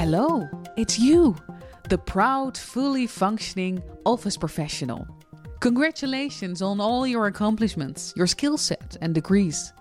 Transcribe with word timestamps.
Hello, 0.00 0.48
it's 0.76 0.96
you, 0.96 1.34
the 1.88 1.98
proud, 1.98 2.56
fully 2.56 3.08
functioning 3.08 3.82
office 4.06 4.36
professional. 4.36 5.04
Congratulations 5.58 6.62
on 6.62 6.80
all 6.80 7.04
your 7.04 7.26
accomplishments, 7.26 8.14
your 8.14 8.28
skill 8.28 8.56
set, 8.56 8.96
and 9.00 9.12
degrees. 9.12 9.72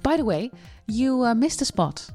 By 0.00 0.16
the 0.16 0.24
way, 0.24 0.52
you 0.86 1.24
uh, 1.24 1.34
missed 1.34 1.60
a 1.60 1.64
spot. 1.64 2.08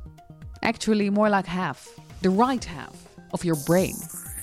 Actually, 0.64 1.10
more 1.10 1.28
like 1.28 1.46
half, 1.46 1.90
the 2.22 2.30
right 2.30 2.64
half 2.64 2.96
of 3.34 3.44
your 3.44 3.58
brain. 3.66 3.96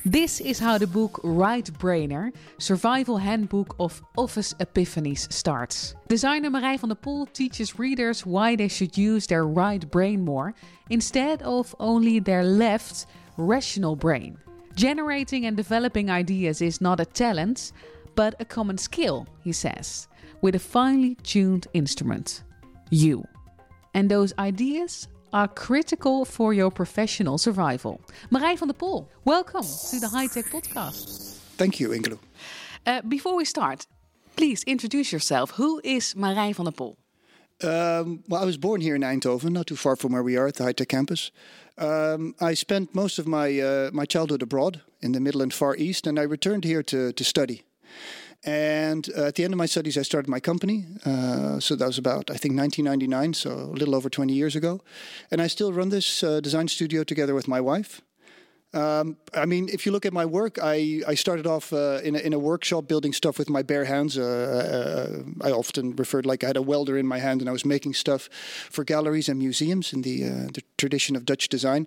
This 0.07 0.39
is 0.43 0.59
how 0.59 0.77
the 0.77 0.87
book 0.87 1.19
Right 1.25 1.65
Brainer, 1.65 2.31
Survival 2.59 3.17
Handbook 3.17 3.75
of 3.81 4.03
Office 4.19 4.53
Epiphanies 4.61 5.33
starts. 5.33 5.95
Designer 6.09 6.51
Marij 6.51 6.79
van 6.79 6.91
der 6.91 6.95
Pol 6.95 7.25
teaches 7.33 7.79
readers 7.79 8.27
why 8.27 8.55
they 8.55 8.69
should 8.69 8.99
use 8.99 9.27
their 9.27 9.47
right 9.47 9.91
brain 9.91 10.23
more 10.23 10.53
instead 10.91 11.41
of 11.43 11.75
only 11.81 12.19
their 12.19 12.45
left, 12.45 13.07
rational 13.39 13.97
brain. 13.97 14.37
Generating 14.77 15.47
and 15.47 15.57
developing 15.57 16.11
ideas 16.11 16.61
is 16.61 16.83
not 16.83 17.01
a 17.01 17.07
talent, 17.07 17.73
but 18.15 18.35
a 18.39 18.45
common 18.45 18.77
skill, 18.77 19.27
he 19.43 19.53
says, 19.53 20.07
with 20.43 20.55
a 20.55 20.59
finely 20.59 21.15
tuned 21.23 21.67
instrument 21.73 22.43
you. 22.91 23.25
And 23.95 24.11
those 24.11 24.35
ideas 24.39 25.09
are 25.35 25.49
critical 25.49 26.25
for 26.25 26.55
your 26.55 26.71
professional 26.71 27.39
survival. 27.39 28.01
Marij 28.31 28.57
van 28.57 28.69
der 28.69 28.75
Pol, 28.75 29.09
welcome 29.25 29.67
to 29.91 29.99
the 29.99 30.09
High 30.09 30.29
Tech 30.29 30.45
Podcast. 30.45 31.39
Thank 31.57 31.81
you, 31.81 31.91
Ingelo. 31.91 32.19
Uh, 32.87 33.01
before 33.09 33.37
we 33.37 33.45
start, 33.45 33.87
please 34.37 34.63
introduce 34.65 35.11
yourself. 35.11 35.51
Who 35.57 35.81
is 35.83 36.15
Marij 36.15 36.55
van 36.55 36.65
der 36.65 36.73
Pol? 36.73 36.97
Um, 37.63 38.23
well, 38.29 38.43
I 38.43 38.45
was 38.45 38.57
born 38.57 38.81
here 38.81 38.95
in 38.95 39.03
Eindhoven, 39.03 39.51
not 39.51 39.67
too 39.67 39.77
far 39.77 39.97
from 39.97 40.13
where 40.13 40.23
we 40.23 40.37
are 40.37 40.47
at 40.47 40.55
the 40.55 40.65
High 40.65 40.75
Tech 40.75 40.89
campus. 40.89 41.33
Um, 41.79 42.35
I 42.41 42.55
spent 42.55 42.95
most 42.95 43.19
of 43.19 43.27
my 43.27 43.61
uh, 43.61 43.91
my 43.93 44.07
childhood 44.07 44.43
abroad 44.43 44.83
in 45.01 45.13
the 45.13 45.21
Middle 45.21 45.43
and 45.43 45.53
Far 45.53 45.75
East, 45.77 46.07
and 46.07 46.19
I 46.19 46.23
returned 46.23 46.65
here 46.65 46.83
to 46.85 47.13
to 47.13 47.25
study. 47.25 47.63
And 48.45 49.09
uh, 49.17 49.25
at 49.25 49.35
the 49.37 49.45
end 49.45 49.55
of 49.55 49.59
my 49.59 49.67
studies, 49.67 49.97
I 49.97 50.03
started 50.03 50.29
my 50.29 50.41
company. 50.41 50.85
Uh, 51.05 51.59
so 51.61 51.75
that 51.77 51.87
was 51.87 51.99
about, 51.99 52.31
I 52.31 52.37
think, 52.37 52.57
1999, 52.57 53.35
so 53.35 53.51
a 53.51 53.77
little 53.79 53.95
over 53.95 54.11
20 54.11 54.33
years 54.33 54.55
ago. 54.55 54.81
And 55.31 55.41
I 55.41 55.47
still 55.47 55.73
run 55.73 55.89
this 55.89 56.23
uh, 56.23 56.41
design 56.41 56.69
studio 56.69 57.05
together 57.05 57.35
with 57.35 57.49
my 57.49 57.61
wife. 57.61 58.03
Um, 58.75 59.17
I 59.33 59.47
mean, 59.47 59.69
if 59.73 59.87
you 59.87 59.93
look 59.93 60.05
at 60.05 60.13
my 60.13 60.27
work, 60.27 60.59
I, 60.61 61.01
I 61.07 61.15
started 61.15 61.47
off 61.47 61.73
uh, 61.73 62.01
in, 62.03 62.17
a, 62.17 62.19
in 62.19 62.33
a 62.33 62.39
workshop 62.41 62.89
building 62.89 63.13
stuff 63.13 63.39
with 63.39 63.49
my 63.49 63.63
bare 63.63 63.85
hands. 63.85 64.19
Uh, 64.19 65.23
uh, 65.43 65.47
I 65.47 65.53
often 65.53 65.95
referred 65.95 66.27
like 66.27 66.43
I 66.43 66.49
had 66.49 66.57
a 66.57 66.63
welder 66.63 66.99
in 66.99 67.07
my 67.07 67.21
hand 67.21 67.41
and 67.41 67.49
I 67.49 67.53
was 67.53 67.65
making 67.65 67.95
stuff 67.95 68.29
for 68.71 68.83
galleries 68.83 69.29
and 69.29 69.39
museums 69.39 69.93
in 69.93 70.03
the, 70.03 70.25
uh, 70.25 70.29
the 70.53 70.63
tradition 70.77 71.15
of 71.15 71.25
Dutch 71.25 71.49
design. 71.49 71.87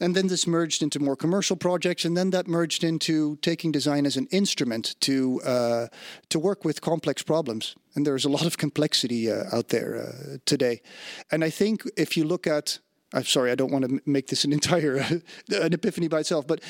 And 0.00 0.16
then 0.16 0.26
this 0.26 0.44
merged 0.44 0.82
into 0.82 0.98
more 0.98 1.14
commercial 1.14 1.54
projects, 1.54 2.04
and 2.04 2.16
then 2.16 2.30
that 2.30 2.48
merged 2.48 2.82
into 2.82 3.36
taking 3.36 3.70
design 3.70 4.06
as 4.06 4.16
an 4.16 4.26
instrument 4.32 4.96
to 5.02 5.40
uh, 5.42 5.86
to 6.30 6.40
work 6.40 6.64
with 6.64 6.80
complex 6.80 7.22
problems. 7.22 7.76
And 7.94 8.04
there's 8.04 8.24
a 8.24 8.28
lot 8.28 8.44
of 8.44 8.58
complexity 8.58 9.30
uh, 9.30 9.44
out 9.52 9.68
there 9.68 10.40
today. 10.46 10.82
And 11.30 11.44
I 11.44 11.50
think 11.50 11.84
if 11.96 12.16
you 12.16 12.24
look 12.24 12.48
at 12.48 12.80
I'm 13.14 13.24
sorry, 13.24 13.52
I 13.52 13.54
don't 13.54 13.70
want 13.70 13.84
to 13.84 14.00
make 14.04 14.26
this 14.26 14.44
an 14.44 14.52
entire 14.52 14.96
an 15.48 15.72
epiphany 15.72 16.08
by 16.08 16.20
itself, 16.20 16.46
but 16.46 16.60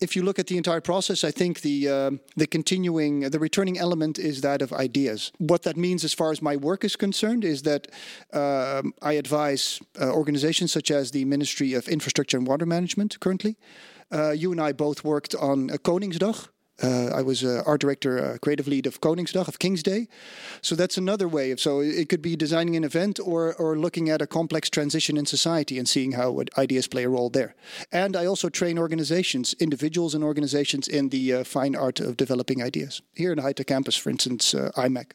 if 0.00 0.14
you 0.14 0.22
look 0.22 0.38
at 0.38 0.48
the 0.48 0.56
entire 0.56 0.80
process, 0.80 1.24
I 1.24 1.30
think 1.30 1.62
the 1.62 1.88
um, 1.88 2.20
the 2.36 2.46
continuing, 2.46 3.20
the 3.20 3.38
returning 3.38 3.78
element 3.78 4.18
is 4.18 4.42
that 4.42 4.60
of 4.62 4.72
ideas. 4.72 5.32
What 5.38 5.62
that 5.62 5.76
means, 5.76 6.04
as 6.04 6.12
far 6.12 6.30
as 6.30 6.42
my 6.42 6.56
work 6.56 6.84
is 6.84 6.96
concerned, 6.96 7.44
is 7.44 7.62
that 7.62 7.88
um, 8.32 8.92
I 9.00 9.14
advise 9.14 9.80
uh, 10.00 10.10
organizations 10.12 10.72
such 10.72 10.90
as 10.90 11.10
the 11.10 11.24
Ministry 11.24 11.72
of 11.74 11.88
Infrastructure 11.88 12.36
and 12.36 12.46
Water 12.46 12.66
Management 12.66 13.18
currently. 13.20 13.56
Uh, 14.12 14.30
you 14.30 14.52
and 14.52 14.60
I 14.60 14.72
both 14.72 15.02
worked 15.02 15.34
on 15.34 15.68
Koningsdag, 15.68 16.48
uh, 16.82 17.10
I 17.14 17.22
was 17.22 17.44
uh, 17.44 17.62
art 17.66 17.80
director, 17.80 18.18
uh, 18.18 18.38
creative 18.38 18.66
lead 18.66 18.86
of 18.86 19.00
Koningsdag, 19.00 19.46
of 19.48 19.58
King's 19.58 19.82
Day. 19.82 20.08
So 20.60 20.74
that's 20.74 20.98
another 20.98 21.28
way 21.28 21.50
of. 21.52 21.60
So 21.60 21.80
it 21.80 22.08
could 22.08 22.22
be 22.22 22.36
designing 22.36 22.76
an 22.76 22.84
event 22.84 23.20
or 23.20 23.54
or 23.54 23.78
looking 23.78 24.10
at 24.10 24.22
a 24.22 24.26
complex 24.26 24.68
transition 24.68 25.16
in 25.16 25.26
society 25.26 25.78
and 25.78 25.88
seeing 25.88 26.12
how 26.12 26.42
ideas 26.58 26.88
play 26.88 27.04
a 27.04 27.08
role 27.08 27.30
there. 27.30 27.54
And 27.92 28.16
I 28.16 28.26
also 28.26 28.48
train 28.48 28.78
organizations, 28.78 29.54
individuals 29.60 30.14
and 30.14 30.24
organizations, 30.24 30.88
in 30.88 31.10
the 31.10 31.32
uh, 31.32 31.44
fine 31.44 31.76
art 31.76 32.00
of 32.00 32.16
developing 32.16 32.62
ideas. 32.62 33.02
Here 33.14 33.30
in 33.32 33.36
the 33.36 33.42
High 33.42 33.52
Tech 33.52 33.66
campus, 33.66 33.96
for 33.96 34.10
instance, 34.10 34.54
uh, 34.54 34.70
IMEC. 34.76 35.12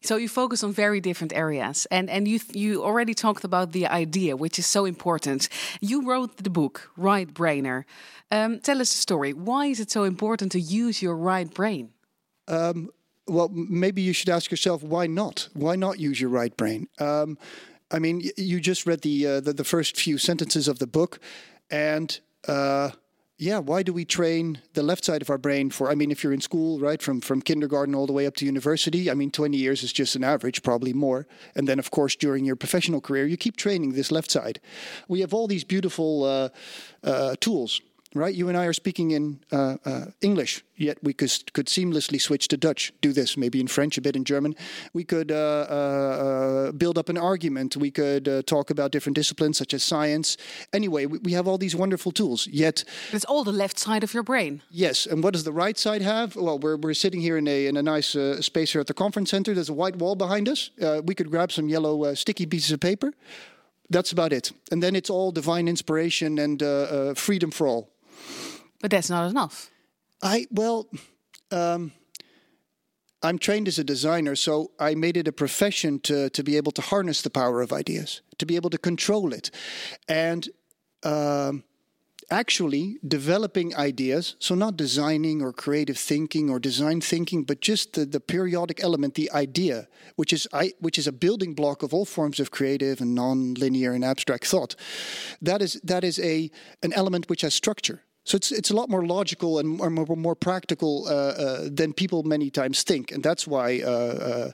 So 0.00 0.16
you 0.16 0.28
focus 0.28 0.62
on 0.64 0.72
very 0.72 1.00
different 1.00 1.32
areas, 1.32 1.86
and 1.90 2.10
and 2.10 2.26
you 2.26 2.40
you 2.52 2.82
already 2.84 3.14
talked 3.14 3.44
about 3.44 3.72
the 3.72 3.86
idea, 3.86 4.36
which 4.36 4.58
is 4.58 4.66
so 4.66 4.84
important. 4.84 5.48
You 5.80 6.02
wrote 6.02 6.36
the 6.36 6.50
book 6.50 6.90
Right 6.96 7.32
Brainer. 7.32 7.84
Um, 8.30 8.60
tell 8.60 8.80
us 8.80 8.90
the 8.90 8.98
story. 8.98 9.32
Why 9.32 9.66
is 9.66 9.80
it 9.80 9.90
so 9.90 10.04
important 10.04 10.52
to 10.52 10.60
use 10.60 11.02
your 11.02 11.16
right 11.16 11.52
brain? 11.52 11.90
Um, 12.48 12.90
well, 13.26 13.48
maybe 13.48 14.02
you 14.02 14.12
should 14.12 14.28
ask 14.28 14.50
yourself 14.50 14.82
why 14.82 15.06
not? 15.06 15.48
Why 15.54 15.76
not 15.76 15.98
use 15.98 16.20
your 16.20 16.30
right 16.30 16.56
brain? 16.56 16.88
Um, 16.98 17.38
I 17.90 17.98
mean, 17.98 18.22
you 18.36 18.60
just 18.60 18.86
read 18.86 19.02
the, 19.02 19.26
uh, 19.26 19.40
the, 19.40 19.52
the 19.52 19.64
first 19.64 19.96
few 19.96 20.16
sentences 20.16 20.66
of 20.66 20.78
the 20.78 20.86
book, 20.86 21.20
and 21.70 22.18
uh, 22.48 22.90
yeah, 23.42 23.58
why 23.58 23.82
do 23.82 23.92
we 23.92 24.04
train 24.04 24.60
the 24.74 24.84
left 24.84 25.04
side 25.04 25.20
of 25.20 25.28
our 25.28 25.36
brain 25.36 25.68
for? 25.70 25.90
I 25.90 25.96
mean, 25.96 26.12
if 26.12 26.22
you're 26.22 26.32
in 26.32 26.40
school, 26.40 26.78
right, 26.78 27.02
from 27.02 27.20
from 27.20 27.42
kindergarten 27.42 27.92
all 27.92 28.06
the 28.06 28.12
way 28.12 28.24
up 28.24 28.36
to 28.36 28.46
university, 28.46 29.10
I 29.10 29.14
mean, 29.14 29.32
20 29.32 29.56
years 29.56 29.82
is 29.82 29.92
just 29.92 30.14
an 30.14 30.22
average, 30.22 30.62
probably 30.62 30.92
more. 30.92 31.26
And 31.56 31.66
then, 31.66 31.80
of 31.80 31.90
course, 31.90 32.14
during 32.14 32.44
your 32.44 32.54
professional 32.54 33.00
career, 33.00 33.26
you 33.26 33.36
keep 33.36 33.56
training 33.56 33.94
this 33.94 34.12
left 34.12 34.30
side. 34.30 34.60
We 35.08 35.22
have 35.22 35.34
all 35.34 35.48
these 35.48 35.64
beautiful 35.64 36.22
uh, 36.22 36.48
uh, 37.02 37.34
tools 37.40 37.80
right? 38.14 38.34
You 38.34 38.48
and 38.48 38.56
I 38.56 38.66
are 38.66 38.72
speaking 38.72 39.12
in 39.12 39.40
uh, 39.50 39.76
uh, 39.84 40.04
English, 40.20 40.64
yet 40.76 40.98
we 41.02 41.12
could, 41.12 41.52
could 41.52 41.66
seamlessly 41.66 42.20
switch 42.20 42.48
to 42.48 42.56
Dutch. 42.56 42.92
Do 43.00 43.12
this, 43.12 43.36
maybe 43.36 43.60
in 43.60 43.68
French, 43.68 43.96
a 43.98 44.00
bit 44.00 44.16
in 44.16 44.24
German. 44.24 44.54
We 44.92 45.04
could 45.04 45.30
uh, 45.30 45.66
uh, 45.68 45.72
uh 45.72 46.72
build 46.72 46.98
up 46.98 47.08
an 47.08 47.18
argument. 47.18 47.76
We 47.76 47.90
could 47.90 48.28
uh, 48.28 48.42
talk 48.42 48.70
about 48.70 48.92
different 48.92 49.16
disciplines 49.16 49.58
such 49.58 49.74
as 49.74 49.82
science. 49.82 50.36
Anyway, 50.72 51.06
we, 51.06 51.18
we, 51.18 51.32
have 51.32 51.48
all 51.48 51.58
these 51.58 51.74
wonderful 51.74 52.12
tools. 52.12 52.46
Yet 52.46 52.84
it's 53.12 53.24
all 53.24 53.44
the 53.44 53.52
left 53.52 53.78
side 53.78 54.04
of 54.04 54.12
your 54.12 54.22
brain. 54.22 54.62
Yes, 54.70 55.06
and 55.06 55.22
what 55.22 55.32
does 55.32 55.44
the 55.44 55.52
right 55.52 55.78
side 55.78 56.02
have? 56.02 56.36
Well, 56.36 56.58
we're, 56.58 56.76
we're 56.76 56.94
sitting 56.94 57.20
here 57.20 57.38
in 57.38 57.48
a 57.48 57.66
in 57.66 57.76
a 57.76 57.82
nice 57.82 58.16
space 58.40 58.72
here 58.72 58.80
at 58.80 58.86
the 58.86 58.94
conference 58.94 59.30
center. 59.30 59.54
There's 59.54 59.70
a 59.70 59.74
white 59.74 59.96
wall 59.96 60.14
behind 60.14 60.48
us. 60.48 60.70
we 61.04 61.14
could 61.14 61.30
grab 61.30 61.52
some 61.52 61.68
yellow 61.68 62.14
sticky 62.14 62.46
pieces 62.46 62.72
of 62.72 62.80
paper. 62.80 63.12
That's 63.90 64.12
about 64.12 64.32
it. 64.32 64.52
And 64.70 64.82
then 64.82 64.96
it's 64.96 65.10
all 65.10 65.32
divine 65.32 65.68
inspiration 65.68 66.38
and 66.38 67.18
freedom 67.18 67.50
for 67.50 67.66
all. 67.66 67.91
But 68.82 68.90
that's 68.90 69.08
not 69.08 69.30
enough. 69.30 69.70
I 70.22 70.46
well, 70.50 70.88
um, 71.50 71.92
I'm 73.22 73.38
trained 73.38 73.68
as 73.68 73.78
a 73.78 73.84
designer, 73.84 74.34
so 74.36 74.72
I 74.78 74.94
made 74.94 75.16
it 75.16 75.28
a 75.28 75.32
profession 75.32 76.00
to 76.00 76.28
to 76.30 76.42
be 76.42 76.56
able 76.56 76.72
to 76.72 76.82
harness 76.82 77.22
the 77.22 77.30
power 77.30 77.62
of 77.62 77.72
ideas, 77.72 78.20
to 78.38 78.44
be 78.44 78.56
able 78.56 78.70
to 78.70 78.78
control 78.78 79.32
it, 79.32 79.50
and. 80.08 80.48
Um, 81.04 81.64
actually 82.30 82.98
developing 83.06 83.76
ideas 83.76 84.36
so 84.38 84.54
not 84.54 84.76
designing 84.76 85.42
or 85.42 85.52
creative 85.52 85.98
thinking 85.98 86.48
or 86.48 86.58
design 86.58 87.00
thinking 87.00 87.44
but 87.44 87.60
just 87.60 87.92
the, 87.92 88.06
the 88.06 88.20
periodic 88.20 88.82
element 88.82 89.14
the 89.14 89.30
idea 89.32 89.86
which 90.16 90.32
is 90.32 90.48
I, 90.52 90.72
which 90.78 90.98
is 90.98 91.06
a 91.06 91.12
building 91.12 91.52
block 91.52 91.82
of 91.82 91.92
all 91.92 92.06
forms 92.06 92.40
of 92.40 92.50
creative 92.50 93.00
and 93.00 93.14
non-linear 93.14 93.92
and 93.92 94.04
abstract 94.04 94.46
thought 94.46 94.76
that 95.42 95.60
is 95.60 95.80
that 95.84 96.04
is 96.04 96.18
a 96.20 96.50
an 96.82 96.92
element 96.94 97.28
which 97.28 97.42
has 97.42 97.54
structure 97.54 98.02
so 98.24 98.36
it's 98.36 98.52
it's 98.52 98.70
a 98.70 98.74
lot 98.74 98.88
more 98.88 99.04
logical 99.04 99.58
and 99.58 99.68
more, 99.68 99.90
more, 99.90 100.16
more 100.16 100.34
practical 100.34 101.06
uh, 101.08 101.12
uh, 101.12 101.68
than 101.70 101.92
people 101.92 102.22
many 102.22 102.50
times 102.50 102.82
think, 102.82 103.12
and 103.12 103.22
that's 103.22 103.46
why 103.46 103.80
uh, 103.80 103.88
uh, 103.88 104.50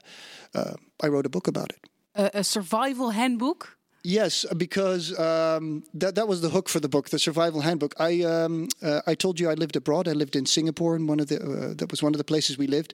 uh 0.53 0.73
I 1.03 1.07
wrote 1.07 1.25
a 1.25 1.29
book 1.29 1.47
about 1.47 1.69
it. 1.69 1.89
A, 2.15 2.39
a 2.39 2.43
survival 2.43 3.11
handbook. 3.11 3.77
Yes, 4.01 4.45
because 4.55 5.11
um, 5.19 5.83
that 5.93 6.15
that 6.15 6.27
was 6.27 6.39
the 6.41 6.49
hook 6.49 6.69
for 6.69 6.79
the 6.79 6.87
book, 6.87 7.09
the 7.09 7.19
survival 7.19 7.61
handbook. 7.61 7.93
I 7.99 8.23
um, 8.23 8.69
uh, 8.81 9.01
I 9.05 9.15
told 9.15 9.39
you 9.39 9.49
I 9.49 9.55
lived 9.55 9.75
abroad. 9.75 10.07
I 10.07 10.13
lived 10.13 10.35
in 10.35 10.45
Singapore, 10.45 10.95
and 10.95 11.09
one 11.09 11.19
of 11.19 11.27
the 11.27 11.75
that 11.77 11.91
was 11.91 12.01
one 12.01 12.13
of 12.13 12.17
the 12.17 12.23
places 12.23 12.57
we 12.57 12.67
lived, 12.67 12.93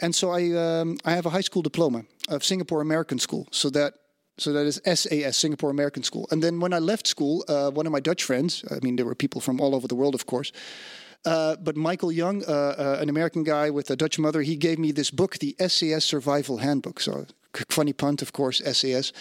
and 0.00 0.14
so 0.14 0.30
I 0.30 0.52
um, 0.52 0.98
I 1.04 1.12
have 1.12 1.26
a 1.26 1.30
high 1.30 1.44
school 1.44 1.62
diploma 1.62 2.04
of 2.28 2.44
Singapore 2.44 2.80
American 2.80 3.18
School. 3.18 3.46
So 3.50 3.70
that 3.70 3.94
so 4.38 4.52
that 4.52 4.66
is 4.66 4.80
SAS, 4.84 5.36
Singapore 5.36 5.70
American 5.70 6.02
School. 6.02 6.26
And 6.30 6.42
then 6.42 6.60
when 6.60 6.72
I 6.72 6.78
left 6.78 7.06
school, 7.06 7.44
uh, 7.48 7.70
one 7.70 7.86
of 7.86 7.92
my 7.92 8.00
Dutch 8.00 8.24
friends, 8.24 8.64
I 8.70 8.78
mean, 8.82 8.96
there 8.96 9.06
were 9.06 9.14
people 9.14 9.40
from 9.40 9.60
all 9.60 9.74
over 9.74 9.86
the 9.86 9.94
world, 9.94 10.14
of 10.14 10.26
course. 10.26 10.52
Uh, 11.24 11.56
but 11.56 11.76
Michael 11.76 12.10
Young, 12.10 12.42
uh, 12.44 12.74
uh 12.78 12.98
an 13.00 13.08
American 13.08 13.44
guy 13.44 13.70
with 13.70 13.90
a 13.90 13.96
Dutch 13.96 14.18
mother, 14.18 14.42
he 14.42 14.56
gave 14.56 14.78
me 14.78 14.90
this 14.92 15.10
book, 15.10 15.38
the 15.38 15.54
SAS 15.68 16.04
Survival 16.04 16.58
Handbook. 16.58 17.00
So 17.00 17.26
funny 17.68 17.92
punt, 17.92 18.22
of 18.22 18.32
course, 18.32 18.60
SAS. 18.64 19.12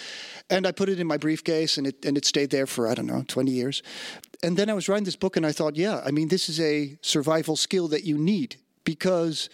And 0.50 0.66
I 0.66 0.72
put 0.72 0.90
it 0.90 1.00
in 1.00 1.08
my 1.08 1.18
briefcase, 1.18 1.78
and 1.78 1.86
it 1.86 2.06
and 2.06 2.18
it 2.18 2.26
stayed 2.26 2.50
there 2.50 2.66
for 2.66 2.88
I 2.88 2.96
don't 2.96 3.06
know, 3.06 3.24
twenty 3.28 3.52
years. 3.52 3.84
And 4.44 4.58
then 4.58 4.70
I 4.70 4.74
was 4.74 4.90
writing 4.90 5.04
this 5.06 5.16
book, 5.16 5.38
and 5.38 5.46
I 5.46 5.52
thought, 5.52 5.76
yeah, 5.76 6.02
I 6.04 6.12
mean, 6.12 6.30
this 6.30 6.50
is 6.50 6.60
a 6.60 6.98
survival 7.02 7.56
skill 7.56 7.88
that 7.90 8.04
you 8.04 8.18
need 8.18 8.56
because 8.84 9.50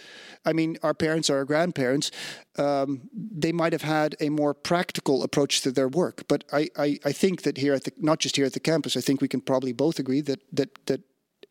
I 0.48 0.54
mean, 0.54 0.78
our 0.82 0.94
parents, 0.94 1.30
or 1.30 1.38
our 1.38 1.46
grandparents, 1.46 2.10
um, 2.58 3.10
they 3.14 3.52
might 3.52 3.74
have 3.74 3.82
had 3.82 4.16
a 4.22 4.30
more 4.30 4.54
practical 4.54 5.22
approach 5.22 5.62
to 5.62 5.72
their 5.72 5.90
work. 5.90 6.24
But 6.30 6.46
I, 6.54 6.70
I, 6.78 7.00
I 7.04 7.12
think 7.12 7.42
that 7.42 7.58
here 7.58 7.74
at 7.74 7.84
the, 7.84 7.92
not 7.98 8.20
just 8.20 8.38
here 8.38 8.46
at 8.46 8.54
the 8.54 8.62
campus, 8.62 8.96
I 8.96 9.02
think 9.02 9.20
we 9.20 9.28
can 9.28 9.42
probably 9.42 9.74
both 9.74 10.00
agree 10.00 10.22
that 10.22 10.40
that 10.54 10.70
that 10.86 11.02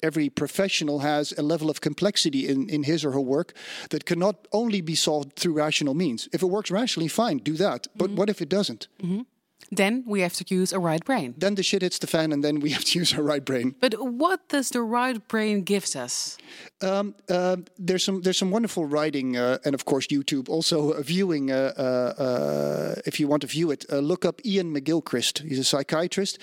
every 0.03 0.29
professional 0.29 1.01
has 1.01 1.33
a 1.39 1.43
level 1.43 1.71
of 1.71 1.81
complexity 1.81 2.49
in, 2.49 2.69
in 2.69 2.83
his 2.83 3.05
or 3.05 3.13
her 3.13 3.21
work 3.21 3.55
that 3.91 4.05
cannot 4.05 4.47
only 4.53 4.81
be 4.81 4.95
solved 4.95 5.37
through 5.37 5.55
rational 5.55 5.95
means. 5.95 6.29
If 6.33 6.43
it 6.43 6.47
works 6.47 6.71
rationally, 6.71 7.09
fine, 7.09 7.39
do 7.39 7.55
that. 7.55 7.87
But 7.97 8.09
mm-hmm. 8.09 8.17
what 8.17 8.29
if 8.29 8.43
it 8.43 8.49
doesn't? 8.49 8.89
Mm-hmm. 9.03 9.23
Then 9.71 10.05
we 10.07 10.21
have 10.21 10.35
to 10.35 10.45
use 10.49 10.73
a 10.73 10.79
right 10.79 11.05
brain. 11.05 11.35
Then 11.37 11.55
the 11.57 11.63
shit 11.63 11.83
hits 11.83 11.99
the 11.99 12.07
fan, 12.07 12.33
and 12.33 12.43
then 12.43 12.61
we 12.61 12.71
have 12.71 12.85
to 12.85 12.99
use 12.99 13.15
our 13.15 13.23
right 13.23 13.45
brain. 13.45 13.75
But 13.81 13.95
what 13.95 14.49
does 14.49 14.71
the 14.71 14.83
right 14.83 15.27
brain 15.29 15.63
gives 15.63 15.97
us? 15.97 16.39
Um, 16.81 17.15
uh, 17.29 17.57
there's 17.79 18.05
some 18.05 18.23
there's 18.23 18.39
some 18.39 18.51
wonderful 18.51 18.85
writing, 18.85 19.37
uh, 19.37 19.59
and 19.65 19.75
of 19.75 19.85
course 19.85 20.07
YouTube. 20.09 20.49
Also 20.49 20.93
uh, 20.93 21.03
viewing, 21.03 21.51
uh, 21.51 21.73
uh, 21.77 22.23
uh, 22.23 22.95
if 23.07 23.19
you 23.19 23.29
want 23.29 23.43
to 23.43 23.49
view 23.49 23.71
it, 23.71 23.85
look 23.91 24.25
up 24.25 24.41
Iain 24.45 24.75
McGilchrist. 24.75 25.47
He's 25.49 25.59
a 25.59 25.65
psychiatrist, 25.65 26.39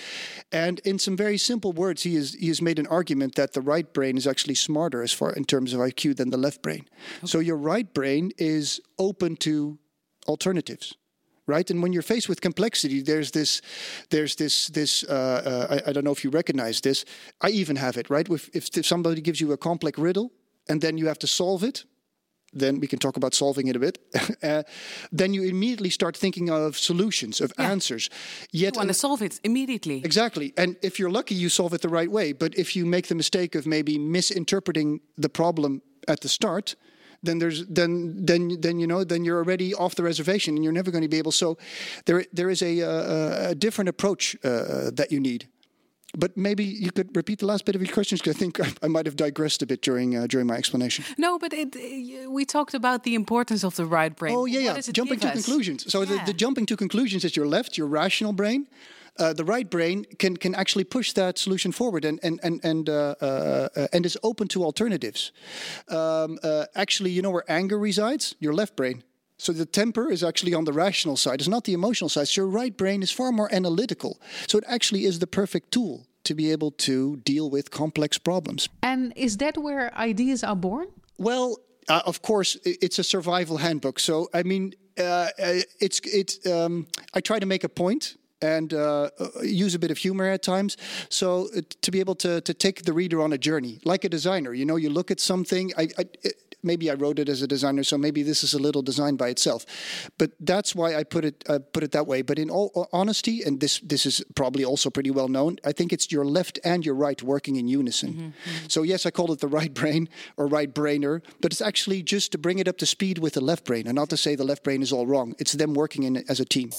and 0.51 0.79
in 0.79 0.99
some 0.99 1.15
very 1.15 1.37
simple 1.37 1.71
words, 1.71 2.03
he 2.03 2.15
has 2.15 2.33
he 2.33 2.47
has 2.47 2.61
made 2.61 2.79
an 2.79 2.87
argument 2.87 3.35
that 3.35 3.53
the 3.53 3.61
right 3.61 3.91
brain 3.93 4.17
is 4.17 4.27
actually 4.27 4.55
smarter 4.55 5.01
as 5.01 5.13
far 5.13 5.31
in 5.31 5.45
terms 5.45 5.73
of 5.73 5.79
IQ 5.79 6.17
than 6.17 6.29
the 6.29 6.37
left 6.37 6.61
brain. 6.61 6.85
Okay. 7.19 7.27
So 7.27 7.39
your 7.39 7.57
right 7.57 7.91
brain 7.93 8.31
is 8.37 8.81
open 8.97 9.35
to 9.37 9.77
alternatives 10.27 10.95
right 11.47 11.69
and 11.69 11.81
when 11.81 11.93
you're 11.93 12.01
faced 12.01 12.29
with 12.29 12.41
complexity 12.41 13.01
there's 13.01 13.31
this 13.31 13.61
there's 14.09 14.35
this 14.35 14.67
this 14.67 15.03
uh, 15.03 15.67
uh, 15.69 15.75
I, 15.75 15.89
I, 15.89 15.93
don't 15.93 16.03
know 16.03 16.11
if 16.11 16.23
you 16.23 16.29
recognize 16.29 16.81
this 16.81 17.05
i 17.41 17.49
even 17.49 17.75
have 17.75 17.97
it 17.97 18.09
right 18.09 18.27
if, 18.29 18.49
if, 18.53 18.77
if 18.77 18.85
somebody 18.85 19.21
gives 19.21 19.39
you 19.41 19.51
a 19.51 19.57
complex 19.57 19.99
riddle 19.99 20.31
and 20.69 20.81
then 20.81 20.97
you 20.97 21.07
have 21.07 21.19
to 21.19 21.27
solve 21.27 21.63
it 21.63 21.85
then 22.53 22.79
we 22.79 22.87
can 22.87 22.99
talk 22.99 23.17
about 23.17 23.33
solving 23.33 23.67
it 23.67 23.75
a 23.75 23.79
bit. 23.79 23.97
uh, 24.43 24.63
then 25.11 25.33
you 25.33 25.43
immediately 25.43 25.89
start 25.89 26.15
thinking 26.15 26.49
of 26.49 26.77
solutions, 26.77 27.41
of 27.41 27.51
yeah. 27.57 27.71
answers. 27.71 28.09
Yet, 28.51 28.75
you 28.75 28.79
want 28.79 28.89
to 28.89 28.93
solve 28.93 29.21
it 29.21 29.39
immediately. 29.43 30.03
Exactly. 30.03 30.53
And 30.57 30.77
if 30.81 30.99
you're 30.99 31.09
lucky, 31.09 31.35
you 31.35 31.49
solve 31.49 31.73
it 31.73 31.81
the 31.81 31.89
right 31.89 32.11
way. 32.11 32.33
But 32.33 32.55
if 32.55 32.75
you 32.75 32.85
make 32.85 33.07
the 33.07 33.15
mistake 33.15 33.55
of 33.55 33.65
maybe 33.65 33.97
misinterpreting 33.97 35.01
the 35.17 35.29
problem 35.29 35.81
at 36.07 36.21
the 36.21 36.29
start, 36.29 36.75
then 37.23 37.39
there's 37.39 37.65
then 37.67 38.25
then 38.25 38.57
then 38.59 38.79
you 38.79 38.87
know 38.87 39.03
then 39.03 39.25
you're 39.25 39.37
already 39.37 39.73
off 39.73 39.95
the 39.95 40.03
reservation 40.03 40.55
and 40.55 40.63
you're 40.63 40.73
never 40.73 40.91
going 40.91 41.01
to 41.01 41.09
be 41.09 41.17
able. 41.17 41.31
So 41.31 41.57
there 42.05 42.25
there 42.33 42.49
is 42.49 42.61
a, 42.61 42.79
a, 42.81 43.49
a 43.49 43.55
different 43.55 43.89
approach 43.89 44.35
uh, 44.43 44.91
that 44.93 45.07
you 45.11 45.19
need. 45.19 45.47
But 46.15 46.37
maybe 46.37 46.63
you 46.63 46.91
could 46.91 47.15
repeat 47.15 47.39
the 47.39 47.47
last 47.47 47.65
bit 47.65 47.75
of 47.75 47.81
your 47.81 47.91
questions 47.91 48.21
because 48.21 48.35
I 48.35 48.39
think 48.39 48.59
I, 48.83 48.87
might 48.87 49.07
have 49.07 49.15
digressed 49.15 49.63
a 49.63 49.65
bit 49.65 49.81
during 49.81 50.15
uh, 50.15 50.27
during 50.27 50.45
my 50.45 50.55
explanation. 50.55 51.03
No, 51.17 51.39
but 51.39 51.53
it, 51.53 51.75
uh, 51.75 52.29
we 52.29 52.45
talked 52.45 52.75
about 52.75 53.03
the 53.03 53.15
importance 53.15 53.63
of 53.63 53.75
the 53.75 53.85
right 53.85 54.15
brain. 54.15 54.35
Oh 54.35 54.45
yeah, 54.45 54.59
yeah. 54.59 54.91
Jumping 54.91 55.19
to 55.21 55.29
us? 55.29 55.33
conclusions. 55.33 55.91
So 55.91 56.01
yeah. 56.01 56.17
the, 56.17 56.31
the 56.31 56.33
jumping 56.33 56.67
to 56.67 56.77
conclusions 56.77 57.25
is 57.25 57.35
your 57.35 57.47
left, 57.47 57.77
your 57.77 57.87
rational 57.87 58.33
brain, 58.33 58.67
uh, 59.19 59.33
the 59.33 59.45
right 59.45 59.69
brain 59.69 60.05
can 60.17 60.37
can 60.37 60.55
actually 60.55 60.83
push 60.83 61.13
that 61.13 61.37
solution 61.37 61.71
forward 61.71 62.05
and 62.05 62.19
and 62.23 62.39
and 62.43 62.59
and 62.63 62.89
uh, 62.89 63.15
uh, 63.21 63.87
and 63.93 64.05
is 64.05 64.17
open 64.21 64.47
to 64.47 64.63
alternatives. 64.63 65.31
Um, 65.87 66.39
uh, 66.43 66.65
actually, 66.75 67.11
you 67.11 67.21
know 67.21 67.31
where 67.31 67.45
anger 67.47 67.77
resides? 67.77 68.35
Your 68.39 68.53
left 68.53 68.75
brain. 68.75 69.03
So 69.37 69.51
the 69.51 69.65
temper 69.65 70.11
is 70.11 70.23
actually 70.23 70.53
on 70.53 70.63
the 70.63 70.73
rational 70.73 71.17
side. 71.17 71.41
It's 71.41 71.49
not 71.49 71.63
the 71.63 71.73
emotional 71.73 72.09
side. 72.09 72.27
So 72.27 72.41
your 72.41 72.49
right 72.49 72.77
brain 72.77 73.03
is 73.03 73.11
far 73.11 73.31
more 73.31 73.53
analytical. 73.53 74.21
So 74.47 74.57
it 74.57 74.63
actually 74.67 75.05
is 75.05 75.19
the 75.19 75.27
perfect 75.27 75.71
tool 75.71 76.07
to 76.23 76.33
be 76.33 76.51
able 76.51 76.71
to 76.71 77.17
deal 77.17 77.49
with 77.49 77.69
complex 77.69 78.17
problems. 78.17 78.69
And 78.81 79.11
is 79.15 79.37
that 79.37 79.57
where 79.57 79.93
ideas 79.97 80.43
are 80.43 80.55
born? 80.55 80.87
Well, 81.17 81.57
uh, 81.89 82.01
of 82.05 82.21
course, 82.21 82.57
it's 82.63 82.99
a 82.99 83.03
survival 83.03 83.57
handbook. 83.57 83.99
So 83.99 84.29
I 84.33 84.43
mean, 84.43 84.73
uh, 84.97 85.29
it's 85.79 85.99
it's. 86.05 86.45
Um, 86.47 86.87
I 87.13 87.19
try 87.21 87.39
to 87.39 87.45
make 87.45 87.63
a 87.63 87.69
point 87.69 88.15
and 88.43 88.73
uh, 88.73 89.09
uh, 89.19 89.41
use 89.41 89.73
a 89.73 89.79
bit 89.79 89.91
of 89.91 89.97
humor 89.97 90.25
at 90.25 90.43
times. 90.43 90.77
So 91.09 91.47
uh, 91.57 91.61
to 91.81 91.91
be 91.91 91.99
able 91.99 92.15
to 92.15 92.41
to 92.41 92.53
take 92.53 92.83
the 92.83 92.93
reader 92.93 93.21
on 93.21 93.33
a 93.33 93.37
journey, 93.37 93.79
like 93.85 94.03
a 94.03 94.09
designer, 94.09 94.53
you 94.53 94.65
know, 94.65 94.75
you 94.75 94.89
look 94.89 95.11
at 95.11 95.19
something. 95.19 95.71
I, 95.77 95.83
I 95.97 96.05
it, 96.23 96.35
maybe 96.63 96.89
I 96.89 96.93
wrote 96.93 97.19
it 97.19 97.29
as 97.29 97.41
a 97.41 97.47
designer, 97.47 97.83
so 97.83 97.97
maybe 97.97 98.23
this 98.23 98.43
is 98.43 98.53
a 98.53 98.59
little 98.59 98.81
design 98.81 99.17
by 99.17 99.29
itself. 99.29 99.65
But 100.17 100.31
that's 100.39 100.75
why 100.75 100.95
I 100.95 101.03
put 101.03 101.25
it 101.25 101.43
uh, 101.49 101.59
put 101.59 101.83
it 101.83 101.91
that 101.91 102.07
way. 102.07 102.21
But 102.23 102.37
in 102.37 102.49
all 102.49 102.87
honesty, 102.91 103.43
and 103.45 103.59
this 103.59 103.79
this 103.79 104.05
is 104.05 104.23
probably 104.35 104.65
also 104.65 104.89
pretty 104.89 105.11
well 105.11 105.29
known, 105.29 105.57
I 105.69 105.73
think 105.73 105.93
it's 105.93 106.11
your 106.11 106.25
left 106.25 106.59
and 106.63 106.85
your 106.85 106.95
right 106.95 107.21
working 107.23 107.55
in 107.55 107.67
unison. 107.67 108.09
Mm-hmm, 108.09 108.21
mm-hmm. 108.21 108.67
So 108.67 108.83
yes, 108.83 109.05
I 109.05 109.11
call 109.11 109.31
it 109.31 109.39
the 109.39 109.47
right 109.47 109.73
brain 109.73 110.09
or 110.35 110.47
right 110.47 110.73
brainer, 110.73 111.21
but 111.41 111.51
it's 111.51 111.61
actually 111.61 112.03
just 112.03 112.31
to 112.31 112.37
bring 112.37 112.59
it 112.59 112.67
up 112.67 112.77
to 112.77 112.85
speed 112.85 113.17
with 113.17 113.33
the 113.33 113.41
left 113.41 113.65
brain, 113.65 113.87
and 113.87 113.95
not 113.95 114.09
to 114.09 114.17
say 114.17 114.35
the 114.35 114.43
left 114.43 114.63
brain 114.63 114.81
is 114.81 114.91
all 114.91 115.07
wrong. 115.07 115.35
It's 115.39 115.53
them 115.53 115.73
working 115.73 116.03
in 116.03 116.23
as 116.29 116.39
a 116.39 116.45
team. 116.45 116.71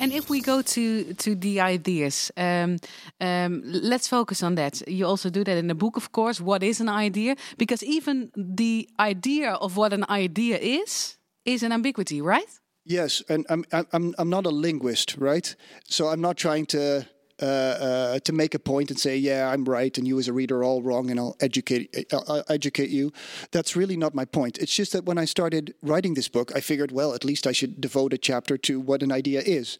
And 0.00 0.12
if 0.12 0.28
we 0.28 0.40
go 0.40 0.62
to 0.62 1.14
to 1.14 1.34
the 1.34 1.60
ideas, 1.60 2.30
um, 2.36 2.78
um, 3.20 3.62
let's 3.64 4.08
focus 4.08 4.42
on 4.42 4.54
that. 4.54 4.82
You 4.88 5.06
also 5.06 5.30
do 5.30 5.44
that 5.44 5.56
in 5.56 5.66
the 5.68 5.74
book, 5.74 5.96
of 5.96 6.10
course. 6.10 6.40
What 6.40 6.62
is 6.62 6.80
an 6.80 6.88
idea? 6.88 7.36
Because 7.56 7.82
even 7.82 8.30
the 8.36 8.88
idea 8.98 9.52
of 9.52 9.76
what 9.76 9.92
an 9.92 10.04
idea 10.10 10.58
is 10.58 11.18
is 11.44 11.62
an 11.62 11.72
ambiguity, 11.72 12.20
right? 12.20 12.60
Yes, 12.84 13.22
and 13.28 13.46
I'm 13.48 13.64
I'm 13.92 14.14
I'm 14.18 14.28
not 14.28 14.46
a 14.46 14.50
linguist, 14.50 15.16
right? 15.16 15.56
So 15.88 16.08
I'm 16.08 16.20
not 16.20 16.36
trying 16.36 16.66
to 16.66 17.06
uh, 17.42 17.44
uh, 17.44 18.18
to 18.20 18.32
make 18.32 18.54
a 18.54 18.58
point 18.58 18.90
and 18.90 18.98
say, 18.98 19.16
"Yeah, 19.16 19.50
I'm 19.50 19.64
right," 19.64 19.96
and 19.98 20.06
you 20.06 20.18
as 20.18 20.28
a 20.28 20.32
reader 20.32 20.58
are 20.58 20.64
all 20.64 20.82
wrong, 20.82 21.10
and 21.10 21.18
I'll 21.18 21.36
educate 21.40 22.06
I'll 22.12 22.44
educate 22.48 22.90
you. 22.90 23.12
That's 23.50 23.76
really 23.76 23.96
not 23.96 24.14
my 24.14 24.24
point. 24.24 24.58
It's 24.58 24.74
just 24.74 24.92
that 24.92 25.04
when 25.04 25.18
I 25.18 25.24
started 25.24 25.74
writing 25.82 26.14
this 26.14 26.28
book, 26.28 26.52
I 26.54 26.60
figured, 26.60 26.92
well, 26.92 27.14
at 27.14 27.24
least 27.24 27.46
I 27.46 27.52
should 27.52 27.80
devote 27.80 28.12
a 28.12 28.18
chapter 28.18 28.56
to 28.58 28.80
what 28.80 29.02
an 29.02 29.12
idea 29.12 29.40
is. 29.40 29.78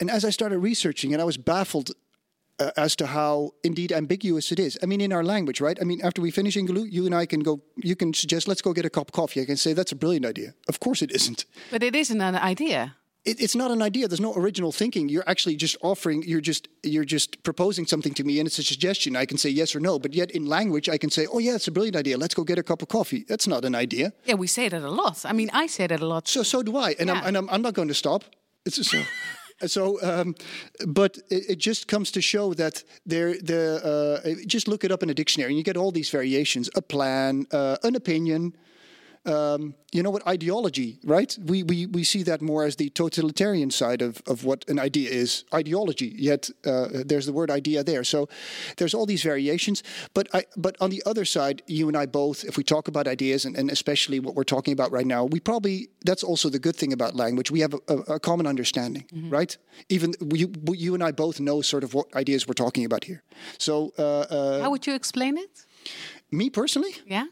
And 0.00 0.10
as 0.10 0.24
I 0.24 0.30
started 0.30 0.58
researching 0.58 1.12
and 1.12 1.22
I 1.22 1.24
was 1.24 1.36
baffled 1.36 1.92
uh, 2.60 2.70
as 2.76 2.94
to 2.96 3.06
how 3.06 3.52
indeed 3.64 3.92
ambiguous 3.92 4.52
it 4.52 4.58
is. 4.58 4.78
I 4.82 4.86
mean, 4.86 5.00
in 5.00 5.12
our 5.12 5.24
language, 5.24 5.60
right? 5.60 5.78
I 5.80 5.84
mean, 5.84 6.00
after 6.04 6.20
we 6.20 6.30
finish 6.30 6.56
Ingaloo, 6.56 6.84
you 6.84 7.06
and 7.06 7.14
I 7.14 7.26
can 7.26 7.40
go, 7.40 7.62
you 7.76 7.96
can 7.96 8.12
suggest, 8.12 8.46
let's 8.46 8.62
go 8.62 8.72
get 8.72 8.84
a 8.84 8.90
cup 8.90 9.08
of 9.08 9.12
coffee. 9.12 9.40
I 9.40 9.46
can 9.46 9.56
say, 9.56 9.72
that's 9.72 9.92
a 9.92 9.96
brilliant 9.96 10.26
idea. 10.26 10.54
Of 10.68 10.78
course 10.80 11.02
it 11.02 11.10
isn't. 11.10 11.46
But 11.70 11.82
it 11.82 11.96
isn't 11.96 12.20
an 12.20 12.36
idea 12.36 12.96
it, 13.24 13.40
it's 13.40 13.54
not 13.54 13.70
an 13.70 13.82
idea. 13.82 14.08
There's 14.08 14.20
no 14.20 14.34
original 14.34 14.72
thinking. 14.72 15.08
You're 15.08 15.28
actually 15.28 15.56
just 15.56 15.76
offering. 15.82 16.22
You're 16.22 16.40
just 16.40 16.68
you're 16.82 17.04
just 17.04 17.42
proposing 17.42 17.86
something 17.86 18.14
to 18.14 18.24
me, 18.24 18.38
and 18.38 18.46
it's 18.46 18.58
a 18.58 18.62
suggestion. 18.62 19.16
I 19.16 19.26
can 19.26 19.36
say 19.36 19.50
yes 19.50 19.74
or 19.74 19.80
no. 19.80 19.98
But 19.98 20.14
yet 20.14 20.30
in 20.30 20.46
language, 20.46 20.88
I 20.88 20.98
can 20.98 21.10
say, 21.10 21.26
"Oh 21.32 21.38
yeah, 21.38 21.54
it's 21.54 21.68
a 21.68 21.70
brilliant 21.70 21.96
idea. 21.96 22.16
Let's 22.16 22.34
go 22.34 22.44
get 22.44 22.58
a 22.58 22.62
cup 22.62 22.82
of 22.82 22.88
coffee." 22.88 23.24
That's 23.28 23.46
not 23.46 23.64
an 23.64 23.74
idea. 23.74 24.12
Yeah, 24.24 24.34
we 24.34 24.46
say 24.46 24.68
that 24.68 24.82
a 24.82 24.90
lot. 24.90 25.24
I 25.24 25.32
mean, 25.32 25.50
I 25.52 25.66
say 25.66 25.86
that 25.86 26.00
a 26.00 26.06
lot. 26.06 26.28
So 26.28 26.42
so 26.42 26.62
do 26.62 26.76
I, 26.76 26.94
and 26.98 27.08
yeah. 27.08 27.14
I'm 27.14 27.26
and 27.26 27.36
I'm, 27.36 27.50
I'm 27.50 27.62
not 27.62 27.74
going 27.74 27.88
to 27.88 27.94
stop. 27.94 28.24
It's 28.64 28.90
so. 28.90 29.02
so 29.66 29.98
um, 30.02 30.34
but 30.86 31.18
it, 31.28 31.50
it, 31.50 31.58
just 31.58 31.86
comes 31.86 32.10
to 32.12 32.22
show 32.22 32.54
that 32.54 32.82
there 33.04 33.34
the 33.34 33.62
uh, 34.24 34.46
just 34.46 34.68
look 34.68 34.84
it 34.84 34.90
up 34.90 35.02
in 35.02 35.10
a 35.10 35.14
dictionary 35.14 35.50
and 35.50 35.58
you 35.58 35.64
get 35.64 35.76
all 35.76 35.92
these 35.92 36.08
variations 36.08 36.70
a 36.74 36.80
plan 36.80 37.46
uh, 37.52 37.76
an 37.82 37.94
opinion 37.94 38.54
um, 39.26 39.74
you 39.92 40.02
know 40.02 40.10
what 40.10 40.26
ideology 40.26 40.98
right? 41.04 41.36
We, 41.44 41.62
we 41.62 41.86
we 41.86 42.04
see 42.04 42.22
that 42.22 42.40
more 42.40 42.64
as 42.64 42.76
the 42.76 42.88
totalitarian 42.90 43.70
side 43.70 44.02
of, 44.02 44.22
of 44.26 44.44
what 44.44 44.64
an 44.68 44.78
idea 44.78 45.10
is 45.10 45.44
ideology. 45.52 46.14
Yet 46.16 46.48
uh, 46.64 46.88
there's 47.04 47.26
the 47.26 47.32
word 47.32 47.50
idea 47.50 47.84
there. 47.84 48.04
So 48.04 48.28
there's 48.78 48.94
all 48.94 49.06
these 49.06 49.22
variations. 49.22 49.82
But 50.14 50.28
I, 50.34 50.44
but 50.56 50.76
on 50.80 50.90
the 50.90 51.02
other 51.04 51.24
side 51.24 51.62
you 51.66 51.88
and 51.88 51.96
I 51.96 52.06
both 52.06 52.44
if 52.44 52.56
we 52.56 52.64
talk 52.64 52.88
about 52.88 53.06
ideas 53.06 53.44
and, 53.44 53.56
and 53.56 53.70
especially 53.70 54.20
what 54.20 54.34
we're 54.34 54.44
talking 54.44 54.72
about 54.72 54.90
right 54.90 55.06
now 55.06 55.24
we 55.24 55.40
probably 55.40 55.88
that's 56.04 56.24
also 56.24 56.48
the 56.48 56.58
good 56.58 56.76
thing 56.76 56.92
about 56.92 57.14
language. 57.14 57.50
We 57.50 57.60
have 57.60 57.74
a, 57.88 57.94
a 58.14 58.20
common 58.20 58.46
understanding 58.46 59.04
mm-hmm. 59.12 59.30
right? 59.30 59.56
Even 59.88 60.14
you, 60.32 60.52
you 60.72 60.94
and 60.94 61.02
I 61.02 61.12
both 61.12 61.40
know 61.40 61.60
sort 61.60 61.84
of 61.84 61.92
what 61.92 62.14
ideas 62.14 62.48
we're 62.48 62.54
talking 62.54 62.84
about 62.84 63.04
here. 63.04 63.22
So 63.58 63.92
uh, 63.98 64.02
uh, 64.02 64.62
how 64.62 64.70
would 64.70 64.86
you 64.86 64.94
explain 64.94 65.36
it? 65.36 65.66
Me 66.30 66.48
personally? 66.48 66.94
Yeah 67.06 67.26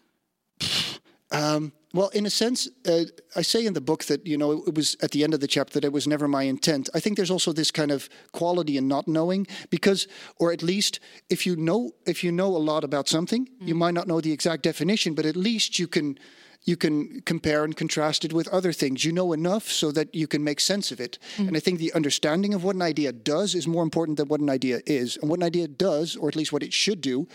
um, 1.30 1.72
well, 1.94 2.08
in 2.08 2.26
a 2.26 2.30
sense, 2.30 2.68
uh, 2.86 3.04
I 3.34 3.42
say 3.42 3.64
in 3.64 3.72
the 3.72 3.80
book 3.80 4.04
that 4.04 4.26
you 4.26 4.36
know 4.36 4.62
it 4.66 4.74
was 4.74 4.96
at 5.00 5.12
the 5.12 5.24
end 5.24 5.32
of 5.32 5.40
the 5.40 5.46
chapter 5.46 5.74
that 5.74 5.84
it 5.84 5.92
was 5.92 6.06
never 6.06 6.28
my 6.28 6.42
intent. 6.42 6.90
I 6.94 7.00
think 7.00 7.16
there's 7.16 7.30
also 7.30 7.52
this 7.52 7.70
kind 7.70 7.90
of 7.90 8.08
quality 8.32 8.76
in 8.76 8.88
not 8.88 9.08
knowing 9.08 9.46
because, 9.70 10.06
or 10.36 10.52
at 10.52 10.62
least 10.62 11.00
if 11.30 11.46
you 11.46 11.56
know 11.56 11.92
if 12.06 12.22
you 12.22 12.30
know 12.30 12.54
a 12.54 12.58
lot 12.58 12.84
about 12.84 13.08
something, 13.08 13.46
mm. 13.46 13.68
you 13.68 13.74
might 13.74 13.94
not 13.94 14.06
know 14.06 14.20
the 14.20 14.32
exact 14.32 14.62
definition, 14.62 15.14
but 15.14 15.24
at 15.24 15.36
least 15.36 15.78
you 15.78 15.86
can 15.86 16.18
you 16.64 16.76
can 16.76 17.22
compare 17.22 17.64
and 17.64 17.76
contrast 17.76 18.24
it 18.24 18.34
with 18.34 18.48
other 18.48 18.72
things. 18.72 19.04
You 19.04 19.12
know 19.12 19.32
enough 19.32 19.68
so 19.68 19.90
that 19.92 20.14
you 20.14 20.26
can 20.26 20.44
make 20.44 20.60
sense 20.60 20.92
of 20.92 21.00
it. 21.00 21.18
Mm. 21.38 21.48
And 21.48 21.56
I 21.56 21.60
think 21.60 21.78
the 21.78 21.92
understanding 21.94 22.52
of 22.52 22.64
what 22.64 22.76
an 22.76 22.82
idea 22.82 23.12
does 23.12 23.54
is 23.54 23.66
more 23.66 23.82
important 23.82 24.18
than 24.18 24.28
what 24.28 24.40
an 24.40 24.50
idea 24.50 24.80
is. 24.84 25.16
And 25.16 25.30
what 25.30 25.38
an 25.38 25.44
idea 25.46 25.68
does, 25.68 26.16
or 26.16 26.28
at 26.28 26.36
least 26.36 26.52
what 26.52 26.62
it 26.62 26.74
should 26.74 27.00
do, 27.00 27.26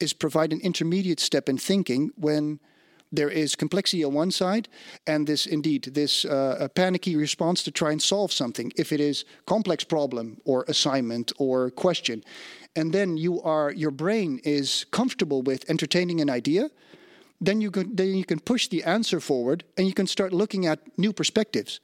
is 0.00 0.12
provide 0.12 0.52
an 0.52 0.60
intermediate 0.60 1.20
step 1.20 1.48
in 1.48 1.58
thinking 1.58 2.10
when 2.16 2.58
there 3.12 3.28
is 3.28 3.56
complexity 3.56 4.04
on 4.04 4.14
one 4.14 4.30
side 4.30 4.68
and 5.06 5.26
this 5.26 5.46
indeed 5.46 5.82
this 5.94 6.24
uh, 6.24 6.68
panicky 6.74 7.16
response 7.16 7.62
to 7.64 7.70
try 7.70 7.90
and 7.90 8.02
solve 8.02 8.32
something 8.32 8.72
if 8.76 8.92
it 8.92 9.00
is 9.00 9.24
complex 9.46 9.84
problem 9.84 10.40
or 10.44 10.64
assignment 10.68 11.32
or 11.38 11.70
question. 11.70 12.22
And 12.76 12.92
then 12.92 13.16
you 13.16 13.42
are 13.42 13.72
your 13.72 13.90
brain 13.90 14.40
is 14.44 14.86
comfortable 14.90 15.42
with 15.42 15.68
entertaining 15.68 16.20
an 16.20 16.30
idea. 16.30 16.70
Then 17.40 17.60
you 17.60 17.70
can 17.70 17.96
then 17.96 18.14
you 18.14 18.24
can 18.24 18.40
push 18.40 18.68
the 18.68 18.84
answer 18.84 19.20
forward 19.20 19.64
and 19.76 19.86
you 19.86 19.94
can 19.94 20.06
start 20.06 20.32
looking 20.32 20.66
at 20.66 20.78
new 20.96 21.12
perspectives. 21.12 21.80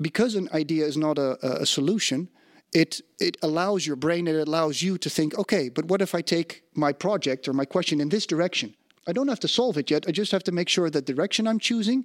Because 0.00 0.34
an 0.34 0.48
idea 0.52 0.84
is 0.86 0.96
not 0.96 1.18
a, 1.18 1.62
a 1.62 1.66
solution, 1.66 2.28
it 2.72 3.00
it 3.20 3.36
allows 3.42 3.86
your 3.86 3.96
brain 3.96 4.26
it 4.26 4.48
allows 4.48 4.82
you 4.82 4.96
to 4.98 5.10
think 5.10 5.38
okay 5.38 5.68
but 5.68 5.84
what 5.84 6.00
if 6.00 6.14
i 6.14 6.22
take 6.22 6.62
my 6.74 6.92
project 6.92 7.46
or 7.46 7.52
my 7.52 7.66
question 7.66 8.00
in 8.00 8.08
this 8.08 8.26
direction 8.26 8.74
i 9.06 9.12
don't 9.12 9.28
have 9.28 9.40
to 9.40 9.48
solve 9.48 9.76
it 9.76 9.90
yet 9.90 10.04
i 10.08 10.12
just 10.12 10.32
have 10.32 10.44
to 10.44 10.52
make 10.52 10.68
sure 10.68 10.90
that 10.90 11.06
the 11.06 11.12
direction 11.12 11.46
i'm 11.46 11.58
choosing 11.58 12.04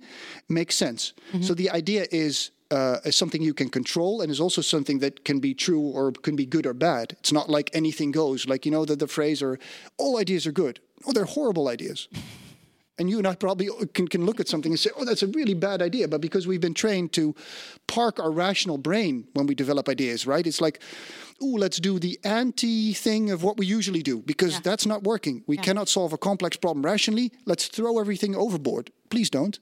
makes 0.50 0.76
sense 0.76 1.14
mm-hmm. 1.32 1.42
so 1.42 1.54
the 1.54 1.70
idea 1.70 2.06
is 2.12 2.52
uh, 2.72 3.00
is 3.06 3.16
something 3.16 3.42
you 3.42 3.54
can 3.54 3.70
control 3.70 4.22
and 4.22 4.32
is 4.32 4.40
also 4.40 4.62
something 4.62 5.00
that 5.00 5.24
can 5.24 5.40
be 5.40 5.54
true 5.54 5.80
or 5.80 6.12
can 6.12 6.36
be 6.36 6.46
good 6.46 6.66
or 6.66 6.74
bad. 6.74 7.16
It's 7.20 7.32
not 7.32 7.50
like 7.50 7.70
anything 7.74 8.12
goes. 8.12 8.48
Like 8.48 8.66
you 8.66 8.72
know 8.72 8.86
the, 8.86 8.96
the 8.96 9.08
phrase 9.08 9.42
or 9.42 9.58
all 9.98 10.18
ideas 10.18 10.46
are 10.46 10.52
good. 10.52 10.80
Oh, 11.06 11.14
they're 11.14 11.26
horrible 11.26 11.70
ideas. 11.70 12.08
And 13.00 13.10
you 13.10 13.20
and 13.20 13.28
I 13.28 13.36
probably 13.36 13.70
can, 13.94 14.08
can 14.08 14.26
look 14.26 14.40
at 14.40 14.48
something 14.48 14.72
and 14.72 14.80
say, 14.80 14.90
oh, 14.98 15.06
that's 15.06 15.22
a 15.22 15.28
really 15.28 15.54
bad 15.54 15.82
idea. 15.82 16.08
But 16.08 16.20
because 16.20 16.48
we've 16.48 16.62
been 16.62 16.74
trained 16.74 17.14
to 17.14 17.36
park 17.88 18.20
our 18.20 18.32
rational 18.32 18.78
brain 18.78 19.28
when 19.34 19.46
we 19.46 19.54
develop 19.54 19.88
ideas, 19.88 20.26
right? 20.26 20.46
It's 20.46 20.62
like, 20.62 20.82
oh, 21.42 21.46
let's 21.46 21.80
do 21.80 22.00
the 22.00 22.20
anti 22.24 22.94
thing 22.94 23.30
of 23.30 23.44
what 23.44 23.58
we 23.58 23.66
usually 23.66 24.02
do 24.02 24.22
because 24.22 24.54
yeah. 24.54 24.62
that's 24.64 24.86
not 24.86 25.04
working. 25.04 25.44
We 25.46 25.58
yeah. 25.58 25.64
cannot 25.64 25.90
solve 25.90 26.14
a 26.14 26.18
complex 26.18 26.58
problem 26.58 26.84
rationally. 26.84 27.32
Let's 27.46 27.68
throw 27.68 28.00
everything 28.00 28.36
overboard. 28.36 28.92
Please 29.10 29.30
don't. 29.30 29.60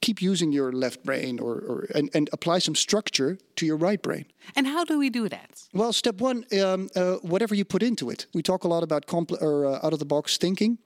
Keep 0.00 0.22
using 0.22 0.50
your 0.52 0.72
left 0.72 1.04
brain 1.04 1.38
or, 1.38 1.54
or 1.56 1.86
and, 1.94 2.08
and 2.14 2.30
apply 2.32 2.58
some 2.60 2.74
structure 2.74 3.38
to 3.56 3.66
your 3.66 3.76
right 3.76 4.00
brain. 4.02 4.24
And 4.56 4.66
how 4.66 4.84
do 4.84 4.98
we 4.98 5.10
do 5.10 5.28
that? 5.28 5.62
Well, 5.74 5.92
step 5.92 6.20
one, 6.20 6.44
um, 6.62 6.88
uh, 6.96 7.16
whatever 7.16 7.54
you 7.54 7.64
put 7.66 7.82
into 7.82 8.08
it. 8.10 8.26
We 8.32 8.42
talk 8.42 8.64
a 8.64 8.68
lot 8.68 8.82
about 8.82 9.06
compl- 9.06 9.42
or 9.42 9.66
uh, 9.66 9.80
out 9.86 9.92
of 9.92 9.98
the 9.98 10.06
box 10.06 10.38
thinking. 10.38 10.78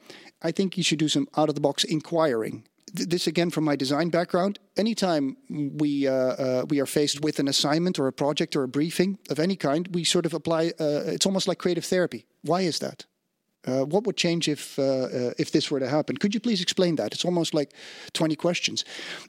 I 0.42 0.50
think 0.52 0.76
you 0.76 0.82
should 0.82 0.99
do 0.99 1.08
some 1.08 1.26
out 1.37 1.49
of 1.49 1.54
the 1.54 1.61
box 1.61 1.84
inquiring. 1.84 2.64
this 2.94 3.26
again 3.26 3.50
from 3.50 3.64
my 3.64 3.76
design 3.76 4.11
background. 4.11 4.58
Anytime 4.76 5.37
we 5.78 6.06
uh, 6.08 6.12
uh, 6.14 6.64
we 6.68 6.80
are 6.80 6.87
faced 6.87 7.20
with 7.23 7.38
an 7.38 7.49
assignment 7.49 7.99
or 7.99 8.06
a 8.06 8.12
project 8.12 8.56
or 8.56 8.62
a 8.62 8.68
briefing 8.68 9.18
of 9.30 9.38
any 9.38 9.56
kind, 9.56 9.88
we 9.94 10.04
sort 10.04 10.26
of 10.26 10.34
apply. 10.34 10.73
Uh, 10.80 11.14
it's 11.14 11.26
almost 11.26 11.49
like 11.49 11.58
creative 11.58 11.84
therapy. 11.84 12.26
Why 12.42 12.61
is 12.62 12.78
that? 12.78 13.06
Uh, 13.66 13.85
what 13.85 14.04
would 14.04 14.16
change 14.16 14.49
if 14.49 14.78
uh, 14.78 14.83
uh, 14.83 15.33
if 15.38 15.50
this 15.50 15.71
were 15.71 15.80
to 15.80 15.88
happen? 15.88 16.16
Could 16.16 16.35
you 16.35 16.40
please 16.40 16.61
explain 16.61 16.97
that? 16.97 17.14
It's 17.14 17.25
almost 17.25 17.54
like 17.54 17.73
20 18.12 18.37
questions. 18.37 18.85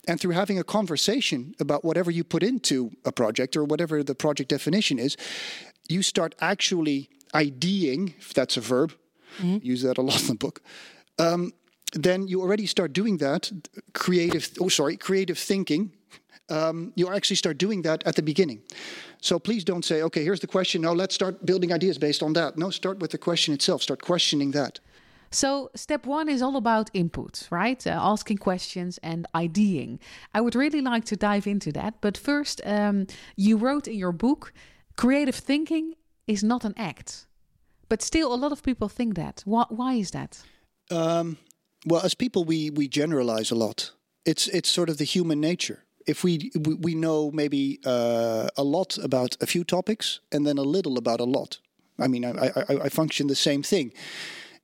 And 0.08 0.20
through 0.20 0.34
having 0.34 0.60
a 0.60 0.64
conversation 0.64 1.56
about 1.60 1.86
whatever 1.86 2.12
you 2.12 2.24
put 2.24 2.44
into 2.44 2.92
a 3.06 3.12
project 3.12 3.56
or 3.56 3.64
whatever 3.64 4.04
the 4.04 4.16
project 4.16 4.50
definition 4.50 5.00
is, 5.00 5.16
you 5.88 6.04
start 6.04 6.36
actually 6.40 7.10
IDing, 7.34 8.14
if 8.20 8.34
that's 8.34 8.58
a 8.58 8.62
verb, 8.62 8.94
mm-hmm. 9.40 9.58
use 9.62 9.82
that 9.84 9.98
a 9.98 10.02
lot 10.02 10.22
in 10.22 10.28
the 10.28 10.36
book, 10.36 10.62
um, 11.18 11.54
then 11.94 12.28
you 12.28 12.42
already 12.42 12.66
start 12.66 12.94
doing 12.94 13.18
that 13.18 13.52
creative 13.94 14.50
oh 14.60 14.70
sorry 14.70 14.98
creative 14.98 15.38
thinking 15.38 15.92
um, 16.50 16.92
you 16.96 17.12
actually 17.12 17.36
start 17.36 17.58
doing 17.58 17.84
that 17.84 18.06
at 18.06 18.16
the 18.16 18.22
beginning 18.22 18.62
so 19.26 19.40
please 19.40 19.64
don't 19.64 19.86
say 19.86 20.02
okay 20.02 20.24
here's 20.24 20.40
the 20.40 20.48
question 20.48 20.82
now 20.82 20.94
let's 20.94 21.16
start 21.16 21.46
building 21.46 21.74
ideas 21.74 21.98
based 21.98 22.22
on 22.24 22.34
that 22.34 22.58
no 22.58 22.70
start 22.70 23.00
with 23.00 23.12
the 23.12 23.18
question 23.18 23.54
itself 23.54 23.82
start 23.82 24.02
questioning 24.02 24.52
that 24.52 24.80
so, 25.32 25.70
step 25.76 26.06
one 26.06 26.30
is 26.30 26.42
all 26.42 26.56
about 26.56 26.90
input, 26.94 27.48
right? 27.52 27.86
Uh, 27.86 27.90
asking 27.90 28.38
questions 28.38 29.00
and 29.04 29.28
ideeing. 29.36 30.00
I 30.34 30.40
would 30.40 30.56
really 30.56 30.82
like 30.82 31.04
to 31.06 31.18
dive 31.18 31.46
into 31.46 31.72
that. 31.74 31.96
But 32.00 32.18
first, 32.18 32.62
um, 32.64 33.08
you 33.36 33.58
wrote 33.58 33.88
in 33.88 33.96
your 33.96 34.14
book 34.14 34.54
creative 34.96 35.36
thinking 35.36 35.96
is 36.28 36.44
not 36.44 36.64
an 36.64 36.74
act. 36.78 37.28
But 37.90 38.02
still, 38.02 38.34
a 38.34 38.36
lot 38.36 38.52
of 38.52 38.64
people 38.64 38.88
think 38.88 39.16
that. 39.16 39.42
Why, 39.46 39.66
why 39.70 39.94
is 39.96 40.12
that? 40.12 40.42
Um, 40.90 41.38
well, 41.86 42.02
as 42.02 42.16
people, 42.16 42.46
we 42.46 42.70
we 42.70 42.88
generalize 42.88 43.52
a 43.52 43.56
lot. 43.56 43.92
It's 44.26 44.48
it's 44.48 44.70
sort 44.70 44.90
of 44.90 44.98
the 44.98 45.04
human 45.04 45.40
nature. 45.40 45.85
If 46.06 46.24
we 46.24 46.52
we, 46.56 46.74
we 46.76 46.96
know 46.96 47.32
maybe 47.32 47.80
uh, 47.86 48.50
a 48.56 48.64
lot 48.64 48.98
about 48.98 49.38
a 49.42 49.46
few 49.46 49.64
topics 49.64 50.20
and 50.32 50.46
then 50.46 50.58
a 50.58 50.64
little 50.64 50.98
about 50.98 51.20
a 51.20 51.26
lot. 51.26 51.60
I 52.00 52.08
mean, 52.08 52.26
I 52.26 52.52
I, 52.56 52.86
I 52.86 52.90
function 52.90 53.28
the 53.28 53.36
same 53.36 53.64
thing, 53.64 53.94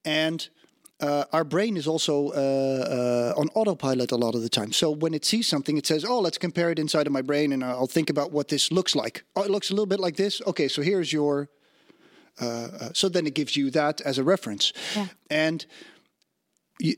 and. 0.05 0.49
Uh, 1.03 1.25
our 1.33 1.43
brain 1.43 1.77
is 1.77 1.87
also 1.87 2.27
uh, 2.27 3.33
uh, 3.35 3.41
on 3.41 3.49
autopilot 3.55 4.11
a 4.11 4.15
lot 4.15 4.35
of 4.35 4.43
the 4.43 4.49
time. 4.49 4.71
So 4.71 4.91
when 4.91 5.15
it 5.15 5.25
sees 5.25 5.47
something, 5.47 5.75
it 5.75 5.87
says, 5.87 6.05
"Oh, 6.05 6.19
let's 6.19 6.37
compare 6.37 6.69
it 6.69 6.77
inside 6.77 7.07
of 7.07 7.13
my 7.13 7.23
brain, 7.23 7.53
and 7.53 7.63
I'll 7.63 7.87
think 7.87 8.11
about 8.11 8.31
what 8.31 8.47
this 8.47 8.71
looks 8.71 8.95
like." 8.95 9.23
Oh, 9.35 9.41
it 9.41 9.49
looks 9.49 9.71
a 9.71 9.73
little 9.73 9.87
bit 9.87 9.99
like 9.99 10.15
this. 10.15 10.41
Okay, 10.45 10.67
so 10.67 10.83
here's 10.83 11.11
your. 11.11 11.49
Uh, 12.39 12.45
uh, 12.45 12.89
so 12.93 13.09
then 13.09 13.25
it 13.25 13.33
gives 13.33 13.55
you 13.55 13.71
that 13.71 14.01
as 14.01 14.19
a 14.19 14.23
reference, 14.23 14.73
yeah. 14.95 15.07
and 15.29 15.65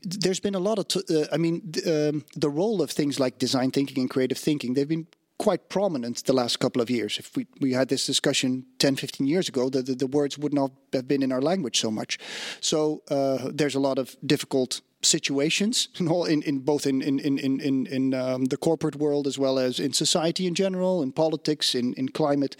there's 0.02 0.40
been 0.40 0.54
a 0.54 0.60
lot 0.60 0.78
of, 0.78 0.88
t- 0.88 1.02
uh, 1.10 1.26
I 1.32 1.36
mean, 1.36 1.72
um, 1.86 2.24
the 2.34 2.50
role 2.50 2.82
of 2.82 2.90
things 2.90 3.20
like 3.20 3.38
design 3.38 3.70
thinking 3.70 3.98
and 3.98 4.10
creative 4.10 4.38
thinking, 4.38 4.74
they've 4.74 4.88
been 4.88 5.06
quite 5.38 5.68
prominent 5.68 6.24
the 6.24 6.32
last 6.32 6.58
couple 6.58 6.80
of 6.80 6.90
years. 6.90 7.18
If 7.18 7.36
we, 7.36 7.46
we 7.60 7.72
had 7.72 7.88
this 7.88 8.06
discussion 8.06 8.66
10, 8.78 8.96
15 8.96 9.26
years 9.26 9.48
ago, 9.48 9.68
the, 9.68 9.82
the, 9.82 9.94
the 9.94 10.06
words 10.06 10.38
would 10.38 10.54
not 10.54 10.70
have 10.92 11.08
been 11.08 11.22
in 11.22 11.32
our 11.32 11.42
language 11.42 11.80
so 11.80 11.90
much. 11.90 12.18
So 12.60 13.02
uh, 13.10 13.50
there's 13.52 13.74
a 13.74 13.80
lot 13.80 13.98
of 13.98 14.16
difficult 14.24 14.80
situations 15.04 15.88
in, 15.98 16.42
in 16.42 16.60
both 16.60 16.86
in 16.86 17.02
in 17.02 17.18
in 17.18 17.38
in, 17.38 17.86
in 17.86 18.14
um, 18.14 18.46
the 18.46 18.56
corporate 18.56 18.96
world 18.96 19.26
as 19.26 19.38
well 19.38 19.58
as 19.58 19.78
in 19.78 19.92
society 19.92 20.46
in 20.46 20.54
general, 20.54 21.02
in 21.02 21.12
politics, 21.12 21.74
in, 21.74 21.94
in 21.94 22.08
climate. 22.08 22.56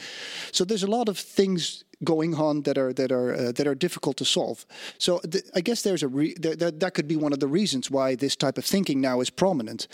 So 0.52 0.64
there's 0.64 0.82
a 0.82 0.90
lot 0.90 1.08
of 1.08 1.18
things 1.18 1.84
going 2.02 2.34
on 2.34 2.62
that 2.62 2.78
are 2.78 2.92
that 2.92 3.12
are 3.12 3.34
uh, 3.34 3.52
that 3.52 3.66
are 3.66 3.74
difficult 3.74 4.16
to 4.16 4.24
solve. 4.24 4.66
So 4.98 5.18
th- 5.20 5.44
I 5.54 5.60
guess 5.60 5.82
there's 5.82 6.02
a 6.02 6.08
re- 6.08 6.34
th- 6.34 6.58
th- 6.58 6.74
that 6.78 6.94
could 6.94 7.08
be 7.08 7.16
one 7.16 7.32
of 7.32 7.40
the 7.40 7.48
reasons 7.48 7.90
why 7.90 8.16
this 8.16 8.36
type 8.36 8.58
of 8.58 8.64
thinking 8.64 9.00
now 9.00 9.20
is 9.20 9.30
prominent. 9.30 9.88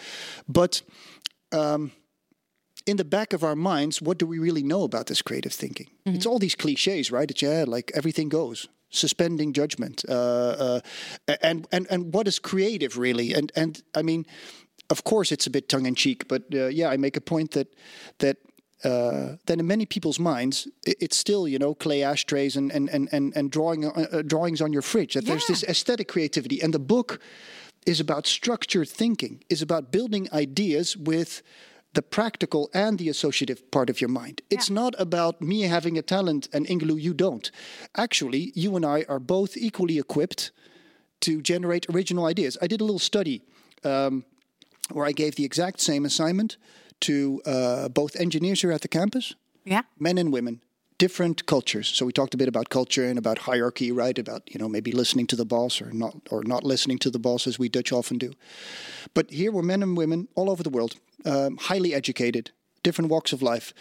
But 0.46 0.82
um, 1.52 1.92
in 2.86 2.96
the 2.96 3.04
back 3.04 3.32
of 3.32 3.42
our 3.42 3.56
minds, 3.56 4.02
what 4.02 4.18
do 4.18 4.26
we 4.26 4.38
really 4.38 4.62
know 4.62 4.82
about 4.82 5.06
this 5.06 5.22
creative 5.22 5.52
thinking? 5.52 5.86
Mm-hmm. 5.86 6.16
It's 6.16 6.26
all 6.26 6.38
these 6.38 6.56
cliches, 6.56 7.10
right? 7.10 7.30
It's 7.30 7.42
yeah, 7.42 7.64
like 7.66 7.92
everything 7.94 8.28
goes, 8.28 8.68
suspending 8.90 9.52
judgment, 9.52 10.04
uh, 10.08 10.12
uh, 10.12 10.80
and 11.42 11.66
and 11.72 11.86
and 11.90 12.12
what 12.12 12.28
is 12.28 12.38
creative 12.38 12.98
really? 12.98 13.32
And 13.34 13.52
and 13.56 13.82
I 13.94 14.02
mean, 14.02 14.26
of 14.90 15.04
course, 15.04 15.32
it's 15.32 15.46
a 15.46 15.50
bit 15.50 15.68
tongue 15.68 15.86
in 15.86 15.94
cheek, 15.94 16.28
but 16.28 16.42
uh, 16.52 16.66
yeah, 16.66 16.88
I 16.88 16.96
make 16.96 17.16
a 17.16 17.20
point 17.20 17.52
that 17.52 17.68
that 18.18 18.36
uh, 18.84 19.36
then 19.46 19.60
in 19.60 19.66
many 19.66 19.86
people's 19.86 20.18
minds, 20.18 20.66
it's 20.84 21.16
still 21.16 21.46
you 21.46 21.58
know 21.58 21.74
clay 21.74 22.02
ashtrays 22.02 22.56
and 22.56 22.72
and 22.72 22.88
and 22.90 23.08
and, 23.12 23.36
and 23.36 23.50
drawing 23.50 23.84
uh, 23.84 24.06
uh, 24.12 24.22
drawings 24.22 24.60
on 24.60 24.72
your 24.72 24.82
fridge. 24.82 25.14
That 25.14 25.24
yeah. 25.24 25.30
there's 25.30 25.46
this 25.46 25.64
aesthetic 25.64 26.08
creativity, 26.08 26.60
and 26.62 26.74
the 26.74 26.78
book 26.78 27.20
is 27.86 28.00
about 28.00 28.26
structured 28.26 28.88
thinking, 28.88 29.42
is 29.48 29.62
about 29.62 29.90
building 29.90 30.28
ideas 30.32 30.96
with 30.96 31.42
the 31.94 32.02
practical 32.02 32.70
and 32.72 32.98
the 32.98 33.08
associative 33.08 33.70
part 33.70 33.90
of 33.90 34.00
your 34.00 34.10
mind. 34.10 34.42
Yeah. 34.48 34.58
It's 34.58 34.70
not 34.70 34.94
about 34.98 35.42
me 35.42 35.62
having 35.62 35.98
a 35.98 36.02
talent 36.02 36.48
and 36.52 36.66
Ingelu, 36.66 37.00
you 37.00 37.14
don't. 37.14 37.50
Actually, 37.96 38.52
you 38.54 38.76
and 38.76 38.84
I 38.84 39.04
are 39.08 39.18
both 39.18 39.56
equally 39.56 39.98
equipped 39.98 40.52
to 41.20 41.42
generate 41.42 41.86
original 41.90 42.26
ideas. 42.26 42.56
I 42.62 42.66
did 42.66 42.80
a 42.80 42.84
little 42.84 42.98
study 42.98 43.42
um, 43.84 44.24
where 44.90 45.06
I 45.06 45.12
gave 45.12 45.36
the 45.36 45.44
exact 45.44 45.80
same 45.80 46.04
assignment 46.04 46.56
to 47.00 47.40
uh, 47.46 47.88
both 47.88 48.16
engineers 48.16 48.60
here 48.60 48.72
at 48.72 48.82
the 48.82 48.88
campus, 48.88 49.34
yeah, 49.64 49.82
men 49.98 50.18
and 50.18 50.32
women, 50.32 50.60
different 51.00 51.46
cultures. 51.46 51.88
So 51.88 52.04
we 52.04 52.12
talked 52.12 52.34
a 52.34 52.36
bit 52.36 52.46
about 52.46 52.68
culture 52.68 53.06
and 53.06 53.18
about 53.18 53.38
hierarchy, 53.38 53.90
right? 53.90 54.18
About 54.18 54.42
you 54.52 54.58
know 54.60 54.68
maybe 54.68 54.92
listening 54.92 55.26
to 55.28 55.36
the 55.36 55.46
boss 55.46 55.80
or 55.80 55.90
not 55.92 56.14
or 56.30 56.44
not 56.44 56.62
listening 56.62 56.98
to 56.98 57.10
the 57.10 57.18
boss 57.18 57.46
as 57.46 57.58
we 57.58 57.68
Dutch 57.70 57.90
often 57.90 58.18
do. 58.18 58.32
But 59.14 59.30
here 59.30 59.50
were 59.50 59.62
men 59.62 59.82
and 59.82 59.96
women 59.96 60.28
all 60.34 60.50
over 60.50 60.62
the 60.62 60.70
world, 60.70 60.96
um, 61.24 61.56
highly 61.56 61.94
educated, 61.94 62.50
different 62.82 63.10
walks 63.10 63.32
of 63.32 63.40
life, 63.40 63.72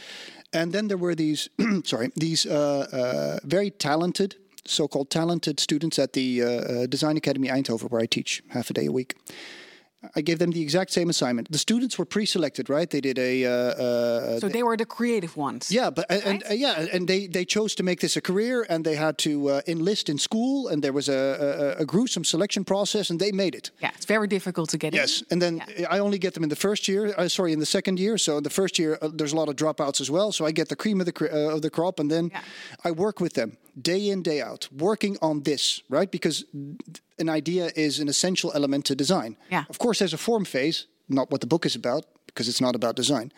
and 0.53 0.71
then 0.71 0.88
there 0.88 0.97
were 0.97 1.13
these 1.13 1.49
sorry 1.83 2.11
these 2.15 2.45
uh, 2.45 2.88
uh, 2.91 3.47
very 3.47 3.69
talented. 3.69 4.35
So-called 4.65 5.09
talented 5.09 5.59
students 5.59 5.97
at 5.97 6.13
the 6.13 6.43
uh, 6.43 6.47
uh, 6.47 6.85
Design 6.85 7.17
Academy 7.17 7.47
Eindhoven, 7.47 7.89
where 7.89 8.01
I 8.01 8.05
teach 8.05 8.43
half 8.49 8.69
a 8.69 8.73
day 8.73 8.85
a 8.85 8.91
week. 8.91 9.15
I 10.15 10.21
gave 10.21 10.39
them 10.39 10.51
the 10.51 10.61
exact 10.61 10.91
same 10.91 11.09
assignment. 11.09 11.51
The 11.51 11.57
students 11.57 11.97
were 11.97 12.05
pre-selected, 12.05 12.69
right? 12.69 12.89
They 12.89 13.01
did 13.01 13.19
a. 13.19 13.45
Uh, 13.45 13.51
uh, 13.51 14.39
so 14.39 14.47
they 14.47 14.63
were 14.63 14.77
the 14.77 14.85
creative 14.85 15.35
ones. 15.35 15.69
Yeah, 15.69 15.89
but 15.89 16.05
right? 16.09 16.25
and 16.25 16.43
uh, 16.49 16.53
yeah, 16.53 16.87
and 16.93 17.05
they 17.05 17.27
they 17.27 17.43
chose 17.43 17.75
to 17.75 17.83
make 17.83 17.99
this 17.99 18.15
a 18.15 18.21
career, 18.21 18.65
and 18.69 18.85
they 18.85 18.95
had 18.95 19.17
to 19.17 19.49
uh, 19.49 19.61
enlist 19.67 20.07
in 20.07 20.17
school, 20.17 20.69
and 20.69 20.81
there 20.81 20.93
was 20.93 21.09
a, 21.09 21.75
a, 21.77 21.81
a, 21.81 21.85
gruesome 21.85 22.23
selection 22.23 22.63
process, 22.63 23.09
and 23.09 23.19
they 23.19 23.33
made 23.33 23.55
it. 23.55 23.71
Yeah, 23.81 23.91
it's 23.93 24.05
very 24.05 24.27
difficult 24.27 24.69
to 24.69 24.77
get 24.77 24.93
yes. 24.93 25.21
in. 25.21 25.25
and 25.31 25.41
then 25.41 25.63
yeah. 25.77 25.93
I 25.93 25.99
only 25.99 26.17
get 26.17 26.33
them 26.33 26.43
in 26.43 26.49
the 26.49 26.55
first 26.55 26.87
year. 26.87 27.13
Uh, 27.17 27.27
sorry, 27.27 27.51
in 27.51 27.59
the 27.59 27.65
second 27.65 27.99
year. 27.99 28.17
So 28.17 28.37
in 28.37 28.43
the 28.43 28.49
first 28.49 28.79
year, 28.79 28.97
uh, 29.01 29.09
there's 29.13 29.33
a 29.33 29.35
lot 29.35 29.49
of 29.49 29.55
dropouts 29.55 29.99
as 29.99 30.09
well. 30.09 30.31
So 30.31 30.45
I 30.45 30.51
get 30.51 30.69
the 30.69 30.77
cream 30.77 31.01
of 31.01 31.07
the 31.07 31.51
of 31.53 31.61
the 31.61 31.69
crop, 31.69 31.99
and 31.99 32.09
then 32.09 32.29
yeah. 32.31 32.41
I 32.85 32.91
work 32.91 33.19
with 33.19 33.33
them 33.33 33.57
day 33.81 34.09
in 34.09 34.21
day 34.21 34.41
out, 34.41 34.67
working 34.71 35.17
on 35.21 35.43
this, 35.43 35.81
right? 35.89 36.11
Because 36.11 36.45
an 37.17 37.29
idea 37.29 37.71
is 37.75 37.99
an 37.99 38.07
essential 38.07 38.51
element 38.53 38.85
to 38.85 38.95
design. 38.95 39.38
Yeah. 39.49 39.65
Of 39.69 39.79
course, 39.79 39.99
there's 39.99 40.13
a 40.13 40.17
form 40.17 40.45
phase, 40.45 40.88
not 41.07 41.31
what 41.31 41.41
the 41.41 41.47
book 41.47 41.65
is 41.65 41.75
about, 41.75 42.05
because 42.27 42.47
it's 42.47 42.61
not 42.61 42.75
about 42.75 42.95
design. 42.95 43.31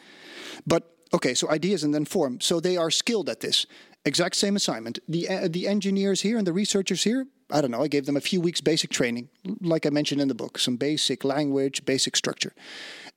But 0.66 0.84
okay, 1.14 1.34
so 1.34 1.50
ideas 1.50 1.84
and 1.84 1.94
then 1.94 2.06
form. 2.06 2.40
So 2.42 2.60
they 2.60 2.78
are 2.78 2.92
skilled 2.92 3.30
at 3.30 3.40
this. 3.40 3.66
Exact 4.04 4.36
same 4.36 4.56
assignment. 4.56 5.00
The 5.08 5.30
uh, 5.30 5.48
the 5.48 5.68
engineers 5.68 6.22
here 6.22 6.38
and 6.38 6.48
the 6.48 6.54
researchers 6.54 7.04
here 7.04 7.28
I 7.52 7.62
don't 7.62 7.72
know, 7.72 7.84
I 7.84 7.88
gave 7.88 8.06
them 8.06 8.18
a 8.18 8.22
few 8.22 8.42
weeks 8.42 8.62
basic 8.62 8.90
training, 8.90 9.30
like 9.62 9.86
I 9.86 9.90
mentioned 9.90 10.22
in 10.22 10.28
the 10.28 10.36
book, 10.36 10.58
some 10.58 10.78
basic 10.78 11.24
language, 11.24 11.86
basic 11.86 12.16
structure. 12.16 12.54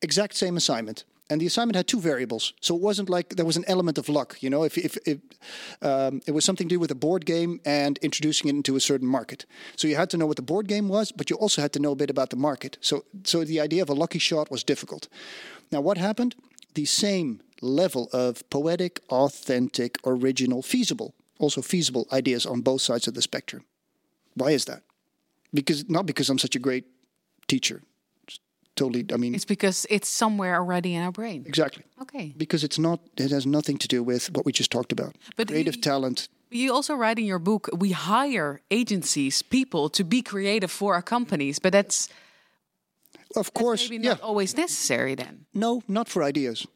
Exact 0.02 0.34
same 0.34 0.56
assignment. 0.56 1.04
And 1.30 1.40
the 1.40 1.46
assignment 1.46 1.76
had 1.76 1.86
two 1.86 2.00
variables, 2.00 2.52
so 2.60 2.76
it 2.76 2.82
wasn't 2.82 3.08
like 3.08 3.36
there 3.36 3.46
was 3.46 3.56
an 3.56 3.64
element 3.66 3.96
of 3.96 4.10
luck. 4.10 4.36
You 4.42 4.50
know, 4.50 4.62
if, 4.62 4.76
if, 4.76 4.98
if 5.06 5.18
um, 5.80 6.20
it 6.26 6.32
was 6.32 6.44
something 6.44 6.68
to 6.68 6.74
do 6.74 6.78
with 6.78 6.90
a 6.90 6.94
board 6.94 7.24
game 7.24 7.60
and 7.64 7.98
introducing 8.02 8.48
it 8.48 8.54
into 8.54 8.76
a 8.76 8.80
certain 8.80 9.08
market, 9.08 9.46
so 9.74 9.88
you 9.88 9.96
had 9.96 10.10
to 10.10 10.18
know 10.18 10.26
what 10.26 10.36
the 10.36 10.42
board 10.42 10.68
game 10.68 10.86
was, 10.86 11.12
but 11.12 11.30
you 11.30 11.36
also 11.36 11.62
had 11.62 11.72
to 11.72 11.78
know 11.78 11.92
a 11.92 11.96
bit 11.96 12.10
about 12.10 12.28
the 12.28 12.36
market. 12.36 12.76
So, 12.82 13.04
so 13.24 13.42
the 13.42 13.58
idea 13.58 13.80
of 13.80 13.88
a 13.88 13.94
lucky 13.94 14.18
shot 14.18 14.50
was 14.50 14.62
difficult. 14.62 15.08
Now, 15.72 15.80
what 15.80 15.96
happened? 15.96 16.34
The 16.74 16.84
same 16.84 17.40
level 17.62 18.10
of 18.12 18.48
poetic, 18.50 19.00
authentic, 19.08 19.98
original, 20.04 20.60
feasible, 20.60 21.14
also 21.38 21.62
feasible 21.62 22.06
ideas 22.12 22.44
on 22.44 22.60
both 22.60 22.82
sides 22.82 23.08
of 23.08 23.14
the 23.14 23.22
spectrum. 23.22 23.64
Why 24.34 24.50
is 24.50 24.66
that? 24.66 24.82
Because 25.54 25.88
not 25.88 26.04
because 26.04 26.28
I'm 26.28 26.38
such 26.38 26.56
a 26.56 26.58
great 26.58 26.84
teacher. 27.46 27.82
Totally, 28.76 29.04
I 29.12 29.16
mean, 29.16 29.34
It's 29.34 29.44
because 29.46 29.86
it's 29.88 30.08
somewhere 30.08 30.56
already 30.56 30.94
in 30.94 31.02
our 31.02 31.12
brain. 31.12 31.44
exactly. 31.46 31.84
Okay. 32.02 32.34
Because 32.36 32.64
it's 32.64 32.78
not, 32.78 32.98
it 33.16 33.30
has 33.30 33.46
nothing 33.46 33.78
to 33.78 33.86
do 33.88 34.02
with 34.02 34.30
what 34.34 34.44
we 34.44 34.52
just 34.52 34.70
talked 34.70 34.92
about. 34.92 35.14
But 35.36 35.48
Creative 35.48 35.76
you- 35.76 35.82
talent. 35.82 36.28
You 36.50 36.72
also 36.74 36.94
write 36.94 37.18
in 37.18 37.26
your 37.26 37.40
book, 37.40 37.68
we 37.76 37.90
hire 37.92 38.60
agencies, 38.70 39.42
people 39.42 39.88
to 39.90 40.04
be 40.04 40.22
creative 40.22 40.70
for 40.70 40.94
our 40.94 41.02
companies, 41.02 41.58
but 41.60 41.72
that's 41.72 42.08
Of 43.36 43.52
course, 43.52 43.90
maybe 43.90 44.04
yeah. 44.04 44.10
not 44.12 44.20
always 44.22 44.54
necessary 44.56 45.14
then. 45.16 45.46
No, 45.52 45.82
not 45.88 46.08
for 46.08 46.22
ideas. 46.28 46.66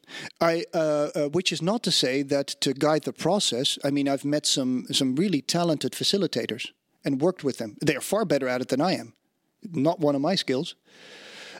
I, 0.41 0.65
uh, 0.73 0.79
uh, 1.15 1.29
which 1.29 1.51
is 1.51 1.61
not 1.61 1.81
to 1.83 1.91
say 1.91 2.23
that 2.23 2.47
to 2.59 2.73
guide 2.73 3.03
the 3.03 3.13
process. 3.13 3.77
I 3.85 3.91
mean, 3.91 4.07
I've 4.09 4.25
met 4.25 4.45
some 4.45 4.83
some 4.91 5.15
really 5.15 5.41
talented 5.41 5.93
facilitators 5.93 6.71
and 7.05 7.21
worked 7.21 7.43
with 7.43 7.57
them. 7.57 7.75
They 7.85 7.95
are 7.95 8.01
far 8.03 8.25
better 8.25 8.47
at 8.49 8.61
it 8.61 8.67
than 8.67 8.81
I 8.81 8.99
am. 8.99 9.13
Not 9.61 9.99
one 9.99 10.15
of 10.15 10.21
my 10.21 10.35
skills. 10.37 10.75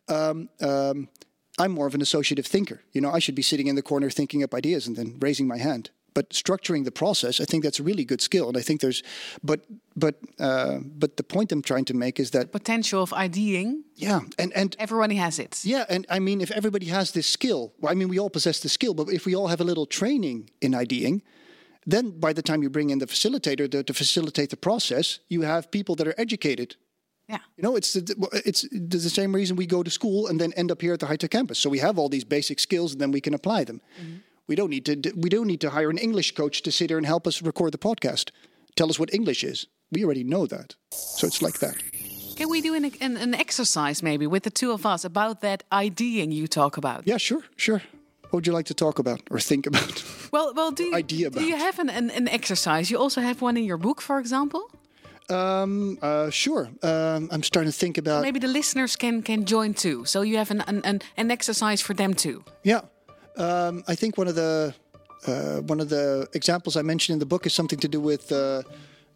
Um, 0.09 0.49
um, 0.61 1.07
I'm 1.59 1.71
more 1.71 1.87
of 1.87 1.93
an 1.93 2.01
associative 2.01 2.45
thinker. 2.47 2.81
You 2.93 3.01
know, 3.01 3.11
I 3.11 3.19
should 3.19 3.35
be 3.35 3.41
sitting 3.41 3.67
in 3.67 3.75
the 3.75 3.81
corner 3.81 4.09
thinking 4.09 4.43
up 4.43 4.53
ideas 4.53 4.87
and 4.87 4.95
then 4.95 5.17
raising 5.19 5.47
my 5.47 5.57
hand. 5.57 5.91
But 6.13 6.31
structuring 6.31 6.85
the 6.85 6.91
process, 6.91 7.39
I 7.39 7.45
think 7.45 7.63
that's 7.63 7.79
a 7.79 7.83
really 7.83 8.03
good 8.03 8.21
skill. 8.21 8.47
And 8.47 8.57
I 8.57 8.61
think 8.61 8.81
there's, 8.81 9.03
but 9.43 9.59
but 9.95 10.15
uh, 10.39 10.79
but 10.83 11.17
the 11.17 11.23
point 11.23 11.51
I'm 11.51 11.61
trying 11.61 11.85
to 11.85 11.93
make 11.93 12.19
is 12.19 12.31
that 12.31 12.51
Potential 12.51 13.03
of 13.03 13.13
IDing, 13.13 13.83
yeah, 13.95 14.21
and 14.37 14.51
and 14.53 14.75
everyone 14.79 15.11
has 15.11 15.39
it. 15.39 15.61
yeah, 15.63 15.85
and 15.87 16.05
I 16.09 16.19
mean, 16.19 16.41
if 16.41 16.51
everybody 16.51 16.87
has 16.87 17.11
this 17.11 17.27
skill, 17.27 17.73
well, 17.79 17.91
I 17.91 17.95
mean, 17.95 18.09
we 18.09 18.19
all 18.19 18.29
possess 18.29 18.59
the 18.59 18.69
skill, 18.69 18.93
but 18.93 19.09
if 19.09 19.25
we 19.25 19.35
all 19.35 19.47
have 19.47 19.61
a 19.61 19.63
little 19.63 19.85
training 19.85 20.49
in 20.61 20.73
IDing, 20.73 21.21
then 21.85 22.19
by 22.19 22.33
the 22.33 22.41
time 22.41 22.63
you 22.63 22.69
bring 22.69 22.89
in 22.89 22.99
the 22.99 23.07
facilitator 23.07 23.69
to, 23.69 23.83
to 23.83 23.93
facilitate 23.93 24.49
the 24.49 24.57
process, 24.57 25.19
you 25.29 25.43
have 25.43 25.69
people 25.69 25.95
that 25.95 26.07
are 26.07 26.15
educated. 26.17 26.75
Yeah. 27.29 27.37
You 27.57 27.63
know, 27.63 27.75
it's 27.75 27.93
the, 27.93 28.41
it's 28.45 28.65
the 28.71 28.99
same 29.09 29.35
reason 29.35 29.55
we 29.55 29.67
go 29.67 29.83
to 29.83 29.91
school 29.91 30.27
and 30.27 30.41
then 30.41 30.51
end 30.53 30.71
up 30.71 30.81
here 30.81 30.93
at 30.93 30.99
the 30.99 31.05
high 31.05 31.15
tech 31.15 31.29
campus. 31.29 31.59
So 31.59 31.69
we 31.69 31.79
have 31.79 31.99
all 31.99 32.09
these 32.09 32.23
basic 32.23 32.59
skills, 32.59 32.93
and 32.93 32.99
then 32.99 33.11
we 33.11 33.21
can 33.21 33.33
apply 33.35 33.65
them. 33.65 33.81
Mm-hmm. 34.01 34.17
We 34.47 34.55
don't 34.55 34.71
need 34.71 34.85
to 34.85 35.13
we 35.15 35.29
don't 35.29 35.45
need 35.45 35.61
to 35.61 35.69
hire 35.69 35.91
an 35.91 35.99
English 35.99 36.33
coach 36.33 36.63
to 36.63 36.71
sit 36.71 36.89
here 36.89 36.97
and 36.97 37.05
help 37.05 37.27
us 37.27 37.41
record 37.41 37.71
the 37.71 37.77
podcast. 37.77 38.31
Tell 38.75 38.89
us 38.89 38.97
what 38.97 39.13
English 39.13 39.43
is. 39.43 39.67
We 39.91 40.03
already 40.03 40.23
know 40.23 40.47
that. 40.47 40.75
So 40.91 41.27
it's 41.27 41.41
like 41.41 41.59
that. 41.59 41.75
Can 42.35 42.49
we 42.49 42.61
do 42.61 42.73
an, 42.73 42.85
an, 43.01 43.17
an 43.17 43.35
exercise 43.35 44.01
maybe 44.01 44.25
with 44.25 44.43
the 44.43 44.49
two 44.49 44.71
of 44.71 44.85
us 44.85 45.05
about 45.05 45.41
that 45.41 45.63
IDing 45.71 46.31
you 46.31 46.47
talk 46.47 46.77
about? 46.77 47.05
Yeah, 47.05 47.17
sure, 47.17 47.43
sure. 47.57 47.81
What 48.23 48.33
would 48.33 48.47
you 48.47 48.53
like 48.53 48.67
to 48.67 48.73
talk 48.73 48.99
about 48.99 49.21
or 49.29 49.39
think 49.39 49.67
about? 49.67 50.03
Well, 50.31 50.53
well, 50.55 50.71
do 50.71 50.83
you, 50.89 50.95
idea 50.95 51.29
do 51.29 51.43
you 51.43 51.57
have 51.57 51.79
an, 51.79 51.89
an, 51.89 52.09
an 52.11 52.27
exercise? 52.27 52.89
You 52.89 52.97
also 52.97 53.21
have 53.21 53.41
one 53.41 53.57
in 53.57 53.65
your 53.65 53.77
book, 53.77 54.01
for 54.01 54.19
example. 54.19 54.69
Um, 55.29 55.97
uh, 56.01 56.29
sure. 56.29 56.69
Um, 56.81 57.29
I'm 57.31 57.43
starting 57.43 57.71
to 57.71 57.77
think 57.77 57.97
about. 57.97 58.21
Maybe 58.23 58.39
the 58.39 58.47
listeners 58.47 58.95
can 58.95 59.21
can 59.21 59.45
join 59.45 59.73
too. 59.73 60.05
So 60.05 60.21
you 60.21 60.37
have 60.37 60.51
an 60.51 60.61
an, 60.67 61.01
an, 61.17 61.31
exercise 61.31 61.81
for 61.81 61.93
them 61.93 62.13
too. 62.13 62.43
Yeah. 62.63 62.81
Um, 63.37 63.83
I 63.87 63.95
think 63.95 64.17
one 64.17 64.27
of 64.27 64.35
the 64.35 64.73
uh, 65.27 65.61
one 65.61 65.79
of 65.79 65.89
the 65.89 66.27
examples 66.33 66.75
I 66.75 66.81
mentioned 66.81 67.13
in 67.13 67.19
the 67.19 67.25
book 67.25 67.45
is 67.45 67.53
something 67.53 67.79
to 67.79 67.87
do 67.87 67.99
with 67.99 68.31
uh, 68.31 68.63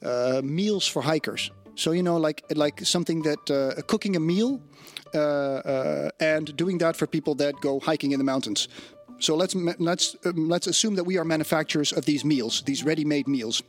uh, 0.03 0.41
meals 0.43 0.87
for 0.87 1.01
hikers. 1.01 1.51
So 1.75 1.91
you 1.91 2.03
know, 2.03 2.17
like 2.17 2.43
like 2.55 2.85
something 2.85 3.23
that 3.23 3.49
uh, 3.49 3.81
cooking 3.87 4.15
a 4.15 4.19
meal 4.19 4.61
uh, 5.15 5.17
uh, 5.17 6.09
and 6.19 6.55
doing 6.55 6.77
that 6.79 6.95
for 6.95 7.07
people 7.07 7.35
that 7.35 7.59
go 7.61 7.79
hiking 7.79 8.11
in 8.11 8.19
the 8.19 8.25
mountains. 8.25 8.67
So 9.19 9.35
let's 9.35 9.55
let's 9.79 10.15
um, 10.25 10.49
let's 10.49 10.67
assume 10.67 10.95
that 10.95 11.05
we 11.05 11.17
are 11.17 11.25
manufacturers 11.25 11.91
of 11.91 12.05
these 12.05 12.23
meals, 12.23 12.61
these 12.65 12.83
ready-made 12.83 13.27
meals. 13.27 13.63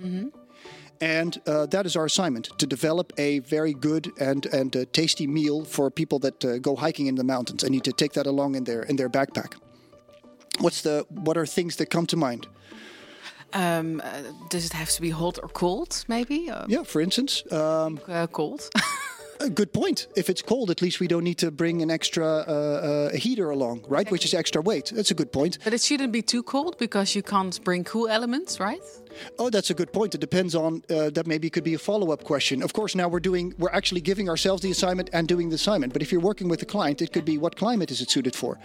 And 1.01 1.41
uh, 1.47 1.67
that 1.67 1.87
is 1.87 1.97
our 1.97 2.05
assignment 2.05 2.51
to 2.59 2.67
develop 2.67 3.13
a 3.19 3.41
very 3.41 3.75
good 3.75 4.13
and 4.19 4.47
and 4.47 4.77
uh, 4.77 4.85
tasty 4.93 5.27
meal 5.27 5.65
for 5.65 5.91
people 5.91 6.19
that 6.21 6.45
uh, 6.45 6.59
go 6.59 6.77
hiking 6.77 7.07
in 7.07 7.17
the 7.17 7.25
mountains 7.25 7.63
and 7.63 7.73
need 7.73 7.85
to 7.85 7.93
take 7.93 8.13
that 8.13 8.27
along 8.27 8.55
in 8.55 8.65
their 8.65 8.83
in 8.83 8.97
their 8.97 9.11
backpack. 9.11 9.55
What's 10.61 10.83
the 10.83 11.05
what 11.09 11.37
are 11.37 11.47
things 11.47 11.77
that 11.77 11.87
come 11.91 12.07
to 12.07 12.17
mind? 12.17 12.47
Um, 13.53 14.01
uh, 14.05 14.23
does 14.51 14.67
it 14.67 14.73
have 14.73 14.91
to 14.91 15.01
be 15.01 15.11
hot 15.11 15.39
or 15.43 15.49
cold? 15.49 16.05
Maybe 16.09 16.51
Yeah, 16.67 16.85
for 16.85 17.01
instance, 17.01 17.45
um, 17.53 18.01
uh, 18.09 18.27
cold. 18.27 18.69
a 19.41 19.51
good 19.51 19.73
point. 19.73 20.09
If 20.17 20.29
it's 20.29 20.43
cold, 20.43 20.71
at 20.71 20.83
least 20.83 21.01
we 21.01 21.07
don't 21.07 21.25
need 21.25 21.39
to 21.39 21.51
bring 21.51 21.83
an 21.83 21.91
extra 21.91 22.27
uh, 22.27 23.11
uh, 23.13 23.17
heater 23.17 23.51
along, 23.51 23.85
right? 23.89 24.11
Which 24.11 24.25
is 24.25 24.35
extra 24.35 24.61
weight. 24.63 24.93
That's 24.95 25.11
a 25.11 25.15
good 25.15 25.33
point. 25.33 25.59
but 25.65 25.73
it 25.73 25.83
shouldn't 25.83 26.13
be 26.13 26.23
too 26.23 26.43
cold 26.43 26.77
because 26.79 27.15
you 27.15 27.23
can't 27.23 27.63
bring 27.65 27.85
cool 27.85 28.09
elements, 28.09 28.59
right? 28.61 28.83
Oh, 29.39 29.51
that's 29.51 29.71
a 29.71 29.75
good 29.75 29.93
point. 29.93 30.15
It 30.15 30.21
depends 30.21 30.55
on 30.55 30.83
uh, 30.91 31.11
that. 31.11 31.27
Maybe 31.27 31.49
could 31.51 31.65
be 31.65 31.75
a 31.75 31.79
follow-up 31.79 32.23
question. 32.25 32.63
Of 32.63 32.73
course, 32.73 32.95
now 32.95 33.09
we're 33.09 33.21
doing 33.21 33.55
we're 33.59 33.73
actually 33.73 34.01
giving 34.01 34.29
ourselves 34.29 34.63
the 34.63 34.71
assignment 34.71 35.11
and 35.13 35.27
doing 35.27 35.49
the 35.49 35.55
assignment. 35.57 35.93
But 35.93 36.03
if 36.03 36.13
you're 36.13 36.21
working 36.21 36.49
with 36.49 36.63
a 36.63 36.67
client, 36.67 37.01
it 37.01 37.13
could 37.13 37.25
be 37.25 37.39
what 37.39 37.57
climate 37.57 37.91
is 37.91 38.01
it 38.01 38.11
suited 38.11 38.35
for? 38.35 38.59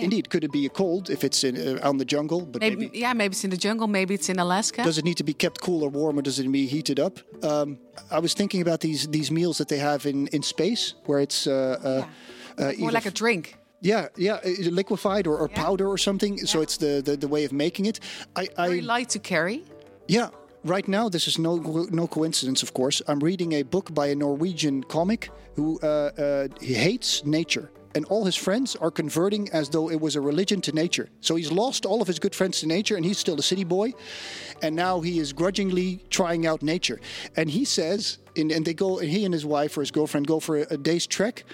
Indeed, 0.00 0.30
could 0.30 0.44
it 0.44 0.52
be 0.52 0.66
a 0.66 0.70
cold 0.70 1.10
if 1.10 1.22
it's 1.24 1.44
in 1.44 1.56
uh, 1.56 1.90
in 1.90 1.98
the 1.98 2.04
jungle? 2.04 2.40
But 2.46 2.60
Maybe, 2.62 2.76
maybe 2.76 2.98
yeah, 2.98 3.12
maybe 3.14 3.32
it's 3.32 3.44
in 3.44 3.50
the 3.50 3.56
jungle, 3.56 3.86
maybe 3.86 4.14
it's 4.14 4.28
in 4.28 4.38
Alaska. 4.38 4.82
Does 4.82 4.98
it 4.98 5.04
need 5.04 5.16
to 5.18 5.24
be 5.24 5.34
kept 5.34 5.60
cool 5.60 5.82
or 5.82 5.90
warm, 5.90 6.18
or 6.18 6.22
does 6.22 6.38
it 6.38 6.42
need 6.42 6.48
to 6.48 6.52
be 6.52 6.66
heated 6.66 6.98
up? 6.98 7.18
Um, 7.44 7.78
I 8.10 8.18
was 8.18 8.34
thinking 8.34 8.62
about 8.62 8.80
these 8.80 9.06
these 9.08 9.30
meals 9.30 9.56
that 9.58 9.68
they 9.68 9.78
have 9.78 10.06
in, 10.06 10.28
in 10.28 10.42
space, 10.42 10.94
where 11.06 11.20
it's 11.20 11.46
uh, 11.46 11.52
uh, 11.84 12.62
uh, 12.62 12.72
More 12.78 12.92
like 12.92 13.06
a 13.06 13.10
drink. 13.10 13.56
yeah, 13.80 14.08
yeah, 14.16 14.38
liquefied 14.70 15.26
or, 15.26 15.36
or 15.36 15.48
powder 15.48 15.86
or 15.88 15.98
something. 15.98 16.38
So 16.46 16.60
it's 16.62 16.76
the, 16.78 17.02
the 17.04 17.16
the 17.16 17.28
way 17.28 17.44
of 17.44 17.52
making 17.52 17.86
it. 17.86 18.00
I, 18.34 18.48
Very 18.56 18.80
I 18.80 18.82
light 18.82 19.08
to 19.10 19.18
carry. 19.18 19.64
Yeah. 20.08 20.30
Right 20.64 20.88
now, 20.88 21.08
this 21.08 21.28
is 21.28 21.38
no 21.38 21.56
no 21.90 22.08
coincidence. 22.08 22.62
Of 22.64 22.72
course, 22.74 23.00
I'm 23.06 23.20
reading 23.20 23.52
a 23.52 23.62
book 23.62 23.94
by 23.94 24.08
a 24.08 24.16
Norwegian 24.16 24.82
comic 24.82 25.30
who 25.54 25.78
uh, 25.80 25.86
uh, 25.86 26.48
he 26.60 26.74
hates 26.74 27.24
nature. 27.24 27.70
And 27.94 28.04
all 28.06 28.26
his 28.26 28.36
friends 28.36 28.76
are 28.76 28.90
converting 28.90 29.48
as 29.52 29.70
though 29.70 29.90
it 29.90 29.98
was 29.98 30.16
a 30.16 30.20
religion 30.20 30.60
to 30.62 30.72
nature. 30.72 31.08
So 31.20 31.34
he's 31.36 31.50
lost 31.50 31.86
all 31.86 32.02
of 32.02 32.06
his 32.06 32.18
good 32.18 32.34
friends 32.34 32.60
to 32.60 32.66
nature, 32.66 32.96
and 32.96 33.04
he's 33.06 33.16
still 33.16 33.38
a 33.38 33.42
city 33.42 33.64
boy. 33.64 33.94
And 34.60 34.76
now 34.76 35.00
he 35.00 35.18
is 35.18 35.32
grudgingly 35.32 36.04
trying 36.10 36.46
out 36.46 36.62
nature. 36.62 37.00
And 37.36 37.48
he 37.48 37.64
says, 37.64 38.18
and, 38.36 38.52
and 38.52 38.66
they 38.66 38.74
go, 38.74 38.98
he 38.98 39.24
and 39.24 39.32
his 39.32 39.46
wife 39.46 39.78
or 39.78 39.80
his 39.80 39.90
girlfriend 39.90 40.26
go 40.26 40.40
for 40.40 40.58
a, 40.58 40.66
a 40.72 40.76
day's 40.76 41.06
trek, 41.06 41.44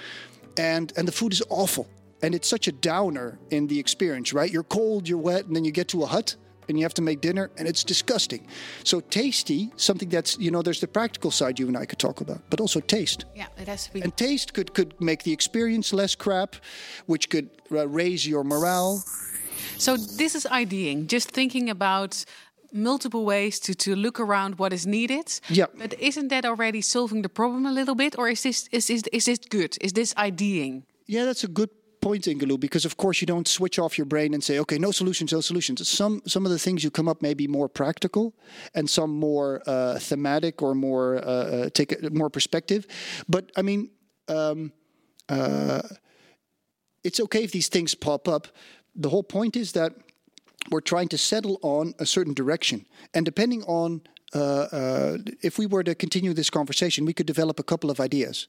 and 0.57 0.93
and 0.97 1.07
the 1.07 1.13
food 1.13 1.33
is 1.33 1.43
awful. 1.49 1.87
And 2.23 2.35
it's 2.35 2.49
such 2.49 2.67
a 2.67 2.73
downer 2.73 3.39
in 3.51 3.67
the 3.67 3.79
experience, 3.79 4.33
right? 4.33 4.51
You're 4.51 4.65
cold, 4.65 5.09
you're 5.09 5.19
wet, 5.19 5.47
and 5.47 5.55
then 5.55 5.65
you 5.65 5.73
get 5.73 5.89
to 5.89 6.03
a 6.03 6.07
hut 6.07 6.37
and 6.69 6.79
you 6.79 6.85
have 6.85 6.95
to 6.95 7.03
make 7.03 7.21
dinner 7.21 7.51
and 7.57 7.69
it's 7.69 7.85
disgusting. 7.85 8.47
So 8.85 9.01
tasty, 9.01 9.71
something 9.77 10.09
that's, 10.09 10.39
you 10.39 10.51
know, 10.51 10.63
there's 10.63 10.81
the 10.81 10.89
practical 10.89 11.31
side 11.31 11.59
you 11.59 11.69
and 11.69 11.77
I 11.77 11.87
could 11.87 11.99
talk 11.99 12.21
about, 12.21 12.41
but 12.51 12.61
also 12.61 12.81
taste. 12.81 13.25
Yeah, 13.35 13.47
it 13.59 13.69
has 13.69 13.87
to 13.87 13.93
be. 13.93 14.01
And 14.01 14.17
taste 14.17 14.53
could 14.55 14.75
could 14.75 15.01
make 15.01 15.23
the 15.23 15.33
experience 15.33 15.93
less 15.93 16.15
crap, 16.15 16.57
which 17.07 17.29
could 17.29 17.51
uh, 17.71 17.89
raise 17.89 18.27
your 18.27 18.45
morale. 18.45 19.03
So 19.79 19.97
this 19.97 20.35
is 20.35 20.47
IDing, 20.47 21.07
just 21.07 21.31
thinking 21.31 21.71
about 21.71 22.25
multiple 22.73 23.25
ways 23.25 23.61
to, 23.61 23.75
to 23.75 23.95
look 23.95 24.19
around 24.19 24.59
what 24.59 24.73
is 24.73 24.87
needed. 24.87 25.41
Yeah. 25.49 25.67
But 25.77 25.95
isn't 26.01 26.29
that 26.29 26.45
already 26.45 26.81
solving 26.81 27.23
the 27.23 27.29
problem 27.29 27.67
a 27.67 27.73
little 27.73 27.95
bit? 27.95 28.19
Or 28.19 28.29
is 28.29 28.43
this 28.43 28.69
is 28.73 28.91
is, 28.91 29.03
is 29.13 29.25
this 29.25 29.39
good? 29.39 29.77
Is 29.81 29.93
this 29.93 30.15
IDing? 30.17 30.85
Yeah, 31.07 31.25
that's 31.25 31.45
a 31.45 31.49
good 31.49 31.71
point, 32.03 32.27
Ingelow, 32.27 32.59
because 32.59 32.85
of 32.85 32.97
course 32.97 33.23
you 33.23 33.27
don't 33.27 33.49
switch 33.49 33.79
off 33.79 33.97
your 33.97 34.05
brain 34.05 34.35
and 34.35 34.45
say, 34.45 34.59
okay, 34.59 34.79
no 34.79 34.91
solutions, 34.91 35.33
no 35.33 35.41
solutions. 35.41 35.89
Some 35.89 36.21
some 36.27 36.45
of 36.45 36.53
the 36.53 36.59
things 36.59 36.85
you 36.85 36.91
come 36.91 37.09
up 37.09 37.23
may 37.23 37.35
be 37.35 37.49
more 37.49 37.69
practical, 37.69 38.35
and 38.75 38.91
some 38.91 39.11
more 39.11 39.63
uh, 39.67 39.99
thematic 39.99 40.61
or 40.63 40.75
more 40.75 41.17
uh, 41.17 41.45
uh, 41.57 41.69
take 41.71 41.93
a, 41.93 42.11
more 42.11 42.29
perspective. 42.29 42.87
But 43.29 43.51
I 43.57 43.63
mean, 43.63 43.91
um, 44.29 44.73
uh, 45.29 45.83
it's 47.05 47.21
okay 47.21 47.45
if 47.45 47.53
these 47.53 47.69
things 47.69 47.95
pop 47.95 48.29
up. 48.29 48.49
The 48.95 49.09
whole 49.09 49.25
point 49.25 49.57
is 49.57 49.73
that 49.73 49.93
we're 50.71 50.81
trying 50.81 51.09
to 51.09 51.19
settle 51.19 51.59
on 51.63 51.95
a 51.99 52.07
certain 52.07 52.35
direction, 52.35 52.87
and 53.15 53.25
depending 53.25 53.63
on 53.65 54.03
uh, 54.35 54.67
uh, 54.73 55.19
if 55.41 55.59
we 55.59 55.67
were 55.67 55.85
to 55.85 55.95
continue 55.95 56.35
this 56.35 56.51
conversation, 56.51 57.07
we 57.07 57.13
could 57.13 57.27
develop 57.27 57.61
a 57.61 57.63
couple 57.63 57.91
of 57.91 58.01
ideas, 58.01 58.49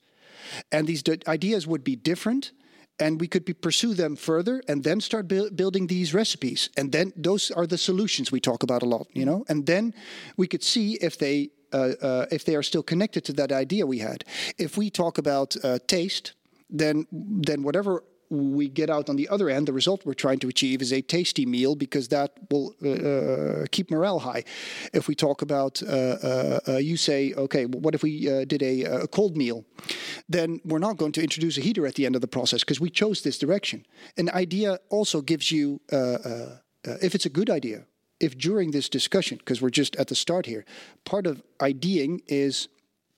and 0.72 0.88
these 0.88 1.04
ideas 1.28 1.68
would 1.68 1.84
be 1.84 1.96
different, 1.96 2.52
and 3.00 3.20
we 3.20 3.28
could 3.28 3.46
be, 3.46 3.54
pursue 3.54 3.94
them 3.94 4.16
further, 4.16 4.62
and 4.68 4.84
then 4.84 5.02
start 5.02 5.28
buil- 5.28 5.50
building 5.52 5.88
these 5.88 6.14
recipes, 6.14 6.70
and 6.78 6.92
then 6.92 7.12
those 7.16 7.52
are 7.52 7.68
the 7.68 7.78
solutions 7.78 8.32
we 8.32 8.40
talk 8.40 8.64
about 8.64 8.84
a 8.84 8.86
lot, 8.86 9.08
you 9.14 9.26
know, 9.26 9.44
and 9.50 9.66
then 9.66 9.94
we 10.38 10.48
could 10.48 10.64
see 10.64 10.98
if 11.02 11.18
they 11.18 11.50
uh, 11.74 11.94
uh, 12.02 12.26
if 12.30 12.46
they 12.46 12.56
are 12.56 12.64
still 12.64 12.84
connected 12.84 13.26
to 13.26 13.34
that 13.34 13.52
idea 13.52 13.86
we 13.86 14.00
had. 14.00 14.24
If 14.58 14.78
we 14.78 14.92
talk 14.92 15.18
about 15.18 15.56
uh, 15.64 15.80
taste, 15.88 16.34
then 16.70 17.08
then 17.12 17.64
whatever 17.64 18.04
we 18.34 18.68
get 18.68 18.90
out 18.90 19.10
on 19.10 19.16
the 19.16 19.30
other 19.30 19.50
end, 19.50 19.68
the 19.68 19.74
result 19.74 20.06
we're 20.06 20.14
trying 20.14 20.40
to 20.40 20.48
achieve 20.48 20.82
is 20.82 20.92
a 20.92 21.02
tasty 21.02 21.46
meal 21.46 21.76
because 21.76 22.08
that 22.08 22.32
will 22.50 22.74
uh, 22.84 22.90
uh 22.90 23.66
keep 23.72 23.92
morale 23.92 24.20
high. 24.20 24.44
If 24.94 25.08
we 25.08 25.16
talk 25.16 25.42
about, 25.42 25.82
uh, 25.84 25.88
uh, 25.88 26.60
uh 26.68 26.78
you 26.78 26.98
say, 26.98 27.34
okay, 27.34 27.66
what 27.66 27.94
if 27.96 28.04
we 28.04 28.30
uh, 28.30 28.46
did 28.46 28.64
a, 28.64 28.84
a, 28.84 29.08
cold 29.08 29.38
meal? 29.38 29.66
Then 30.28 30.60
we're 30.66 30.80
not 30.80 30.98
going 30.98 31.12
to 31.14 31.22
introduce 31.22 31.58
a 31.58 31.62
heater 31.62 31.86
at 31.86 31.96
the 31.96 32.06
end 32.06 32.16
of 32.16 32.22
the 32.22 32.28
process 32.28 32.62
because 32.62 32.80
we 32.80 32.90
chose 32.90 33.22
this 33.22 33.38
direction. 33.38 33.86
An 34.18 34.30
idea 34.32 34.80
also 34.90 35.22
gives 35.22 35.52
you, 35.52 35.82
if 37.08 37.16
it's 37.16 37.26
a 37.26 37.30
good 37.30 37.50
idea, 37.50 37.86
if 38.20 38.38
during 38.38 38.72
this 38.72 38.90
discussion, 38.90 39.38
because 39.38 39.62
we're 39.62 39.70
just 39.70 39.96
at 39.98 40.08
the 40.08 40.16
start 40.16 40.46
here, 40.46 40.66
part 41.04 41.28
of 41.28 41.44
ideaing 41.60 42.22
is 42.28 42.68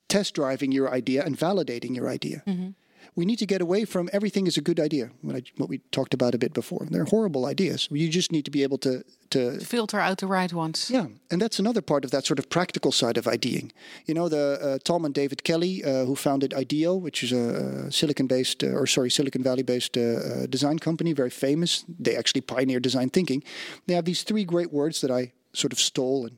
test 0.08 0.36
driving 0.36 0.71
your 0.71 0.91
idea 0.91 1.23
and 1.23 1.38
validating 1.38 1.95
your 1.95 2.10
idea. 2.10 2.43
Mm-hmm 2.47 2.71
we 3.15 3.26
need 3.26 3.39
to 3.39 3.46
get 3.46 3.62
away 3.62 3.86
from 3.86 4.10
everything 4.12 4.48
is 4.48 4.58
a 4.58 4.62
good 4.62 4.80
idea. 4.80 5.10
What, 5.22 5.36
I, 5.36 5.41
what 5.58 5.70
we 5.70 5.80
talked 5.91 6.13
about 6.13 6.36
a 6.36 6.38
bit 6.38 6.54
before. 6.54 6.86
They're 6.89 7.06
horrible 7.06 7.46
ideas. 7.46 7.88
You 7.91 8.10
just 8.10 8.32
need 8.32 8.46
to 8.46 8.52
be 8.52 8.63
able 8.63 8.78
to, 8.80 9.04
to 9.30 9.60
filter 9.60 10.00
out 10.00 10.18
the 10.18 10.28
right 10.28 10.52
ones. 10.52 10.89
Yeah, 10.89 11.08
and 11.32 11.41
that's 11.41 11.60
another 11.60 11.82
part 11.82 12.06
of 12.06 12.12
that 12.12 12.26
sort 12.26 12.39
of 12.39 12.50
practical 12.50 12.91
side 12.91 13.18
of 13.18 13.26
ideaing. 13.26 13.72
You 14.06 14.13
know, 14.13 14.30
the 14.30 14.60
uh, 14.62 14.78
Tom 14.84 15.06
and 15.06 15.13
David 15.13 15.44
Kelley, 15.44 15.84
uh, 15.84 16.06
who 16.06 16.15
founded 16.15 16.54
IDEO, 16.54 16.96
which 16.96 17.24
is 17.24 17.32
a 17.32 17.91
Silicon-based, 17.91 18.63
uh, 18.63 18.68
or 18.68 18.88
sorry, 18.88 19.10
Silicon 19.10 19.44
Valley-based 19.44 19.98
uh, 19.98 20.02
uh, 20.02 20.46
design 20.48 20.80
company, 20.80 21.13
very 21.13 21.30
famous. 21.30 21.86
They 21.88 22.15
actually 22.15 22.41
pioneered 22.41 22.84
design 22.84 23.10
thinking. 23.10 23.44
They 23.88 23.94
have 23.94 24.06
these 24.06 24.24
three 24.24 24.46
great 24.46 24.72
words 24.72 25.02
that 25.02 25.12
I 25.12 25.34
sort 25.54 25.74
of 25.74 25.80
stole 25.80 26.26
and 26.26 26.38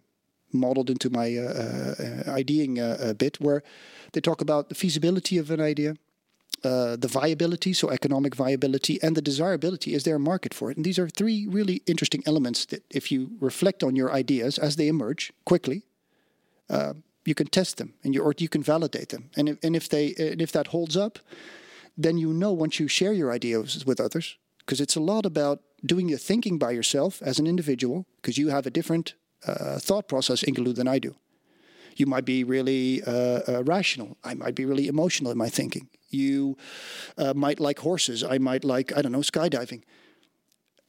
modeled 0.54 0.90
into 0.90 1.10
my 1.10 1.36
uh, 1.36 1.96
ideaing 2.28 2.80
a 2.80 3.14
bit, 3.14 3.40
where 3.42 3.64
they 4.14 4.22
talk 4.22 4.42
about 4.42 4.70
the 4.70 4.76
feasibility 4.76 5.38
of 5.38 5.52
an 5.52 5.60
idea 5.60 5.96
uh, 6.64 6.96
the 6.96 7.08
viability, 7.08 7.74
so 7.74 7.90
economic 7.90 8.36
viability, 8.36 9.00
and 9.02 9.16
the 9.16 9.22
desirability. 9.22 9.94
Is 9.94 10.04
there 10.04 10.16
a 10.16 10.20
market 10.20 10.54
for 10.54 10.72
it? 10.72 10.78
And 10.78 10.86
these 10.86 11.00
are 11.00 11.10
three 11.10 11.48
really 11.48 11.82
interesting 11.86 12.24
elements 12.26 12.66
that, 12.66 12.84
if 12.90 13.12
you 13.12 13.32
reflect 13.40 13.84
on 13.84 13.96
your 13.96 14.12
ideas 14.12 14.58
as 14.58 14.76
they 14.76 14.88
emerge 14.88 15.32
quickly, 15.46 15.84
uh, 16.70 16.94
you 17.26 17.36
can 17.36 17.48
test 17.48 17.78
them 17.78 17.94
and 18.04 18.14
you 18.14 18.24
or 18.24 18.34
you 18.38 18.50
can 18.50 18.64
validate 18.64 19.10
them. 19.10 19.30
And 19.36 19.50
if, 19.50 19.58
and 19.64 19.76
if 19.76 19.88
they 19.90 20.16
and 20.18 20.42
if 20.42 20.52
that 20.52 20.68
holds 20.68 20.96
up, 20.96 21.20
then 21.98 22.18
you 22.18 22.34
know 22.34 22.54
once 22.54 22.80
you 22.80 22.88
share 22.88 23.14
your 23.14 23.32
ideas 23.36 23.86
with 23.86 24.00
others, 24.00 24.38
because 24.60 24.82
it's 24.82 24.96
a 24.96 25.02
lot 25.02 25.26
about 25.26 25.60
doing 25.86 26.10
your 26.10 26.20
thinking 26.20 26.58
by 26.58 26.72
yourself 26.72 27.22
as 27.22 27.40
an 27.40 27.48
individual, 27.48 28.06
because 28.22 28.38
you 28.38 28.50
have 28.50 28.66
a 28.66 28.72
different 28.72 29.16
uh, 29.46 29.78
thought 29.80 30.08
process, 30.08 30.44
Ingeloe, 30.44 30.76
than 30.76 30.88
I 30.88 31.00
do. 31.00 31.16
You 31.98 32.06
might 32.06 32.26
be 32.26 32.44
really 32.44 33.04
uh, 33.04 33.42
uh, 33.48 33.64
rational. 33.64 34.18
I 34.24 34.34
might 34.36 34.56
be 34.56 34.66
really 34.66 34.88
emotional 34.88 35.32
in 35.32 35.38
my 35.38 35.50
thinking. 35.50 35.90
You 36.10 36.58
uh, 37.18 37.34
might 37.34 37.60
like 37.60 37.80
horses. 37.80 38.24
I 38.24 38.38
might 38.38 38.64
like, 38.64 38.96
I 38.98 39.02
don't 39.02 39.12
know, 39.12 39.20
skydiving. 39.20 39.82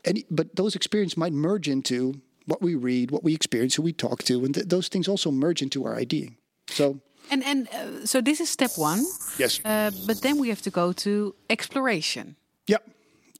Any, 0.05 0.25
but 0.31 0.55
those 0.55 0.77
experiences 0.77 1.17
might 1.17 1.33
merge 1.33 1.69
into 1.69 2.21
what 2.47 2.63
we 2.63 2.75
read, 2.75 3.11
what 3.11 3.25
we 3.25 3.35
experience, 3.35 3.75
who 3.75 3.83
we 3.83 3.93
talk 3.93 4.23
to, 4.25 4.45
and 4.45 4.55
th 4.55 4.67
those 4.67 4.89
things 4.89 5.09
also 5.09 5.31
merge 5.31 5.61
into 5.63 5.85
our 5.87 5.95
ideaing. 6.05 6.37
So. 6.69 7.01
And 7.31 7.43
and 7.45 7.69
uh, 7.69 8.07
so 8.07 8.23
this 8.23 8.41
is 8.41 8.49
step 8.49 8.71
one. 8.77 9.05
Yes. 9.39 9.61
Uh, 9.65 9.91
but 10.07 10.23
then 10.23 10.39
we 10.39 10.49
have 10.49 10.63
to 10.63 10.71
go 10.71 10.93
to 10.93 11.35
exploration. 11.49 12.37
Yeah, 12.67 12.83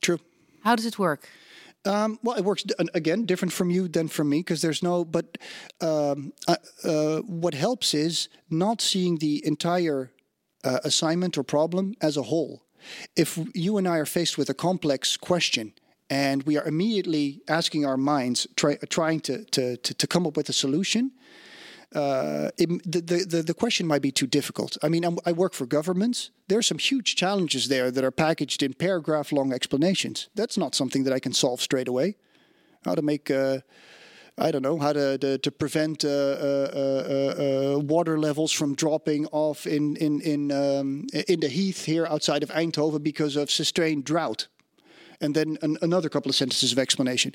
true. 0.01 0.19
How 0.65 0.77
does 0.77 0.87
it 0.87 0.99
work? 0.99 1.29
Um, 1.85 2.19
well, 2.23 2.37
it 2.37 2.45
works 2.45 2.65
again 2.95 3.25
different 3.25 3.53
from 3.53 3.71
you 3.71 3.89
than 3.89 4.09
from 4.09 4.29
me 4.29 4.41
because 4.41 4.63
there's 4.63 4.83
no. 4.83 5.05
But 5.05 5.39
um, 5.81 6.33
uh, 6.47 6.57
uh, 6.85 7.19
what 7.21 7.55
helps 7.55 7.95
is 7.95 8.29
not 8.51 8.81
seeing 8.81 9.19
the 9.19 9.45
entire 9.47 10.11
uh, 10.65 10.81
assignment 10.85 11.39
or 11.39 11.43
problem 11.43 11.95
as 12.01 12.17
a 12.17 12.23
whole. 12.23 12.63
If 13.17 13.39
you 13.55 13.79
and 13.79 13.89
I 13.89 13.99
are 13.99 14.07
faced 14.07 14.39
with 14.39 14.51
a 14.51 14.55
complex 14.55 15.17
question 15.17 15.73
and 16.11 16.43
we 16.45 16.57
are 16.57 16.65
immediately 16.65 17.41
asking 17.49 17.85
our 17.85 17.97
minds, 17.97 18.47
try, 18.57 18.77
trying 18.89 19.21
to, 19.21 19.45
to, 19.47 19.77
to, 19.77 19.95
to 19.95 20.07
come 20.07 20.27
up 20.27 20.37
with 20.37 20.49
a 20.49 20.53
solution, 20.53 21.13
uh, 21.95 22.51
it, 22.59 22.69
the, 22.91 23.01
the, 23.01 23.43
the 23.43 23.55
question 23.55 23.87
might 23.87 24.03
be 24.03 24.11
too 24.11 24.27
difficult. 24.27 24.77
I 24.83 24.89
mean, 24.89 25.05
I'm, 25.05 25.19
i 25.25 25.33
work 25.33 25.55
for 25.55 25.65
governments. 25.65 26.31
There 26.49 26.59
are 26.59 26.63
some 26.63 26.79
huge 26.79 27.17
challenges 27.17 27.69
there 27.69 27.91
that 27.91 28.05
are 28.05 28.11
packaged 28.11 28.63
in 28.63 28.75
paragraph 28.75 29.33
long 29.33 29.53
explanations. 29.53 30.29
That's 30.35 30.59
not 30.59 30.75
something 30.75 31.05
that 31.05 31.13
I 31.13 31.19
can 31.19 31.33
solve 31.33 31.63
straight 31.63 31.89
away. 31.89 32.17
How 32.85 32.95
to 32.95 33.01
make, 33.01 33.31
uh, 33.31 33.61
I 34.37 34.51
don't 34.51 34.63
know, 34.63 34.79
how 34.79 34.93
to, 34.93 35.17
to, 35.19 35.39
to 35.39 35.51
prevent 35.51 36.05
uh, 36.05 36.09
uh, 36.09 36.71
uh, 36.75 37.43
uh 37.77 37.79
water 37.79 38.19
levels 38.19 38.53
from 38.53 38.75
dropping 38.75 39.27
off 39.27 39.67
in, 39.67 39.97
in, 39.97 40.21
in, 40.21 40.53
um, 40.53 41.07
in 41.27 41.41
the 41.41 41.49
heath 41.49 41.87
here 41.87 42.07
outside 42.07 42.43
of 42.43 42.51
Eindhoven 42.51 43.03
because 43.03 43.35
of 43.37 43.51
sustained 43.51 44.05
drought. 44.05 44.49
And 45.23 45.35
then 45.35 45.57
an, 45.63 45.79
another 45.81 46.11
couple 46.11 46.29
of 46.29 46.37
sentences 46.37 46.71
of 46.71 46.79
explanation. 46.79 47.35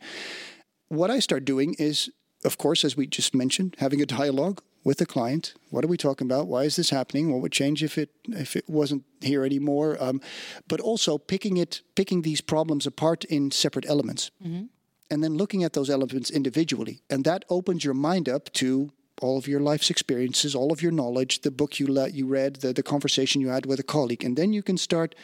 What 0.90 1.10
I 1.10 1.20
start 1.20 1.44
doing 1.44 1.76
is 1.80 2.12
of 2.46 2.58
course, 2.58 2.84
as 2.84 2.98
we 2.98 3.08
just 3.08 3.34
mentioned, 3.34 3.76
having 3.80 4.02
a 4.02 4.06
dialogue 4.06 4.62
with 4.84 4.98
the 4.98 5.06
client. 5.06 5.54
What 5.70 5.84
are 5.84 5.88
we 5.88 5.98
talking 5.98 6.28
about? 6.28 6.48
Why 6.48 6.64
is 6.64 6.76
this 6.76 6.90
happening? 6.90 7.32
What 7.32 7.42
would 7.42 7.52
change 7.52 7.84
if 7.84 7.98
it 7.98 8.10
if 8.28 8.56
it 8.56 8.70
wasn't 8.70 9.04
here 9.22 9.46
anymore? 9.46 9.98
Um, 10.00 10.22
but 10.68 10.80
also 10.82 11.18
picking 11.18 11.58
it, 11.58 11.82
picking 11.96 12.22
these 12.22 12.42
problems 12.42 12.86
apart 12.86 13.24
in 13.26 13.52
separate 13.52 13.86
elements, 13.88 14.32
mm-hmm. 14.46 14.66
and 15.10 15.24
then 15.24 15.36
looking 15.36 15.64
at 15.64 15.74
those 15.74 15.90
elements 15.90 16.30
individually, 16.30 17.02
and 17.10 17.24
that 17.26 17.46
opens 17.50 17.84
your 17.84 17.94
mind 17.94 18.28
up 18.28 18.52
to 18.54 18.92
all 19.22 19.38
of 19.38 19.48
your 19.48 19.60
life's 19.60 19.90
experiences, 19.90 20.56
all 20.56 20.72
of 20.72 20.82
your 20.82 20.92
knowledge, 20.92 21.42
the 21.42 21.52
book 21.52 21.80
you 21.80 21.88
let 21.88 22.14
you 22.14 22.28
read, 22.28 22.58
the 22.58 22.74
the 22.74 22.84
conversation 22.84 23.42
you 23.42 23.50
had 23.50 23.66
with 23.66 23.80
a 23.80 23.84
colleague, 23.84 24.24
and 24.26 24.38
then 24.38 24.54
you 24.54 24.64
can 24.64 24.78
start 24.78 25.16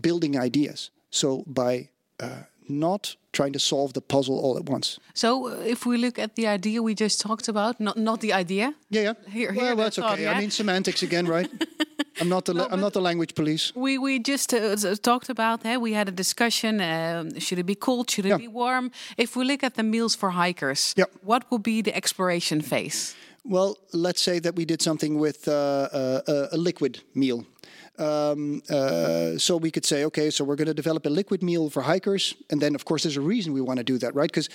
building 0.00 0.38
ideas. 0.38 0.90
So 1.10 1.44
by 1.46 1.90
uh, 2.20 2.44
not 2.68 3.16
trying 3.32 3.52
to 3.52 3.58
solve 3.58 3.92
the 3.92 4.00
puzzle 4.00 4.38
all 4.38 4.56
at 4.58 4.68
once. 4.68 4.98
So, 5.14 5.48
uh, 5.48 5.56
if 5.64 5.86
we 5.86 5.96
look 5.96 6.18
at 6.18 6.36
the 6.36 6.46
idea 6.46 6.82
we 6.82 6.94
just 6.94 7.20
talked 7.20 7.48
about, 7.48 7.80
not 7.80 7.96
not 7.96 8.20
the 8.20 8.32
idea. 8.32 8.74
Yeah, 8.90 9.02
yeah. 9.02 9.14
Here, 9.30 9.52
well, 9.54 9.76
that's 9.76 9.96
thought, 9.96 10.12
okay. 10.12 10.22
Yeah? 10.22 10.36
I 10.36 10.40
mean, 10.40 10.50
semantics 10.50 11.02
again, 11.02 11.26
right? 11.26 11.50
I'm 12.20 12.28
not 12.28 12.44
the 12.44 12.54
no, 12.54 12.66
I'm 12.70 12.80
not 12.80 12.92
the 12.92 13.00
language 13.00 13.34
police. 13.34 13.72
We 13.74 13.98
we 13.98 14.18
just 14.18 14.52
uh, 14.52 14.76
talked 15.02 15.28
about. 15.28 15.64
Eh, 15.64 15.76
we 15.76 15.94
had 15.94 16.08
a 16.08 16.12
discussion. 16.12 16.80
Uh, 16.80 17.38
should 17.38 17.58
it 17.58 17.66
be 17.66 17.74
cold? 17.74 18.10
Should 18.10 18.26
it 18.26 18.30
yeah. 18.30 18.38
be 18.38 18.48
warm? 18.48 18.90
If 19.16 19.36
we 19.36 19.44
look 19.44 19.62
at 19.62 19.74
the 19.74 19.82
meals 19.82 20.16
for 20.16 20.30
hikers, 20.30 20.94
yeah. 20.96 21.06
what 21.24 21.42
would 21.50 21.62
be 21.62 21.82
the 21.82 21.94
exploration 21.94 22.60
phase? 22.62 23.14
Well, 23.44 23.76
let's 23.92 24.22
say 24.22 24.40
that 24.40 24.54
we 24.54 24.64
did 24.64 24.82
something 24.82 25.20
with 25.20 25.48
uh, 25.48 25.52
uh 25.52 26.48
a 26.52 26.56
liquid 26.56 27.02
meal. 27.14 27.44
Um, 27.98 28.62
uh, 28.70 29.36
so 29.38 29.56
we 29.56 29.70
could 29.70 29.84
say, 29.84 30.04
okay, 30.04 30.30
so 30.30 30.44
we're 30.44 30.56
going 30.56 30.68
to 30.68 30.74
develop 30.74 31.06
a 31.06 31.10
liquid 31.10 31.42
meal 31.42 31.70
for 31.70 31.82
hikers, 31.82 32.34
and 32.50 32.60
then 32.60 32.74
of 32.74 32.84
course 32.84 33.02
there's 33.02 33.18
a 33.18 33.20
reason 33.20 33.52
we 33.52 33.60
want 33.60 33.78
to 33.78 33.84
do 33.84 33.98
that, 33.98 34.14
right? 34.14 34.30
Because 34.30 34.48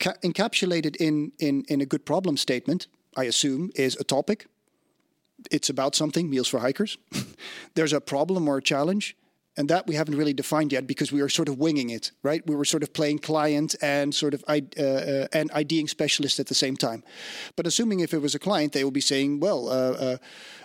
ca- 0.00 0.16
encapsulated 0.22 0.96
in, 0.96 1.32
in 1.38 1.64
in 1.68 1.80
a 1.80 1.86
good 1.86 2.04
problem 2.04 2.36
statement, 2.36 2.88
I 3.16 3.24
assume, 3.24 3.70
is 3.74 3.96
a 4.00 4.04
topic. 4.04 4.46
It's 5.50 5.70
about 5.70 5.94
something, 5.94 6.28
meals 6.28 6.48
for 6.48 6.58
hikers. 6.60 6.98
there's 7.74 7.92
a 7.92 8.00
problem 8.00 8.48
or 8.48 8.58
a 8.58 8.62
challenge, 8.62 9.16
and 9.56 9.68
that 9.68 9.86
we 9.86 9.94
haven't 9.94 10.16
really 10.16 10.32
defined 10.32 10.72
yet 10.72 10.86
because 10.86 11.12
we 11.12 11.20
were 11.20 11.28
sort 11.28 11.48
of 11.48 11.58
winging 11.58 11.90
it, 11.90 12.12
right? 12.22 12.46
We 12.46 12.54
were 12.54 12.64
sort 12.64 12.82
of 12.82 12.92
playing 12.92 13.18
client 13.18 13.74
and 13.82 14.14
sort 14.14 14.34
of 14.34 14.44
uh, 14.48 14.60
uh, 14.78 15.26
and 15.32 15.50
IDing 15.52 15.88
specialist 15.88 16.38
at 16.38 16.46
the 16.46 16.54
same 16.54 16.76
time. 16.76 17.02
But 17.56 17.66
assuming 17.66 18.00
if 18.00 18.14
it 18.14 18.18
was 18.22 18.34
a 18.34 18.38
client, 18.38 18.72
they 18.72 18.84
will 18.84 18.90
be 18.90 19.00
saying, 19.00 19.40
well, 19.40 19.68
uh, 19.68 19.72
uh, 19.72 20.16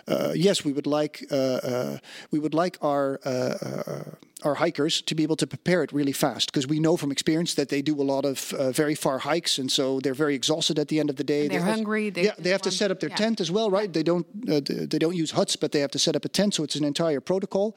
uh 0.08 0.32
yes, 0.34 0.64
we 0.64 0.72
would 0.72 0.86
like 0.86 1.24
uh, 1.30 1.98
we 2.30 2.38
would 2.38 2.54
like 2.54 2.78
our 2.80 3.18
our 4.46 4.54
hikers 4.54 5.02
to 5.02 5.14
be 5.14 5.22
able 5.22 5.36
to 5.36 5.46
prepare 5.46 5.82
it 5.82 5.92
really 5.92 6.12
fast 6.12 6.50
because 6.50 6.66
we 6.66 6.78
know 6.80 6.96
from 6.96 7.10
experience 7.12 7.54
that 7.54 7.68
they 7.68 7.82
do 7.82 8.00
a 8.00 8.06
lot 8.14 8.24
of 8.24 8.52
uh, 8.54 8.70
very 8.70 8.94
far 8.94 9.18
hikes 9.18 9.58
and 9.58 9.70
so 9.70 10.00
they're 10.00 10.14
very 10.14 10.34
exhausted 10.34 10.78
at 10.78 10.88
the 10.88 10.98
end 11.00 11.10
of 11.10 11.16
the 11.16 11.24
day. 11.24 11.42
And 11.42 11.50
they're 11.50 11.60
they 11.60 11.70
hungry. 11.70 12.10
They 12.10 12.24
yeah, 12.24 12.32
they 12.38 12.50
have 12.50 12.62
to 12.62 12.70
set 12.70 12.90
up 12.90 13.00
their 13.00 13.10
yeah. 13.10 13.16
tent 13.16 13.40
as 13.40 13.50
well, 13.50 13.70
right? 13.70 13.92
They 13.92 14.02
don't 14.02 14.26
uh, 14.48 14.60
they 14.64 14.98
don't 14.98 15.16
use 15.16 15.32
huts, 15.32 15.56
but 15.56 15.72
they 15.72 15.80
have 15.80 15.90
to 15.90 15.98
set 15.98 16.16
up 16.16 16.24
a 16.24 16.28
tent, 16.28 16.54
so 16.54 16.64
it's 16.64 16.76
an 16.76 16.84
entire 16.84 17.20
protocol. 17.20 17.76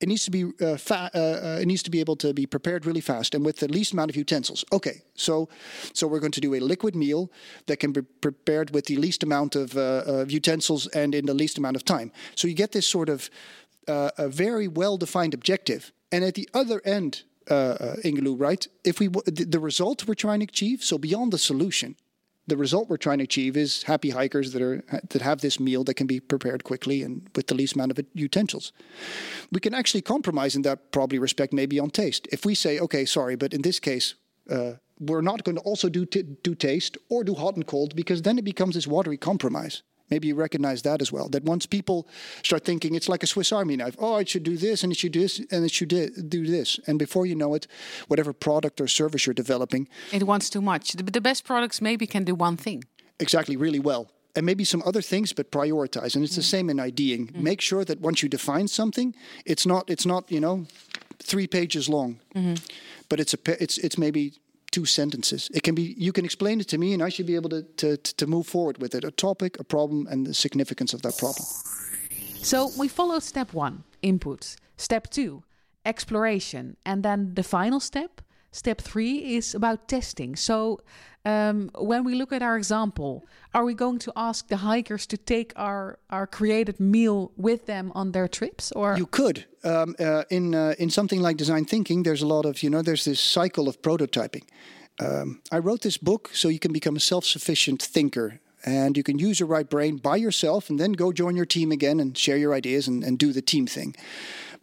It 0.00 0.08
needs 0.08 0.24
to 0.24 0.30
be 0.30 0.44
uh, 0.60 0.76
fa- 0.76 1.10
uh, 1.14 1.18
uh, 1.18 1.58
it 1.62 1.66
needs 1.66 1.82
to 1.82 1.90
be 1.90 2.00
able 2.00 2.16
to 2.16 2.32
be 2.32 2.46
prepared 2.46 2.86
really 2.86 3.00
fast 3.00 3.34
and 3.34 3.44
with 3.44 3.56
the 3.56 3.68
least 3.68 3.92
amount 3.92 4.10
of 4.10 4.16
utensils. 4.16 4.64
Okay, 4.72 5.02
so 5.14 5.48
so 5.92 6.06
we're 6.06 6.20
going 6.20 6.32
to 6.32 6.40
do 6.40 6.54
a 6.54 6.60
liquid 6.60 6.94
meal 6.94 7.30
that 7.66 7.78
can 7.78 7.92
be 7.92 8.02
prepared 8.02 8.70
with 8.70 8.86
the 8.86 8.96
least 8.96 9.22
amount 9.22 9.56
of, 9.56 9.76
uh, 9.76 10.02
of 10.06 10.30
utensils 10.30 10.86
and 10.88 11.14
in 11.14 11.26
the 11.26 11.34
least 11.34 11.58
amount 11.58 11.76
of 11.76 11.84
time. 11.84 12.12
So 12.34 12.48
you 12.48 12.54
get 12.54 12.72
this 12.72 12.86
sort 12.86 13.08
of 13.08 13.30
uh, 13.88 14.10
a 14.18 14.28
very 14.28 14.68
well 14.68 14.96
defined 14.96 15.34
objective. 15.34 15.92
And 16.14 16.24
at 16.24 16.34
the 16.34 16.48
other 16.60 16.80
end, 16.84 17.12
uh, 17.50 17.54
uh, 17.54 17.96
Ingeloe, 18.08 18.40
right? 18.48 18.68
If 18.82 18.98
we 19.00 19.08
the, 19.08 19.46
the 19.54 19.62
result 19.70 20.06
we're 20.06 20.22
trying 20.26 20.40
to 20.40 20.50
achieve, 20.52 20.78
so 20.82 20.98
beyond 20.98 21.32
the 21.32 21.38
solution, 21.38 21.96
the 22.46 22.56
result 22.56 22.88
we're 22.88 23.04
trying 23.06 23.18
to 23.18 23.24
achieve 23.24 23.60
is 23.60 23.84
happy 23.84 24.10
hikers 24.10 24.52
that 24.52 24.62
are 24.62 24.76
that 25.12 25.22
have 25.22 25.38
this 25.40 25.58
meal 25.58 25.84
that 25.84 25.96
can 25.96 26.06
be 26.06 26.20
prepared 26.20 26.62
quickly 26.62 27.04
and 27.04 27.14
with 27.36 27.46
the 27.46 27.54
least 27.54 27.74
amount 27.74 27.90
of 27.92 27.98
utensils. 28.14 28.72
We 29.50 29.60
can 29.60 29.74
actually 29.74 30.02
compromise 30.02 30.56
in 30.58 30.62
that 30.62 30.78
probably 30.90 31.18
respect 31.18 31.52
maybe 31.52 31.80
on 31.80 31.90
taste. 31.90 32.28
If 32.32 32.44
we 32.44 32.54
say, 32.54 32.80
okay, 32.80 33.06
sorry, 33.06 33.36
but 33.36 33.52
in 33.52 33.62
this 33.62 33.80
case 33.80 34.14
Uh, 34.50 34.72
we're 35.08 35.22
not 35.22 35.42
going 35.44 35.58
to 35.58 35.70
also 35.70 35.88
do 35.88 36.04
t- 36.04 36.36
do 36.42 36.54
taste 36.54 36.98
or 37.08 37.24
do 37.24 37.34
hot 37.34 37.56
and 37.56 37.66
cold 37.66 37.94
because 37.94 38.22
then 38.22 38.38
it 38.38 38.44
becomes 38.44 38.74
this 38.74 38.86
watery 38.86 39.18
compromise. 39.18 39.82
Maybe 40.10 40.28
you 40.28 40.34
recognize 40.34 40.82
that 40.82 41.00
as 41.00 41.10
well. 41.10 41.28
That 41.28 41.44
once 41.44 41.66
people 41.66 42.06
start 42.42 42.64
thinking 42.64 42.94
it's 42.94 43.08
like 43.08 43.22
a 43.22 43.26
Swiss 43.26 43.52
Army 43.52 43.76
knife. 43.76 43.96
Oh, 43.98 44.16
it 44.16 44.28
should 44.28 44.42
do 44.42 44.56
this 44.56 44.82
and 44.82 44.92
it 44.92 44.98
should 44.98 45.12
do 45.12 45.20
this 45.20 45.40
and 45.50 45.64
it 45.64 45.70
should 45.70 45.88
do 45.88 46.46
this. 46.46 46.78
And 46.86 46.98
before 46.98 47.26
you 47.26 47.34
know 47.34 47.54
it, 47.54 47.66
whatever 48.08 48.32
product 48.32 48.80
or 48.80 48.88
service 48.88 49.26
you're 49.26 49.34
developing, 49.34 49.88
it 50.12 50.24
wants 50.24 50.50
too 50.50 50.60
much. 50.60 50.92
The, 50.92 51.24
best 51.24 51.44
products 51.44 51.80
maybe 51.80 52.06
can 52.06 52.24
do 52.24 52.34
one 52.34 52.58
thing. 52.58 52.84
Exactly, 53.18 53.56
really 53.56 53.78
well. 53.78 54.10
And 54.36 54.44
maybe 54.44 54.64
some 54.64 54.82
other 54.84 55.00
things, 55.00 55.32
but 55.32 55.50
prioritize. 55.50 56.14
And 56.14 56.22
it's 56.22 56.34
mm. 56.34 56.36
the 56.36 56.42
same 56.42 56.68
in 56.68 56.78
IDing. 56.78 57.28
Mm. 57.28 57.40
Make 57.40 57.60
sure 57.62 57.84
that 57.84 58.00
once 58.00 58.22
you 58.22 58.28
define 58.28 58.68
something, 58.68 59.14
it's 59.46 59.64
not 59.64 59.88
it's 59.88 60.04
not 60.04 60.30
you 60.30 60.40
know 60.40 60.66
three 61.22 61.46
pages 61.46 61.88
long, 61.88 62.20
mm-hmm. 62.34 62.54
but 63.08 63.20
it's 63.20 63.32
a 63.32 63.62
it's 63.62 63.78
it's 63.78 63.96
maybe 63.96 64.34
two 64.74 64.84
sentences. 64.86 65.48
It 65.54 65.62
can 65.62 65.74
be 65.74 65.94
you 66.06 66.12
can 66.12 66.24
explain 66.24 66.60
it 66.60 66.68
to 66.68 66.78
me, 66.78 66.88
and 66.94 67.02
I 67.02 67.10
should 67.10 67.26
be 67.26 67.36
able 67.36 67.50
to 67.50 67.62
to, 67.62 67.88
to 68.20 68.26
move 68.26 68.46
forward 68.46 68.76
with 68.78 68.94
it. 68.94 69.04
A 69.04 69.10
topic, 69.10 69.52
a 69.60 69.64
problem, 69.64 70.06
and 70.10 70.26
the 70.26 70.34
significance 70.34 70.96
of 70.96 71.00
that 71.02 71.16
problem. 71.18 71.46
So 72.42 72.70
we 72.80 72.88
followed 72.88 73.22
step 73.22 73.54
one, 73.54 73.84
input. 74.02 74.56
Step 74.76 75.04
two, 75.10 75.42
exploration, 75.84 76.76
and 76.84 77.02
then 77.02 77.34
the 77.34 77.42
final 77.42 77.80
step, 77.80 78.20
step 78.54 78.80
three, 78.80 79.36
is 79.36 79.54
about 79.54 79.88
testing. 79.88 80.36
So 80.36 80.80
um, 81.24 81.70
when 81.78 82.04
we 82.04 82.14
look 82.14 82.32
at 82.32 82.42
our 82.42 82.56
example, 82.56 83.24
are 83.52 83.64
we 83.64 83.74
going 83.74 83.98
to 84.00 84.12
ask 84.14 84.48
the 84.48 84.58
hikers 84.58 85.06
to 85.06 85.16
take 85.16 85.52
our, 85.56 85.98
our 86.10 86.26
created 86.26 86.78
meal 86.78 87.32
with 87.36 87.66
them 87.66 87.90
on 87.94 88.12
their 88.12 88.28
trips? 88.28 88.72
Or 88.72 88.96
you 88.96 89.06
could. 89.06 89.46
Um, 89.64 89.94
uh, 89.98 90.24
in 90.30 90.54
uh, 90.54 90.74
in 90.78 90.90
something 90.90 91.22
like 91.22 91.36
design 91.36 91.64
thinking, 91.64 92.02
there's 92.02 92.22
a 92.22 92.26
lot 92.26 92.44
of 92.44 92.62
you 92.62 92.70
know 92.70 92.82
there's 92.82 93.04
this 93.04 93.20
cycle 93.20 93.68
of 93.68 93.80
prototyping. 93.80 94.44
Um, 95.00 95.40
I 95.50 95.58
wrote 95.58 95.80
this 95.82 95.98
book 95.98 96.30
so 96.32 96.48
you 96.48 96.60
can 96.60 96.72
become 96.72 96.96
a 96.96 97.00
self-sufficient 97.00 97.82
thinker 97.82 98.40
and 98.64 98.96
you 98.96 99.02
can 99.02 99.18
use 99.18 99.40
your 99.40 99.48
right 99.48 99.68
brain 99.68 99.96
by 99.96 100.16
yourself 100.16 100.70
and 100.70 100.78
then 100.78 100.92
go 100.92 101.12
join 101.12 101.36
your 101.36 101.46
team 101.46 101.72
again 101.72 102.00
and 102.00 102.16
share 102.16 102.36
your 102.36 102.54
ideas 102.54 102.86
and, 102.86 103.02
and 103.02 103.18
do 103.18 103.32
the 103.32 103.42
team 103.42 103.66
thing. 103.66 103.96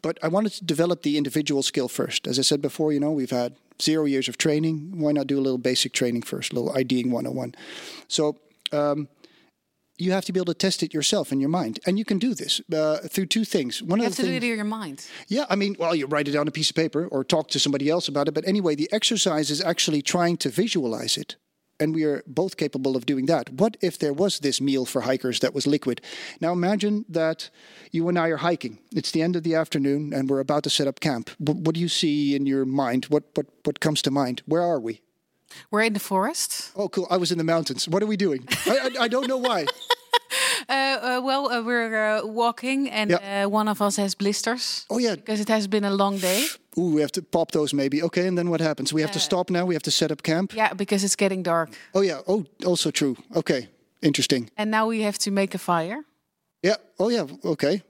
But 0.01 0.17
I 0.23 0.29
wanted 0.29 0.53
to 0.53 0.63
develop 0.63 1.01
the 1.01 1.17
individual 1.17 1.63
skill 1.63 1.87
first. 1.87 2.27
As 2.27 2.39
I 2.39 2.41
said 2.41 2.61
before, 2.61 2.93
you 2.93 2.99
know, 2.99 3.11
we've 3.11 3.29
had 3.29 3.55
zero 3.81 4.05
years 4.05 4.27
of 4.27 4.37
training. 4.37 4.99
Why 4.99 5.11
not 5.11 5.27
do 5.27 5.37
a 5.39 5.41
little 5.41 5.57
basic 5.57 5.93
training 5.93 6.23
first, 6.23 6.51
a 6.51 6.55
little 6.55 6.71
IDing 6.75 7.11
101? 7.11 7.55
So, 8.07 8.37
um, 8.71 9.07
you 9.97 10.11
have 10.11 10.25
to 10.25 10.33
be 10.33 10.39
able 10.39 10.53
to 10.53 10.57
test 10.57 10.81
it 10.81 10.93
yourself 10.93 11.31
in 11.31 11.39
your 11.39 11.49
mind, 11.49 11.79
and 11.85 11.99
you 11.99 12.05
can 12.05 12.17
do 12.17 12.33
this 12.33 12.59
uh, 12.73 12.97
through 13.07 13.27
two 13.27 13.45
things. 13.45 13.83
One 13.83 13.99
you 13.99 14.05
of 14.05 14.11
have 14.11 14.17
the 14.17 14.23
to 14.23 14.29
things, 14.29 14.41
do 14.41 14.47
it 14.47 14.51
in 14.51 14.55
your 14.57 14.65
mind. 14.65 15.05
Yeah, 15.27 15.45
I 15.47 15.55
mean, 15.55 15.75
well, 15.77 15.93
you 15.93 16.07
write 16.07 16.27
it 16.27 16.31
down 16.31 16.41
on 16.41 16.47
a 16.47 16.51
piece 16.51 16.71
of 16.71 16.75
paper 16.75 17.07
or 17.07 17.23
talk 17.23 17.49
to 17.49 17.59
somebody 17.59 17.87
else 17.87 18.07
about 18.07 18.27
it. 18.27 18.33
But 18.33 18.47
anyway, 18.47 18.73
the 18.75 18.89
exercise 18.91 19.51
is 19.51 19.61
actually 19.61 20.01
trying 20.01 20.37
to 20.37 20.49
visualize 20.49 21.17
it 21.17 21.35
and 21.81 21.95
we 21.95 22.03
are 22.03 22.23
both 22.27 22.55
capable 22.55 22.95
of 22.95 23.05
doing 23.05 23.25
that. 23.25 23.49
What 23.49 23.75
if 23.81 23.97
there 23.97 24.13
was 24.13 24.39
this 24.39 24.61
meal 24.61 24.85
for 24.85 25.01
hikers 25.01 25.39
that 25.39 25.53
was 25.53 25.65
liquid? 25.65 26.01
Now 26.39 26.53
imagine 26.53 27.05
that 27.09 27.49
you 27.91 28.07
and 28.07 28.17
I 28.17 28.27
are 28.29 28.37
hiking. 28.37 28.79
It's 28.95 29.11
the 29.11 29.21
end 29.21 29.35
of 29.35 29.43
the 29.43 29.55
afternoon, 29.55 30.13
and 30.13 30.29
we're 30.29 30.39
about 30.39 30.63
to 30.63 30.69
set 30.69 30.87
up 30.87 30.99
camp. 30.99 31.29
What, 31.39 31.57
what 31.57 31.75
do 31.75 31.81
you 31.81 31.89
see 31.89 32.35
in 32.35 32.45
your 32.45 32.65
mind? 32.65 33.05
What 33.05 33.23
what 33.35 33.47
what 33.65 33.79
comes 33.79 34.01
to 34.03 34.11
mind? 34.11 34.41
Where 34.45 34.61
are 34.61 34.79
we? 34.79 35.01
We're 35.69 35.83
in 35.83 35.93
the 35.93 35.99
forest. 35.99 36.71
Oh, 36.75 36.87
cool! 36.87 37.07
I 37.09 37.17
was 37.17 37.31
in 37.31 37.37
the 37.37 37.43
mountains. 37.43 37.87
What 37.87 38.03
are 38.03 38.07
we 38.07 38.17
doing? 38.17 38.47
I, 38.65 38.77
I, 38.77 39.03
I 39.03 39.07
don't 39.07 39.27
know 39.27 39.41
why. 39.49 39.65
Uh, 40.69 40.73
uh, 40.73 41.21
well, 41.21 41.51
uh, 41.51 41.61
we're 41.61 42.17
uh, 42.17 42.25
walking, 42.25 42.89
and 42.89 43.11
yeah. 43.11 43.45
Uh, 43.45 43.49
one 43.49 43.67
of 43.67 43.81
us 43.81 43.97
has 43.97 44.15
blisters. 44.15 44.85
Oh 44.89 44.99
yeah, 44.99 45.15
because 45.15 45.41
it 45.41 45.49
has 45.49 45.67
been 45.67 45.83
a 45.83 45.91
long 45.91 46.17
day. 46.17 46.47
Ooh, 46.77 46.95
we 46.95 47.01
have 47.01 47.11
to 47.11 47.21
pop 47.21 47.51
those 47.51 47.73
maybe. 47.73 48.01
Okay, 48.03 48.27
and 48.27 48.37
then 48.37 48.49
what 48.49 48.61
happens? 48.61 48.93
We 48.93 49.01
have 49.01 49.11
to 49.11 49.19
stop 49.19 49.49
now. 49.49 49.65
We 49.65 49.75
have 49.75 49.83
to 49.83 49.91
set 49.91 50.11
up 50.11 50.23
camp. 50.23 50.53
Yeah, 50.53 50.73
because 50.73 51.03
it's 51.03 51.17
getting 51.17 51.43
dark. 51.43 51.69
Oh 51.93 52.01
yeah. 52.01 52.21
Oh, 52.27 52.45
also 52.65 52.91
true. 52.91 53.17
Okay, 53.35 53.67
interesting. 54.01 54.49
And 54.57 54.71
now 54.71 54.87
we 54.87 55.01
have 55.01 55.17
to 55.19 55.31
make 55.31 55.53
a 55.53 55.57
fire. 55.57 56.05
Yeah. 56.63 56.75
Oh 56.97 57.09
yeah. 57.09 57.25
Okay. 57.43 57.83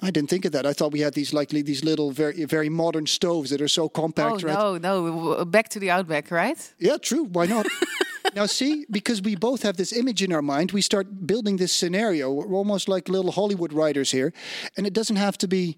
I 0.00 0.12
didn't 0.12 0.30
think 0.30 0.44
of 0.44 0.52
that. 0.52 0.64
I 0.64 0.72
thought 0.72 0.92
we 0.92 1.00
had 1.00 1.14
these 1.14 1.32
like 1.32 1.48
these 1.48 1.82
little 1.82 2.12
very 2.12 2.44
very 2.44 2.68
modern 2.68 3.06
stoves 3.06 3.50
that 3.50 3.60
are 3.60 3.68
so 3.68 3.88
compact. 3.88 4.44
Oh 4.44 4.46
right? 4.46 4.82
no, 4.82 4.98
no, 5.00 5.44
back 5.44 5.68
to 5.70 5.80
the 5.80 5.90
outback, 5.90 6.30
right? 6.30 6.74
Yeah, 6.78 6.98
true. 6.98 7.24
Why 7.24 7.46
not? 7.46 7.66
now, 8.36 8.46
see, 8.46 8.86
because 8.90 9.20
we 9.20 9.34
both 9.34 9.62
have 9.62 9.76
this 9.76 9.92
image 9.92 10.22
in 10.22 10.32
our 10.32 10.42
mind, 10.42 10.70
we 10.70 10.82
start 10.82 11.26
building 11.26 11.56
this 11.56 11.72
scenario. 11.72 12.32
We're 12.32 12.56
almost 12.56 12.88
like 12.88 13.08
little 13.08 13.32
Hollywood 13.32 13.72
writers 13.72 14.12
here, 14.12 14.32
and 14.76 14.86
it 14.86 14.92
doesn't 14.92 15.16
have 15.16 15.36
to 15.38 15.48
be 15.48 15.76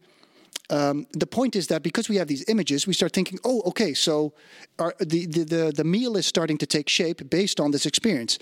um, 0.70 1.06
the 1.12 1.26
point 1.26 1.56
is 1.56 1.66
that 1.66 1.83
because 1.83 2.09
we 2.09 2.16
have 2.16 2.28
these 2.28 2.44
images, 2.48 2.87
we 2.87 2.92
start 2.92 3.12
thinking, 3.12 3.38
oh, 3.44 3.61
okay, 3.66 3.92
so 3.92 4.33
our, 4.78 4.94
the, 5.00 5.26
the, 5.26 5.44
the, 5.44 5.72
the, 5.76 5.85
meal 5.85 6.16
is 6.16 6.26
starting 6.26 6.56
to 6.59 6.66
take 6.66 6.88
shape 6.88 7.28
based 7.28 7.59
on 7.59 7.72
this 7.72 7.87
experience. 7.87 8.38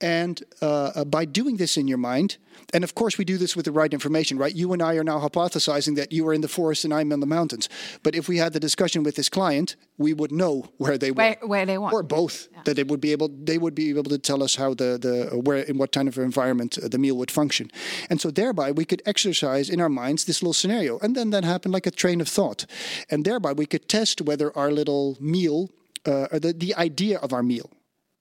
And 0.00 0.40
uh, 0.62 0.92
uh, 0.94 1.04
by 1.04 1.24
doing 1.24 1.56
this 1.56 1.76
in 1.76 1.88
your 1.88 1.98
mind, 1.98 2.36
and 2.72 2.84
of 2.84 2.94
course 2.94 3.18
we 3.18 3.24
do 3.24 3.36
this 3.36 3.56
with 3.56 3.64
the 3.64 3.72
right 3.72 3.92
information, 3.92 4.38
right? 4.38 4.54
You 4.54 4.72
and 4.72 4.80
I 4.80 4.94
are 4.94 5.04
now 5.04 5.18
hypothesizing 5.18 5.96
that 5.96 6.12
you 6.12 6.26
are 6.28 6.32
in 6.32 6.42
the 6.42 6.48
forest 6.48 6.84
and 6.84 6.94
I'm 6.94 7.10
in 7.10 7.18
the 7.18 7.26
mountains. 7.26 7.68
But 8.04 8.14
if 8.14 8.28
we 8.28 8.38
had 8.38 8.52
the 8.52 8.60
discussion 8.60 9.02
with 9.02 9.16
this 9.16 9.28
client, 9.28 9.74
we 9.96 10.12
would 10.12 10.32
know 10.32 10.70
where 10.78 10.98
they 10.98 11.10
were, 11.10 11.36
where, 11.42 11.66
they 11.66 11.78
want, 11.78 11.94
or 11.94 12.02
both. 12.02 12.48
Yeah. 12.52 12.62
That 12.64 12.76
they 12.76 12.82
would 12.82 13.00
be 13.00 13.12
able, 13.12 13.28
they 13.28 13.58
would 13.58 13.74
be 13.74 13.90
able 13.90 14.04
to 14.04 14.18
tell 14.18 14.42
us 14.42 14.56
how 14.56 14.74
the 14.74 14.98
the 14.98 15.38
where 15.38 15.58
in 15.58 15.78
what 15.78 15.92
kind 15.92 16.08
of 16.08 16.18
environment 16.18 16.78
the 16.82 16.98
meal 16.98 17.16
would 17.16 17.30
function, 17.30 17.70
and 18.10 18.20
so 18.20 18.30
thereby 18.30 18.72
we 18.72 18.84
could 18.84 19.02
exercise 19.06 19.70
in 19.70 19.80
our 19.80 19.88
minds 19.88 20.24
this 20.24 20.42
little 20.42 20.52
scenario, 20.52 20.98
and 20.98 21.14
then 21.14 21.30
that 21.30 21.44
happened 21.44 21.74
like 21.74 21.86
a 21.86 21.90
train 21.90 22.20
of 22.20 22.28
thought, 22.28 22.66
and 23.10 23.24
thereby 23.24 23.52
we 23.52 23.66
could 23.66 23.88
test 23.88 24.20
whether 24.20 24.56
our 24.56 24.70
little 24.70 25.16
meal, 25.20 25.70
uh, 26.06 26.26
or 26.32 26.38
the 26.40 26.52
the 26.52 26.74
idea 26.74 27.18
of 27.18 27.32
our 27.32 27.42
meal, 27.42 27.70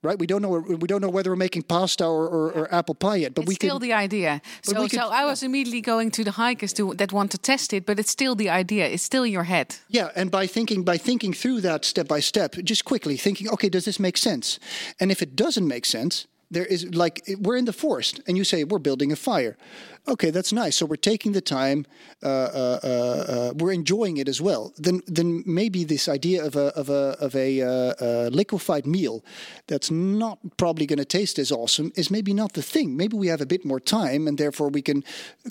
right? 0.04 0.20
We 0.20 0.28
don't 0.28 0.42
know. 0.42 0.50
We 0.50 0.88
don't 0.88 1.02
know 1.02 1.10
whether 1.10 1.32
we're 1.32 1.36
making 1.48 1.64
pasta 1.64 2.06
or, 2.06 2.28
or, 2.28 2.52
or 2.52 2.74
apple 2.74 2.96
pie 2.96 3.18
yet. 3.18 3.34
But 3.34 3.44
it's 3.44 3.50
we 3.50 3.56
still 3.56 3.80
can, 3.80 3.88
the 3.88 3.94
idea. 3.94 4.42
So, 4.62 4.88
so 4.88 5.10
I 5.10 5.26
was 5.26 5.42
immediately 5.42 5.82
going 5.82 6.12
to 6.12 6.24
the 6.24 6.32
hikers 6.32 6.74
to, 6.74 6.94
that 6.96 7.12
want 7.12 7.32
to 7.32 7.38
test 7.38 7.74
it, 7.74 7.86
but 7.86 8.00
it's 8.00 8.12
still 8.12 8.36
the 8.36 8.50
idea. 8.50 8.88
It's 8.88 9.04
still 9.04 9.26
your 9.26 9.44
head. 9.44 9.76
Yeah, 9.88 10.10
and 10.16 10.30
by 10.30 10.48
thinking 10.48 10.84
by 10.84 10.98
thinking 10.98 11.34
through 11.34 11.62
that 11.62 11.86
step 11.86 12.08
by 12.08 12.20
step, 12.20 12.56
just 12.64 12.86
quickly 12.86 13.18
thinking, 13.18 13.50
okay, 13.50 13.70
does 13.70 13.86
this 13.86 14.00
make 14.00 14.18
sense? 14.18 14.60
And 15.00 15.12
if 15.12 15.22
it 15.22 15.36
doesn't 15.36 15.68
make 15.68 15.86
sense, 15.86 16.28
there 16.52 16.66
is 16.66 16.94
like 16.94 17.24
we're 17.40 17.58
in 17.58 17.66
the 17.66 17.74
forest, 17.74 18.22
and 18.28 18.38
you 18.38 18.44
say 18.44 18.64
we're 18.64 18.80
building 18.80 19.12
a 19.12 19.16
fire 19.16 19.58
okay, 20.08 20.30
that's 20.32 20.52
nice. 20.52 20.76
So 20.76 20.86
we're 20.86 20.96
taking 20.96 21.32
the 21.32 21.42
time, 21.42 21.86
uh, 22.22 22.28
uh, 22.28 22.80
uh, 22.84 22.88
uh, 22.88 23.54
we're 23.56 23.72
enjoying 23.72 24.18
it 24.18 24.28
as 24.28 24.42
well. 24.42 24.74
Then, 24.78 25.02
then 25.08 25.44
maybe 25.46 25.84
this 25.84 26.08
idea 26.08 26.44
of 26.46 26.56
a 26.56 26.68
of 26.76 26.90
a 26.90 27.16
of 27.20 27.36
a, 27.36 27.62
uh, 27.62 28.30
liquefied 28.30 28.86
meal 28.86 29.24
that's 29.68 29.92
not 29.92 30.40
probably 30.58 30.86
going 30.86 31.00
to 31.00 31.06
taste 31.06 31.40
as 31.40 31.52
awesome 31.52 31.92
is 31.96 32.12
maybe 32.12 32.34
not 32.34 32.54
the 32.54 32.62
thing. 32.62 32.98
Maybe 32.98 33.16
we 33.16 33.28
have 33.28 33.42
a 33.42 33.46
bit 33.46 33.66
more 33.66 33.80
time, 33.80 34.28
and 34.28 34.38
therefore 34.38 34.70
we 34.70 34.82
can 34.82 35.04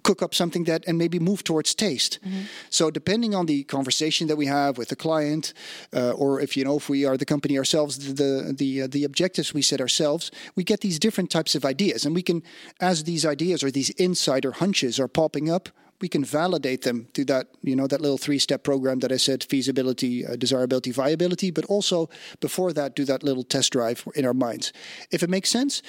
cook 0.03 0.23
up 0.23 0.35
something 0.35 0.65
that 0.65 0.85
and 0.87 0.99
maybe 0.99 1.19
move 1.19 1.45
towards 1.45 1.75
taste. 1.75 2.19
Mm-hmm. 2.25 2.43
So 2.71 2.91
depending 2.91 3.35
on 3.35 3.47
the 3.47 3.65
conversation 3.65 4.27
that 4.29 4.37
we 4.37 4.47
have 4.47 4.77
with 4.77 4.89
the 4.89 4.97
client, 4.97 5.55
or 5.93 6.41
if 6.41 6.57
you 6.57 6.65
know 6.65 6.77
if 6.77 6.89
we 6.89 7.07
are 7.07 7.17
the 7.17 7.25
company 7.25 7.59
ourselves, 7.59 8.15
the 8.15 8.55
the 8.57 8.87
the 8.87 9.05
objectives 9.05 9.55
we 9.55 9.63
set 9.63 9.81
ourselves, 9.81 10.31
we 10.57 10.65
get 10.65 10.81
these 10.81 10.99
different 10.99 11.31
types 11.31 11.55
of 11.55 11.65
ideas, 11.65 12.05
and 12.05 12.15
we 12.15 12.23
can, 12.23 12.43
as 12.81 13.05
these 13.05 13.25
ideas 13.25 13.63
or 13.63 13.71
these 13.71 13.91
insights 13.99 14.42
insider 14.43 14.59
hunches 14.59 14.99
are 14.99 15.09
popping 15.09 15.51
up, 15.51 15.69
we 16.01 16.09
can 16.09 16.25
validate 16.25 16.83
them 16.83 17.07
through 17.15 17.27
that 17.27 17.47
you 17.63 17.77
know 17.77 17.87
that 17.87 18.01
little 18.01 18.19
three 18.19 18.39
step 18.39 18.63
program 18.65 19.01
that 19.01 19.13
I 19.13 19.19
said 19.19 19.45
feasibility, 19.45 20.27
uh, 20.27 20.37
desirability, 20.37 20.93
viability. 20.93 21.53
But 21.53 21.65
also 21.67 22.09
before 22.41 22.73
that, 22.73 22.97
do 22.97 23.05
that 23.05 23.23
little 23.23 23.45
test 23.45 23.73
drive 23.73 24.05
in 24.15 24.25
our 24.27 24.35
minds. 24.35 24.73
If 25.11 25.23
it 25.23 25.31
makes 25.31 25.51
sense, 25.51 25.83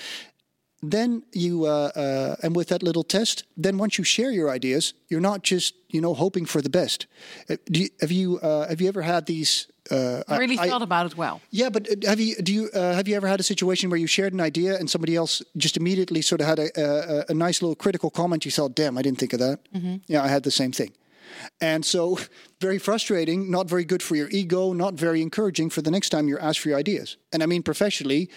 then 0.84 1.24
you 1.32 1.66
uh, 1.66 1.92
uh, 1.96 2.36
and 2.44 2.56
with 2.56 2.68
that 2.68 2.84
little 2.84 3.04
test, 3.04 3.46
then 3.58 3.78
once 3.80 3.98
you 3.98 4.04
share 4.04 4.32
your 4.32 4.50
ideas, 4.52 4.94
you're 5.10 5.22
not 5.32 5.42
just 5.42 5.74
you 5.90 6.02
know 6.02 6.14
hoping 6.14 6.46
for 6.46 6.62
the 6.62 6.70
best. 6.70 7.08
Uh, 7.50 7.58
you, 7.70 7.90
have 8.00 8.12
you 8.12 8.40
uh, 8.40 8.68
have 8.68 8.82
you 8.82 8.88
ever 8.88 9.02
had 9.02 9.26
these 9.26 9.68
uh, 9.92 10.24
I 10.28 10.38
really 10.38 10.58
I, 10.58 10.70
thought 10.70 10.82
about 10.82 11.06
it 11.08 11.18
well. 11.18 11.42
Yeah, 11.50 11.70
but 11.70 11.90
uh, 11.90 12.10
have 12.10 12.20
you 12.20 12.36
do 12.38 12.54
you 12.54 12.70
uh, 12.74 12.94
have 12.94 13.08
you 13.08 13.16
ever 13.16 13.28
had 13.28 13.40
a 13.40 13.44
situation 13.44 13.90
where 13.90 14.00
you 14.00 14.08
shared 14.08 14.34
an 14.34 14.40
idea 14.40 14.78
and 14.78 14.90
somebody 14.90 15.16
else 15.16 15.42
just 15.58 15.78
immediately 15.78 16.22
sort 16.22 16.42
of 16.42 16.48
had 16.48 16.60
a, 16.60 16.70
a, 16.80 17.26
a 17.30 17.34
nice 17.34 17.62
little 17.62 17.76
critical 17.76 18.10
comment? 18.10 18.46
You 18.46 18.52
thought, 18.52 18.76
"Damn, 18.76 18.98
I 18.98 19.02
didn't 19.02 19.20
think 19.20 19.34
of 19.34 19.40
that." 19.40 19.60
Mm-hmm. 19.74 19.96
Yeah, 20.08 20.24
I 20.24 20.28
had 20.28 20.44
the 20.44 20.52
same 20.52 20.72
thing, 20.72 20.94
and 21.60 21.84
so 21.86 22.20
very 22.62 22.80
frustrating, 22.80 23.52
not 23.52 23.68
very 23.68 23.84
good 23.84 24.02
for 24.02 24.16
your 24.16 24.30
ego, 24.30 24.74
not 24.74 24.94
very 24.94 25.22
encouraging 25.22 25.70
for 25.70 25.82
the 25.82 25.92
next 25.92 26.10
time 26.10 26.28
you're 26.28 26.42
asked 26.42 26.60
for 26.60 26.70
your 26.70 26.78
ideas. 26.78 27.18
And 27.34 27.44
I 27.44 27.46
mean, 27.46 27.62
professionally, 27.62 28.30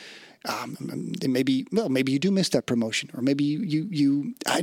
um, 0.46 0.76
maybe 1.26 1.66
well, 1.70 1.88
maybe 1.88 2.12
you 2.12 2.18
do 2.18 2.30
miss 2.30 2.48
that 2.50 2.66
promotion, 2.66 3.10
or 3.14 3.22
maybe 3.22 3.44
you 3.44 3.62
you, 3.62 3.88
you 3.90 4.34
I, 4.46 4.62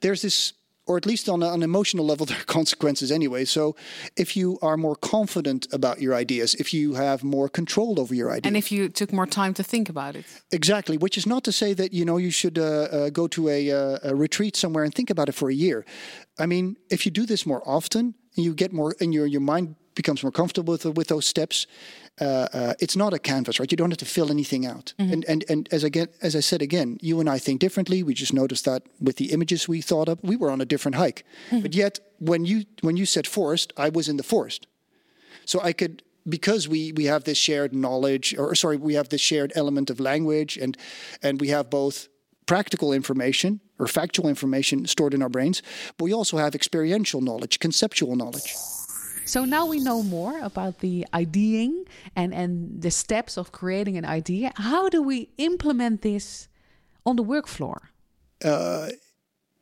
there's 0.00 0.22
this 0.22 0.52
or 0.90 0.96
at 0.96 1.06
least 1.06 1.28
on 1.28 1.40
an 1.42 1.62
emotional 1.62 2.04
level, 2.04 2.26
there 2.30 2.40
are 2.40 2.52
consequences 2.60 3.12
anyway. 3.12 3.44
So 3.44 3.76
if 4.16 4.36
you 4.36 4.58
are 4.60 4.76
more 4.76 4.96
confident 4.96 5.68
about 5.72 6.00
your 6.00 6.14
ideas, 6.14 6.54
if 6.56 6.74
you 6.74 6.94
have 6.94 7.22
more 7.22 7.48
control 7.48 8.00
over 8.00 8.12
your 8.12 8.30
ideas, 8.30 8.48
and 8.48 8.56
if 8.56 8.72
you 8.72 8.88
took 8.88 9.12
more 9.12 9.26
time 9.26 9.54
to 9.54 9.62
think 9.62 9.88
about 9.88 10.16
it, 10.16 10.24
exactly. 10.50 10.96
Which 10.98 11.16
is 11.16 11.26
not 11.26 11.44
to 11.44 11.52
say 11.52 11.74
that 11.74 11.92
you 11.92 12.04
know 12.04 12.16
you 12.16 12.32
should 12.32 12.58
uh, 12.58 12.64
uh, 12.64 13.10
go 13.10 13.28
to 13.28 13.48
a, 13.48 13.70
uh, 13.70 14.10
a 14.10 14.14
retreat 14.16 14.56
somewhere 14.56 14.84
and 14.84 14.92
think 14.92 15.10
about 15.10 15.28
it 15.28 15.34
for 15.40 15.48
a 15.48 15.54
year. 15.54 15.84
I 16.38 16.46
mean, 16.46 16.76
if 16.90 17.06
you 17.06 17.12
do 17.12 17.24
this 17.24 17.46
more 17.46 17.62
often, 17.64 18.14
and 18.34 18.44
you 18.44 18.52
get 18.54 18.72
more, 18.72 18.94
and 19.00 19.14
your 19.14 19.26
your 19.26 19.44
mind 19.52 19.76
becomes 19.94 20.22
more 20.24 20.32
comfortable 20.32 20.72
with 20.72 20.84
with 20.96 21.08
those 21.08 21.26
steps, 21.26 21.66
uh, 22.20 22.48
uh, 22.52 22.74
it's 22.78 22.96
not 22.96 23.14
a 23.14 23.18
canvas, 23.18 23.58
right? 23.58 23.70
You 23.72 23.76
don't 23.76 23.90
have 23.90 23.98
to 23.98 24.04
fill 24.04 24.30
anything 24.30 24.66
out. 24.66 24.94
And, 24.98 25.24
and 25.28 25.44
and 25.48 25.68
as 25.72 25.84
again, 25.84 26.08
as 26.20 26.34
I 26.36 26.40
said 26.40 26.62
again, 26.62 26.98
you 27.00 27.20
and 27.20 27.28
I 27.28 27.38
think 27.38 27.60
differently. 27.60 28.02
We 28.02 28.14
just 28.14 28.32
noticed 28.32 28.64
that 28.64 28.82
with 29.00 29.16
the 29.16 29.32
images 29.32 29.68
we 29.68 29.80
thought 29.80 30.08
of, 30.08 30.18
we 30.22 30.36
were 30.36 30.50
on 30.50 30.60
a 30.60 30.66
different 30.66 30.96
hike. 30.96 31.24
But 31.50 31.74
yet, 31.74 32.00
when 32.18 32.44
you 32.44 32.64
when 32.82 32.96
you 32.96 33.06
said 33.06 33.26
forest, 33.26 33.72
I 33.76 33.88
was 33.88 34.08
in 34.08 34.16
the 34.16 34.22
forest, 34.22 34.66
so 35.44 35.60
I 35.62 35.72
could 35.72 36.02
because 36.28 36.68
we 36.68 36.92
we 36.92 37.04
have 37.06 37.24
this 37.24 37.38
shared 37.38 37.72
knowledge, 37.72 38.34
or 38.38 38.54
sorry, 38.54 38.76
we 38.76 38.94
have 38.94 39.08
this 39.08 39.22
shared 39.22 39.52
element 39.54 39.90
of 39.90 39.98
language, 39.98 40.58
and 40.58 40.76
and 41.22 41.40
we 41.40 41.48
have 41.48 41.70
both 41.70 42.08
practical 42.46 42.92
information 42.92 43.60
or 43.78 43.86
factual 43.86 44.28
information 44.28 44.86
stored 44.86 45.14
in 45.14 45.22
our 45.22 45.28
brains, 45.28 45.62
but 45.96 46.04
we 46.04 46.12
also 46.12 46.36
have 46.36 46.54
experiential 46.54 47.20
knowledge, 47.20 47.60
conceptual 47.60 48.16
knowledge. 48.16 48.54
So 49.30 49.44
now 49.44 49.64
we 49.64 49.78
know 49.78 50.02
more 50.02 50.40
about 50.40 50.80
the 50.80 51.06
ideaing 51.14 51.86
and, 52.16 52.34
and 52.34 52.82
the 52.82 52.90
steps 52.90 53.36
of 53.36 53.52
creating 53.52 53.96
an 53.96 54.04
idea. 54.04 54.50
How 54.56 54.88
do 54.88 55.00
we 55.00 55.28
implement 55.38 56.02
this 56.02 56.48
on 57.06 57.14
the 57.14 57.22
work 57.22 57.46
floor? 57.46 57.90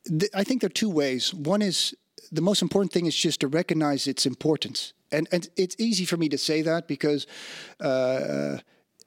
th- 0.07 0.31
I 0.33 0.43
think 0.43 0.61
there 0.61 0.71
are 0.71 0.81
two 0.83 0.89
ways. 0.89 1.35
One 1.35 1.61
is 1.61 1.93
the 2.31 2.41
most 2.41 2.63
important 2.63 2.91
thing 2.91 3.05
is 3.05 3.15
just 3.15 3.41
to 3.41 3.47
recognize 3.47 4.07
its 4.07 4.25
importance, 4.25 4.93
and 5.11 5.27
and 5.31 5.47
it's 5.55 5.75
easy 5.77 6.05
for 6.05 6.17
me 6.17 6.29
to 6.29 6.37
say 6.37 6.63
that 6.63 6.87
because 6.87 7.27
uh, 7.79 8.57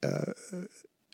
uh, 0.02 0.32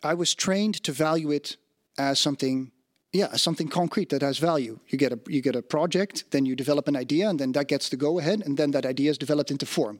I 0.03 0.13
was 0.13 0.35
trained 0.35 0.83
to 0.83 0.91
value 0.91 1.31
it 1.31 1.57
as 1.97 2.19
something. 2.19 2.71
Yeah, 3.11 3.35
something 3.35 3.69
concrete 3.69 4.09
that 4.09 4.21
has 4.21 4.37
value. 4.37 4.79
You 4.87 4.97
get 4.97 5.11
a 5.11 5.19
you 5.27 5.41
get 5.41 5.55
a 5.55 5.61
project, 5.61 6.25
then 6.29 6.45
you 6.45 6.55
develop 6.55 6.87
an 6.87 6.95
idea, 6.95 7.29
and 7.29 7.39
then 7.39 7.53
that 7.53 7.67
gets 7.67 7.89
the 7.89 7.97
go 7.97 8.19
ahead, 8.19 8.41
and 8.45 8.57
then 8.57 8.71
that 8.71 8.85
idea 8.85 9.09
is 9.09 9.17
developed 9.17 9.51
into 9.51 9.65
form. 9.65 9.99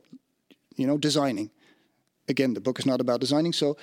You 0.75 0.87
know, 0.87 0.97
designing 0.97 1.49
again, 2.29 2.53
the 2.53 2.61
book 2.61 2.79
is 2.79 2.85
not 2.85 3.01
about 3.01 3.19
designing. 3.19 3.53
So, 3.53 3.75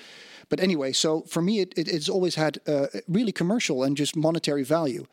but 0.48 0.60
anyway, 0.60 0.92
so 0.92 1.22
for 1.22 1.42
me, 1.42 1.60
it, 1.60 1.74
it, 1.76 1.88
it's 1.88 2.08
always 2.08 2.36
had 2.36 2.58
uh, 2.66 2.86
really 3.08 3.32
commercial 3.32 3.82
and 3.82 3.96
just 3.96 4.16
monetary 4.16 4.62
value. 4.62 5.06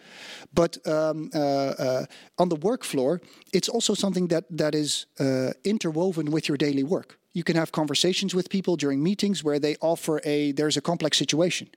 But 0.53 0.77
um, 0.87 1.31
uh, 1.33 1.39
uh, 1.39 2.05
on 2.37 2.49
the 2.49 2.55
work 2.55 2.83
floor, 2.83 3.21
it's 3.51 3.67
also 3.67 3.93
something 3.95 4.27
that 4.27 4.45
that 4.57 4.75
is 4.75 5.07
uh, 5.19 5.51
interwoven 5.63 6.31
with 6.31 6.47
your 6.47 6.57
daily 6.57 6.83
work. 6.83 7.17
You 7.33 7.43
can 7.43 7.55
have 7.55 7.71
conversations 7.71 8.35
with 8.35 8.49
people 8.49 8.75
during 8.75 9.01
meetings 9.01 9.43
where 9.43 9.59
they 9.59 9.75
offer 9.81 10.21
a 10.23 10.51
there's 10.51 10.77
a 10.77 10.81
complex 10.81 11.17
situation. 11.17 11.67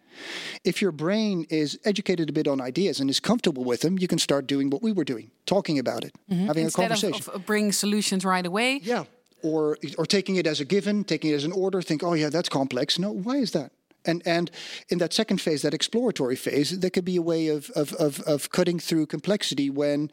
If 0.65 0.83
your 0.83 0.93
brain 0.93 1.47
is 1.49 1.79
educated 1.85 2.29
a 2.29 2.33
bit 2.33 2.47
on 2.47 2.61
ideas 2.61 3.01
and 3.01 3.09
is 3.09 3.21
comfortable 3.21 3.65
with 3.65 3.81
them, 3.81 3.99
you 3.99 4.07
can 4.07 4.19
start 4.19 4.47
doing 4.47 4.69
what 4.71 4.83
we 4.83 4.93
were 4.93 5.05
doing, 5.05 5.31
talking 5.47 5.79
about 5.79 6.05
it, 6.05 6.15
having 6.29 6.49
a 6.49 6.53
Mm-hmm. 6.53 6.59
Instead 6.59 6.93
of, 6.93 7.01
conversation. 7.01 7.35
of 7.35 7.47
bringing 7.47 7.73
solutions 7.73 8.25
right 8.25 8.47
away. 8.47 8.81
Yeah. 8.83 9.05
Or 9.43 9.79
or 9.97 10.07
taking 10.07 10.37
it 10.37 10.47
as 10.47 10.61
a 10.61 10.65
given, 10.65 11.05
taking 11.05 11.31
it 11.31 11.35
as 11.35 11.45
an 11.45 11.53
order, 11.53 11.81
think, 11.83 12.03
oh 12.03 12.15
yeah, 12.15 12.31
that's 12.31 12.49
complex. 12.49 12.99
No, 12.99 13.11
why 13.11 13.37
is 13.37 13.51
that? 13.53 13.71
And 14.05 14.23
and 14.27 14.51
in 14.89 14.99
that 14.99 15.13
second 15.13 15.41
phase, 15.41 15.63
that 15.63 15.75
exploratory 15.75 16.37
phase, 16.37 16.79
there 16.81 16.91
could 16.91 17.05
be 17.05 17.17
a 17.17 17.23
way 17.23 17.49
of 17.49 17.71
of 17.71 17.93
of, 17.95 18.21
of 18.21 18.51
cutting 18.51 18.79
through 18.79 19.07
complexity 19.07 19.71
when. 19.71 20.11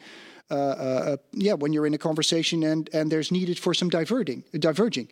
Uh, 0.54 1.14
uh, 1.14 1.18
yeah, 1.32 1.54
when 1.54 1.74
you're 1.74 1.88
in 1.88 1.94
a 1.94 1.98
conversation 1.98 2.64
and 2.64 2.90
and 2.94 3.12
there's 3.12 3.32
needed 3.32 3.58
for 3.60 3.74
some 3.74 3.90
diverting, 3.90 4.44
diverging. 4.60 5.08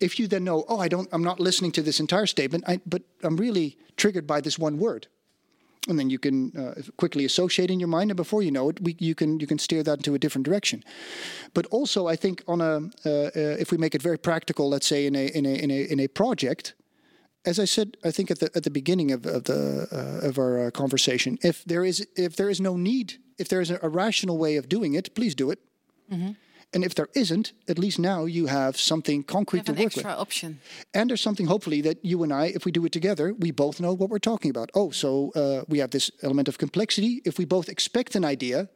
If 0.00 0.18
you 0.18 0.28
then 0.28 0.44
know, 0.44 0.64
oh, 0.68 0.78
I 0.78 0.88
don't, 0.88 1.08
I'm 1.12 1.24
not 1.24 1.40
listening 1.40 1.72
to 1.72 1.82
this 1.82 2.00
entire 2.00 2.26
statement, 2.26 2.64
I, 2.66 2.80
but 2.84 3.02
I'm 3.22 3.36
really 3.36 3.76
triggered 3.96 4.26
by 4.26 4.40
this 4.40 4.58
one 4.58 4.78
word 4.78 5.06
and 5.88 5.98
then 5.98 6.10
you 6.10 6.18
can 6.18 6.56
uh, 6.56 6.80
quickly 6.96 7.24
associate 7.24 7.70
in 7.70 7.80
your 7.80 7.88
mind, 7.88 8.10
and 8.10 8.16
before 8.16 8.42
you 8.42 8.52
know 8.52 8.68
it, 8.68 8.80
we, 8.80 8.96
you 8.98 9.14
can 9.14 9.40
you 9.40 9.46
can 9.46 9.58
steer 9.58 9.82
that 9.82 9.98
into 9.98 10.14
a 10.14 10.18
different 10.18 10.44
direction. 10.44 10.84
But 11.54 11.66
also, 11.66 12.06
I 12.06 12.16
think 12.16 12.42
on 12.46 12.60
a 12.60 12.90
uh, 13.04 13.10
uh, 13.10 13.30
if 13.34 13.72
we 13.72 13.78
make 13.78 13.94
it 13.94 14.02
very 14.02 14.18
practical, 14.18 14.68
let's 14.68 14.86
say 14.86 15.06
in 15.06 15.16
a 15.16 15.26
in 15.26 15.44
a 15.44 15.54
in 15.54 15.70
a 15.70 15.92
in 15.92 16.00
a 16.00 16.08
project, 16.08 16.74
as 17.44 17.58
I 17.58 17.64
said, 17.64 17.96
I 18.04 18.12
think 18.12 18.30
at 18.30 18.38
the 18.38 18.50
at 18.54 18.62
the 18.62 18.70
beginning 18.70 19.10
of, 19.10 19.26
of 19.26 19.44
the 19.44 19.88
uh, 19.90 20.28
of 20.28 20.38
our 20.38 20.66
uh, 20.66 20.70
conversation, 20.70 21.38
if 21.42 21.64
there 21.64 21.84
is 21.84 22.06
if 22.16 22.36
there 22.36 22.48
is 22.48 22.60
no 22.60 22.76
need, 22.76 23.18
if 23.38 23.48
there 23.48 23.60
is 23.60 23.70
a, 23.70 23.88
rational 23.88 24.38
way 24.38 24.56
of 24.56 24.68
doing 24.68 24.94
it, 24.94 25.14
please 25.14 25.34
do 25.34 25.50
it. 25.50 25.58
And 26.74 26.84
if 26.84 26.94
there 26.94 27.08
isn't, 27.14 27.52
at 27.68 27.78
least 27.78 27.98
now 27.98 28.24
you 28.24 28.46
have 28.46 28.78
something 28.78 29.22
concrete 29.24 29.66
Have 29.66 29.66
to 29.66 29.72
work 29.72 29.78
with. 29.78 29.98
extra 29.98 30.12
option. 30.12 30.60
And 30.94 31.10
there's 31.10 31.20
something, 31.20 31.46
hopefully, 31.46 31.82
that 31.82 32.02
you 32.02 32.22
and 32.22 32.32
I, 32.32 32.46
if 32.46 32.64
we 32.64 32.72
do 32.72 32.84
it 32.86 32.92
together, 32.92 33.34
we 33.34 33.50
both 33.50 33.78
know 33.78 33.92
what 33.92 34.08
we're 34.08 34.18
talking 34.18 34.50
about. 34.50 34.70
Oh, 34.74 34.90
so 34.90 35.32
uh, 35.34 35.64
we 35.68 35.78
have 35.80 35.90
this 35.90 36.10
element 36.22 36.48
of 36.48 36.56
complexity. 36.56 37.20
If 37.24 37.38
we 37.38 37.44
both 37.44 37.68
expect 37.68 38.14
an 38.14 38.24
idea, 38.24 38.68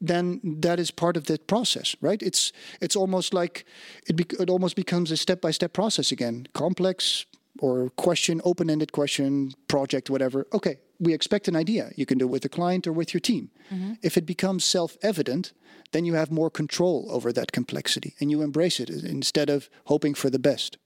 then 0.00 0.40
that 0.60 0.80
is 0.80 0.90
part 0.90 1.16
of 1.16 1.24
the 1.24 1.38
process, 1.38 1.96
right? 2.00 2.20
It's 2.22 2.52
it's 2.80 2.96
almost 2.96 3.32
like 3.32 3.64
it, 4.08 4.16
bec 4.16 4.32
it 4.40 4.50
almost 4.50 4.76
becomes 4.76 5.10
a 5.10 5.16
step 5.16 5.40
by 5.40 5.52
step 5.52 5.72
process 5.72 6.12
again. 6.12 6.46
Complex 6.52 7.26
or 7.60 7.90
question, 7.90 8.40
open 8.44 8.68
ended 8.68 8.90
question, 8.90 9.52
project, 9.68 10.10
whatever. 10.10 10.46
Okay, 10.52 10.78
we 11.00 11.12
expect 11.12 11.48
an 11.48 11.56
idea. 11.56 11.90
You 11.96 12.06
can 12.06 12.18
do 12.18 12.26
it 12.26 12.30
with 12.30 12.42
the 12.42 12.48
client 12.48 12.86
or 12.86 12.92
with 12.92 13.12
your 13.14 13.20
team. 13.20 13.50
Mm-hmm. 13.70 13.94
If 14.02 14.16
it 14.16 14.26
becomes 14.26 14.64
self 14.64 14.96
evident, 15.02 15.52
then 15.92 16.04
you 16.04 16.14
have 16.14 16.30
more 16.30 16.50
control 16.50 17.06
over 17.10 17.32
that 17.32 17.52
complexity 17.52 18.14
and 18.20 18.30
you 18.30 18.42
embrace 18.42 18.80
it 18.80 18.90
instead 18.90 19.48
of 19.50 19.68
hoping 19.86 20.14
for 20.14 20.30
the 20.30 20.38
best. 20.38 20.76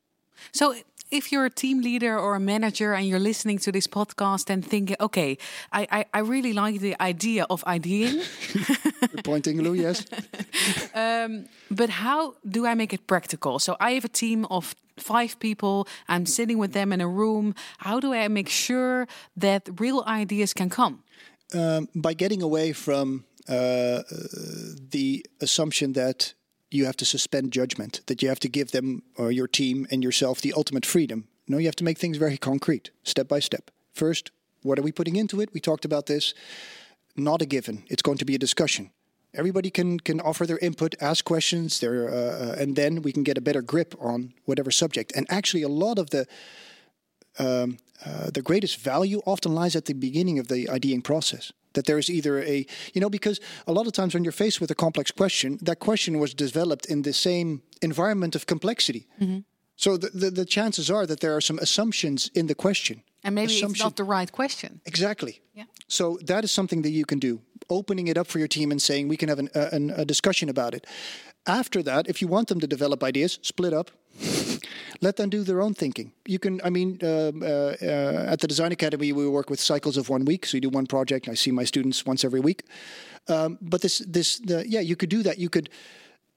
So, 0.52 0.74
if 1.10 1.32
you're 1.32 1.44
a 1.44 1.50
team 1.50 1.80
leader 1.80 2.18
or 2.18 2.34
a 2.34 2.40
manager 2.40 2.92
and 2.94 3.06
you're 3.06 3.18
listening 3.18 3.58
to 3.58 3.72
this 3.72 3.86
podcast 3.86 4.50
and 4.50 4.64
thinking, 4.64 4.96
okay, 5.00 5.38
I, 5.72 5.86
I, 5.90 6.04
I 6.14 6.18
really 6.20 6.52
like 6.52 6.80
the 6.80 7.00
idea 7.00 7.46
of 7.48 7.64
ideaing, 7.64 8.22
You're 9.12 9.22
pointing, 9.22 9.60
Lou, 9.62 9.74
yes? 9.74 10.04
but 11.70 11.90
how 11.90 12.34
do 12.48 12.66
I 12.66 12.74
make 12.74 12.92
it 12.92 13.06
practical? 13.06 13.58
So, 13.58 13.76
I 13.80 13.92
have 13.92 14.04
a 14.04 14.08
team 14.08 14.44
of 14.46 14.74
five 14.96 15.38
people, 15.38 15.86
I'm 16.08 16.26
sitting 16.26 16.58
with 16.58 16.72
them 16.72 16.92
in 16.92 17.00
a 17.00 17.08
room. 17.08 17.54
How 17.78 18.00
do 18.00 18.12
I 18.12 18.28
make 18.28 18.48
sure 18.48 19.06
that 19.36 19.68
real 19.78 20.02
ideas 20.06 20.52
can 20.52 20.70
come? 20.70 21.04
by 21.94 22.12
getting 22.12 22.42
away 22.42 22.74
from 22.74 23.24
uh, 23.48 23.52
uh, 23.52 24.02
the 24.90 25.24
assumption 25.40 25.94
that 25.94 26.34
you 26.70 26.84
have 26.84 26.96
to 26.96 27.04
suspend 27.04 27.52
judgment, 27.52 28.00
that 28.06 28.22
you 28.22 28.28
have 28.28 28.40
to 28.40 28.48
give 28.48 28.70
them 28.70 29.02
or 29.16 29.32
your 29.32 29.48
team 29.48 29.86
and 29.90 30.02
yourself 30.02 30.40
the 30.40 30.52
ultimate 30.52 30.86
freedom. 30.86 31.28
No, 31.46 31.58
you 31.58 31.66
have 31.66 31.76
to 31.76 31.84
make 31.84 31.98
things 31.98 32.18
very 32.18 32.36
concrete, 32.36 32.90
step 33.02 33.28
by 33.28 33.40
step. 33.40 33.70
First, 33.94 34.30
what 34.62 34.78
are 34.78 34.82
we 34.82 34.92
putting 34.92 35.16
into 35.16 35.40
it? 35.40 35.52
We 35.52 35.60
talked 35.60 35.84
about 35.84 36.06
this. 36.06 36.34
Not 37.16 37.42
a 37.42 37.46
given. 37.46 37.84
It's 37.88 38.02
going 38.02 38.18
to 38.18 38.24
be 38.24 38.34
a 38.34 38.38
discussion. 38.38 38.90
Everybody 39.34 39.70
can 39.70 40.00
can 40.00 40.20
offer 40.20 40.46
their 40.46 40.58
input, 40.58 40.94
ask 41.00 41.24
questions, 41.24 41.80
there, 41.80 42.08
uh, 42.08 42.12
uh, 42.12 42.56
and 42.58 42.76
then 42.76 43.02
we 43.02 43.12
can 43.12 43.24
get 43.24 43.38
a 43.38 43.40
better 43.40 43.62
grip 43.62 43.94
on 44.00 44.32
whatever 44.44 44.70
subject. 44.70 45.12
And 45.14 45.26
actually, 45.28 45.62
a 45.62 45.68
lot 45.68 45.98
of 45.98 46.10
the 46.10 46.26
um, 47.38 47.78
uh, 48.04 48.30
the 48.30 48.42
greatest 48.42 48.78
value 48.78 49.20
often 49.26 49.54
lies 49.54 49.76
at 49.76 49.84
the 49.84 49.94
beginning 49.94 50.38
of 50.38 50.48
the 50.48 50.66
ideating 50.66 51.02
process. 51.02 51.52
That 51.72 51.84
there 51.84 51.98
is 51.98 52.08
either 52.08 52.38
a, 52.42 52.66
you 52.94 53.00
know, 53.00 53.10
because 53.10 53.40
a 53.66 53.72
lot 53.72 53.86
of 53.86 53.92
times 53.92 54.14
when 54.14 54.24
you're 54.24 54.32
faced 54.32 54.60
with 54.60 54.70
a 54.70 54.74
complex 54.74 55.10
question, 55.10 55.58
that 55.62 55.78
question 55.78 56.18
was 56.18 56.34
developed 56.34 56.86
in 56.86 57.02
the 57.02 57.12
same 57.12 57.62
environment 57.82 58.34
of 58.34 58.46
complexity. 58.46 59.06
Mm-hmm. 59.20 59.38
So 59.76 59.96
the, 59.96 60.08
the, 60.08 60.30
the 60.30 60.44
chances 60.44 60.90
are 60.90 61.06
that 61.06 61.20
there 61.20 61.36
are 61.36 61.40
some 61.40 61.58
assumptions 61.60 62.30
in 62.34 62.46
the 62.46 62.54
question. 62.54 63.02
And 63.22 63.34
maybe 63.34 63.52
it's 63.52 63.62
Assumption- 63.62 63.84
not 63.84 63.96
the 63.96 64.04
right 64.04 64.30
question. 64.32 64.80
Exactly. 64.84 65.40
Yeah. 65.54 65.64
So 65.88 66.18
that 66.26 66.42
is 66.44 66.50
something 66.52 66.82
that 66.82 66.90
you 66.90 67.04
can 67.04 67.18
do. 67.18 67.40
Opening 67.68 68.08
it 68.08 68.16
up 68.16 68.26
for 68.26 68.38
your 68.38 68.48
team 68.48 68.70
and 68.70 68.80
saying 68.80 69.08
we 69.08 69.16
can 69.16 69.28
have 69.28 69.38
an, 69.38 69.48
a, 69.54 69.74
an, 69.74 69.90
a 69.90 70.04
discussion 70.04 70.48
about 70.48 70.74
it. 70.74 70.86
After 71.46 71.82
that, 71.82 72.08
if 72.08 72.20
you 72.22 72.28
want 72.28 72.48
them 72.48 72.60
to 72.60 72.66
develop 72.66 73.02
ideas, 73.02 73.38
split 73.42 73.72
up. 73.72 73.90
Let 75.00 75.16
them 75.16 75.30
do 75.30 75.42
their 75.44 75.60
own 75.60 75.74
thinking. 75.74 76.12
You 76.26 76.38
can, 76.38 76.60
I 76.64 76.70
mean, 76.70 76.98
uh, 77.02 77.30
uh, 77.40 78.32
at 78.32 78.40
the 78.40 78.48
Design 78.48 78.72
Academy, 78.72 79.12
we 79.12 79.28
work 79.28 79.48
with 79.50 79.60
cycles 79.60 79.96
of 79.96 80.08
one 80.08 80.24
week. 80.24 80.44
So 80.46 80.56
you 80.56 80.60
do 80.60 80.70
one 80.70 80.86
project. 80.86 81.28
I 81.28 81.34
see 81.34 81.52
my 81.52 81.64
students 81.64 82.04
once 82.04 82.24
every 82.24 82.40
week. 82.40 82.64
Um, 83.28 83.58
but 83.60 83.80
this, 83.80 83.98
this, 83.98 84.38
the, 84.38 84.64
yeah, 84.68 84.80
you 84.80 84.96
could 84.96 85.08
do 85.10 85.22
that. 85.22 85.38
You 85.38 85.48
could 85.48 85.68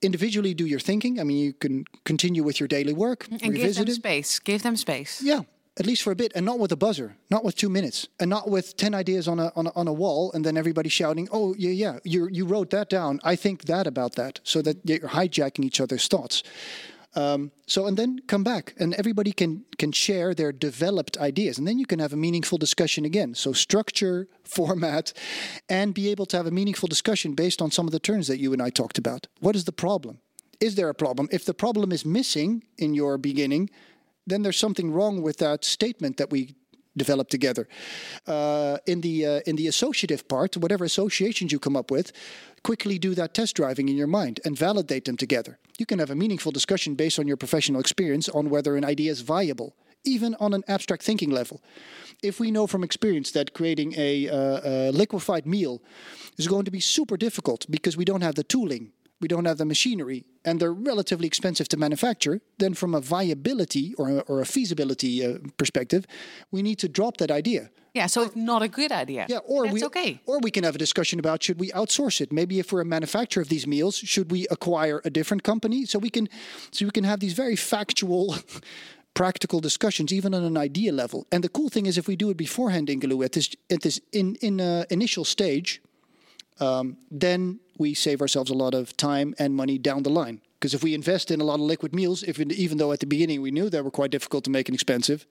individually 0.00 0.54
do 0.54 0.66
your 0.66 0.80
thinking. 0.80 1.18
I 1.20 1.24
mean, 1.24 1.38
you 1.38 1.52
can 1.54 1.84
continue 2.04 2.44
with 2.44 2.60
your 2.60 2.68
daily 2.68 2.92
work, 2.92 3.26
And 3.30 3.40
give 3.40 3.52
revisit 3.52 3.86
them 3.86 3.92
it. 3.92 3.94
space. 3.96 4.38
Give 4.38 4.62
them 4.62 4.76
space. 4.76 5.22
Yeah, 5.22 5.40
at 5.78 5.86
least 5.86 6.02
for 6.02 6.12
a 6.12 6.16
bit, 6.16 6.32
and 6.34 6.44
not 6.44 6.58
with 6.58 6.70
a 6.72 6.76
buzzer, 6.76 7.16
not 7.30 7.44
with 7.44 7.56
two 7.56 7.68
minutes, 7.70 8.08
and 8.20 8.28
not 8.28 8.48
with 8.50 8.76
ten 8.76 8.94
ideas 8.94 9.26
on 9.26 9.38
a 9.38 9.52
on 9.56 9.66
a, 9.68 9.72
on 9.74 9.88
a 9.88 9.92
wall, 9.92 10.30
and 10.34 10.44
then 10.44 10.56
everybody 10.56 10.88
shouting, 10.88 11.28
"Oh 11.32 11.54
yeah, 11.58 11.70
yeah, 11.70 11.98
you 12.04 12.28
you 12.30 12.44
wrote 12.46 12.70
that 12.70 12.90
down. 12.90 13.20
I 13.24 13.36
think 13.36 13.64
that 13.64 13.86
about 13.86 14.14
that," 14.16 14.40
so 14.42 14.60
that 14.62 14.76
you're 14.84 15.08
hijacking 15.08 15.64
each 15.64 15.80
other's 15.80 16.08
thoughts. 16.08 16.42
Um, 17.14 17.52
so 17.66 17.86
and 17.86 17.96
then 17.96 18.20
come 18.26 18.42
back, 18.42 18.74
and 18.78 18.94
everybody 18.94 19.32
can 19.32 19.64
can 19.78 19.92
share 19.92 20.34
their 20.34 20.52
developed 20.52 21.18
ideas, 21.18 21.58
and 21.58 21.68
then 21.68 21.78
you 21.78 21.86
can 21.86 21.98
have 21.98 22.12
a 22.12 22.16
meaningful 22.16 22.58
discussion 22.58 23.04
again. 23.04 23.34
So 23.34 23.52
structure, 23.52 24.28
format, 24.44 25.12
and 25.68 25.94
be 25.94 26.10
able 26.10 26.26
to 26.26 26.36
have 26.36 26.46
a 26.46 26.50
meaningful 26.50 26.88
discussion 26.88 27.34
based 27.34 27.60
on 27.60 27.70
some 27.70 27.86
of 27.86 27.92
the 27.92 28.00
terms 28.00 28.28
that 28.28 28.38
you 28.38 28.52
and 28.52 28.62
I 28.62 28.70
talked 28.70 28.98
about. 28.98 29.26
What 29.40 29.56
is 29.56 29.64
the 29.64 29.72
problem? 29.72 30.20
Is 30.60 30.76
there 30.76 30.88
a 30.88 30.94
problem? 30.94 31.28
If 31.32 31.44
the 31.44 31.54
problem 31.54 31.92
is 31.92 32.06
missing 32.06 32.64
in 32.78 32.94
your 32.94 33.18
beginning, 33.18 33.68
then 34.26 34.42
there's 34.42 34.58
something 34.58 34.92
wrong 34.92 35.20
with 35.20 35.38
that 35.38 35.64
statement 35.64 36.16
that 36.16 36.30
we 36.30 36.54
develop 36.96 37.28
together. 37.28 37.68
Uh, 38.26 38.78
in 38.86 39.00
the 39.00 39.26
uh, 39.26 39.40
in 39.46 39.56
the 39.56 39.66
associative 39.66 40.28
part, 40.28 40.56
whatever 40.56 40.84
associations 40.84 41.52
you 41.52 41.58
come 41.58 41.76
up 41.76 41.90
with, 41.90 42.12
quickly 42.62 42.98
do 42.98 43.14
that 43.14 43.34
test 43.34 43.56
driving 43.56 43.88
in 43.88 43.96
your 43.96 44.06
mind 44.06 44.40
and 44.44 44.56
validate 44.56 45.04
them 45.04 45.16
together. 45.16 45.58
You 45.78 45.86
can 45.86 45.98
have 45.98 46.10
a 46.10 46.14
meaningful 46.14 46.52
discussion 46.52 46.94
based 46.94 47.18
on 47.18 47.26
your 47.26 47.36
professional 47.36 47.80
experience 47.80 48.28
on 48.28 48.50
whether 48.50 48.76
an 48.76 48.84
idea 48.84 49.10
is 49.10 49.22
viable, 49.22 49.74
even 50.04 50.34
on 50.38 50.54
an 50.54 50.62
abstract 50.68 51.02
thinking 51.02 51.30
level. 51.30 51.60
If 52.22 52.38
we 52.38 52.50
know 52.50 52.66
from 52.66 52.84
experience 52.84 53.32
that 53.32 53.52
creating 53.52 53.94
a, 53.96 54.28
uh, 54.28 54.60
a 54.64 54.90
liquefied 54.92 55.46
meal 55.46 55.82
is 56.38 56.46
going 56.46 56.64
to 56.64 56.70
be 56.70 56.80
super 56.80 57.16
difficult 57.16 57.66
because 57.68 57.96
we 57.96 58.04
don't 58.04 58.22
have 58.22 58.36
the 58.36 58.44
tooling 58.44 58.92
we 59.22 59.28
don't 59.28 59.44
have 59.44 59.58
the 59.58 59.64
machinery, 59.64 60.24
and 60.44 60.60
they're 60.60 60.72
relatively 60.72 61.26
expensive 61.26 61.68
to 61.68 61.76
manufacture, 61.76 62.40
then 62.58 62.74
from 62.74 62.94
a 62.94 63.00
viability 63.00 63.94
or 63.94 64.08
a, 64.10 64.18
or 64.20 64.40
a 64.40 64.44
feasibility 64.44 65.24
uh, 65.24 65.38
perspective, 65.56 66.06
we 66.50 66.62
need 66.62 66.78
to 66.80 66.88
drop 66.88 67.16
that 67.18 67.30
idea. 67.30 67.70
Yeah, 67.94 68.06
so 68.06 68.22
it's 68.22 68.36
not 68.36 68.62
a 68.62 68.68
good 68.68 68.90
idea. 68.90 69.26
Yeah, 69.28 69.38
or 69.46 69.64
That's 69.64 69.74
we 69.74 69.84
okay. 69.84 70.20
or 70.24 70.38
we 70.40 70.50
can 70.50 70.64
have 70.64 70.74
a 70.74 70.78
discussion 70.78 71.18
about 71.18 71.42
should 71.42 71.60
we 71.60 71.70
outsource 71.72 72.20
it? 72.22 72.32
Maybe 72.32 72.58
if 72.58 72.72
we're 72.72 72.80
a 72.80 72.86
manufacturer 72.86 73.42
of 73.42 73.50
these 73.50 73.66
meals, 73.66 73.96
should 73.96 74.30
we 74.30 74.46
acquire 74.50 75.02
a 75.04 75.10
different 75.10 75.42
company? 75.42 75.84
So 75.84 75.98
we 75.98 76.08
can 76.08 76.28
so 76.70 76.86
we 76.86 76.90
can 76.90 77.04
have 77.04 77.20
these 77.20 77.34
very 77.34 77.56
factual 77.56 78.36
practical 79.14 79.60
discussions 79.60 80.10
even 80.10 80.32
on 80.32 80.42
an 80.42 80.56
idea 80.56 80.90
level. 80.90 81.26
And 81.30 81.44
the 81.44 81.50
cool 81.50 81.68
thing 81.68 81.84
is 81.84 81.98
if 81.98 82.08
we 82.08 82.16
do 82.16 82.30
it 82.30 82.38
beforehand 82.38 82.88
Ingeloux 82.88 83.24
at 83.24 83.32
this 83.32 83.50
at 83.70 83.82
this 83.82 84.00
in 84.10 84.36
in 84.36 84.58
uh, 84.58 84.84
initial 84.88 85.24
stage, 85.24 85.82
um, 86.62 86.96
then 87.10 87.58
we 87.76 87.92
save 87.92 88.20
ourselves 88.20 88.50
a 88.50 88.54
lot 88.54 88.72
of 88.72 88.96
time 88.96 89.34
and 89.38 89.54
money 89.54 89.78
down 89.78 90.04
the 90.04 90.10
line. 90.10 90.40
Because 90.54 90.74
if 90.74 90.84
we 90.84 90.94
invest 90.94 91.32
in 91.32 91.40
a 91.40 91.44
lot 91.44 91.54
of 91.54 91.62
liquid 91.62 91.92
meals, 91.92 92.22
if 92.22 92.38
even 92.38 92.78
though 92.78 92.92
at 92.92 93.00
the 93.00 93.06
beginning 93.06 93.42
we 93.42 93.50
knew 93.50 93.68
they 93.68 93.80
were 93.80 93.90
quite 93.90 94.12
difficult 94.12 94.44
to 94.44 94.50
make 94.50 94.68
and 94.68 94.74
expensive, 94.74 95.26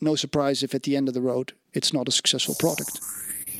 no 0.00 0.14
surprise 0.16 0.62
if 0.62 0.74
at 0.74 0.84
the 0.84 0.96
end 0.96 1.08
of 1.08 1.14
the 1.14 1.20
road 1.20 1.52
it's 1.74 1.92
not 1.92 2.08
a 2.08 2.10
successful 2.10 2.54
product. 2.58 3.00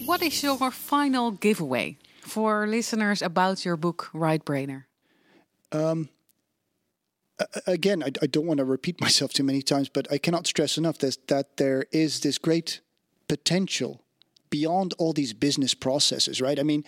What 0.07 0.23
is 0.23 0.43
your 0.43 0.71
final 0.71 1.33
giveaway 1.33 1.99
for 2.23 2.67
listeners 2.67 3.21
about 3.21 3.67
your 3.67 3.77
book, 3.77 4.09
Right 4.15 4.43
Brainer? 4.43 4.85
Um, 5.71 6.09
again, 7.67 8.03
I, 8.03 8.11
I, 8.23 8.27
don't 8.27 8.47
want 8.47 8.59
to 8.59 8.65
repeat 8.65 9.01
myself 9.01 9.33
too 9.33 9.43
many 9.43 9.61
times, 9.61 9.89
but 9.89 10.11
I 10.11 10.19
cannot 10.19 10.47
stress 10.47 10.79
enough 10.79 10.99
this, 10.99 11.19
that 11.27 11.57
there 11.57 11.87
is 11.93 12.21
this 12.21 12.39
great 12.39 12.81
potential 13.29 14.04
beyond 14.55 14.95
all 14.99 15.13
these 15.13 15.33
business 15.33 15.75
processes, 15.75 16.41
right? 16.41 16.61
I 16.61 16.63
mean, 16.63 16.85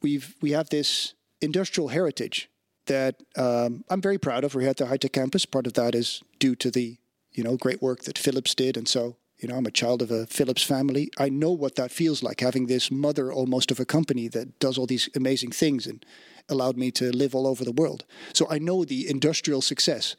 we've 0.00 0.36
we 0.40 0.52
have 0.52 0.68
this 0.68 1.14
industrial 1.40 1.88
heritage 1.88 2.48
that 2.86 3.14
um, 3.36 3.84
I'm 3.90 4.00
very 4.00 4.18
proud 4.18 4.44
of. 4.44 4.54
We're 4.54 4.60
here 4.60 4.70
at 4.70 4.76
the 4.76 4.86
high 4.86 4.96
tech 4.96 5.12
campus. 5.12 5.44
Part 5.44 5.66
of 5.66 5.72
that 5.72 5.96
is 5.96 6.22
due 6.38 6.54
to 6.54 6.70
the 6.70 6.98
you 7.32 7.42
know 7.42 7.56
great 7.56 7.82
work 7.82 8.04
that 8.04 8.16
Philips 8.16 8.54
did, 8.54 8.76
and 8.76 8.86
so 8.86 9.16
you 9.40 9.48
know 9.48 9.56
I'm 9.56 9.66
a 9.66 9.78
child 9.82 10.02
of 10.02 10.12
a 10.12 10.26
Philips 10.26 10.62
family. 10.62 11.10
I 11.18 11.28
know 11.30 11.50
what 11.50 11.74
that 11.74 11.90
feels 11.90 12.22
like 12.22 12.38
having 12.38 12.66
this 12.68 12.90
mother 12.90 13.32
almost 13.32 13.72
of 13.72 13.80
a 13.80 13.84
company 13.96 14.28
that 14.28 14.60
does 14.60 14.78
all 14.78 14.86
these 14.86 15.08
amazing 15.16 15.50
things 15.52 15.88
and 15.88 16.06
allowed 16.48 16.76
me 16.76 16.92
to 16.92 17.10
live 17.22 17.34
all 17.34 17.46
over 17.46 17.64
the 17.64 17.78
world. 17.80 18.04
So 18.32 18.46
I 18.48 18.58
know 18.60 18.84
the 18.84 19.10
industrial 19.10 19.62
success, 19.62 20.16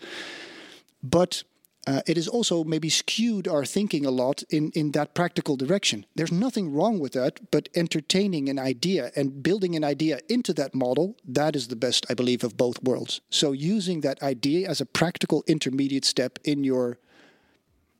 but 1.02 1.44
uh, 1.88 2.01
it 2.05 2.15
has 2.15 2.27
also 2.27 2.63
maybe 2.63 2.89
skewed 2.89 3.47
our 3.47 3.65
thinking 3.65 4.05
a 4.05 4.11
lot 4.11 4.43
in, 4.49 4.71
in 4.71 4.91
that 4.91 5.15
practical 5.15 5.55
direction. 5.55 6.05
There's 6.15 6.32
nothing 6.32 6.71
wrong 6.71 6.99
with 6.99 7.13
that, 7.13 7.49
but 7.49 7.69
entertaining 7.73 8.49
an 8.49 8.59
idea 8.59 9.11
and 9.15 9.41
building 9.41 9.75
an 9.75 9.84
idea 9.84 10.19
into 10.29 10.53
that 10.53 10.75
model, 10.75 11.15
that 11.27 11.55
is 11.55 11.69
the 11.69 11.75
best, 11.75 12.05
I 12.07 12.13
believe, 12.13 12.43
of 12.43 12.55
both 12.55 12.84
worlds. 12.84 13.21
So 13.32 13.51
using 13.51 14.01
that 14.01 14.21
idea 14.21 14.69
as 14.69 14.79
a 14.79 14.86
practical 14.86 15.43
intermediate 15.47 16.05
step 16.05 16.38
in 16.43 16.63
your 16.63 16.99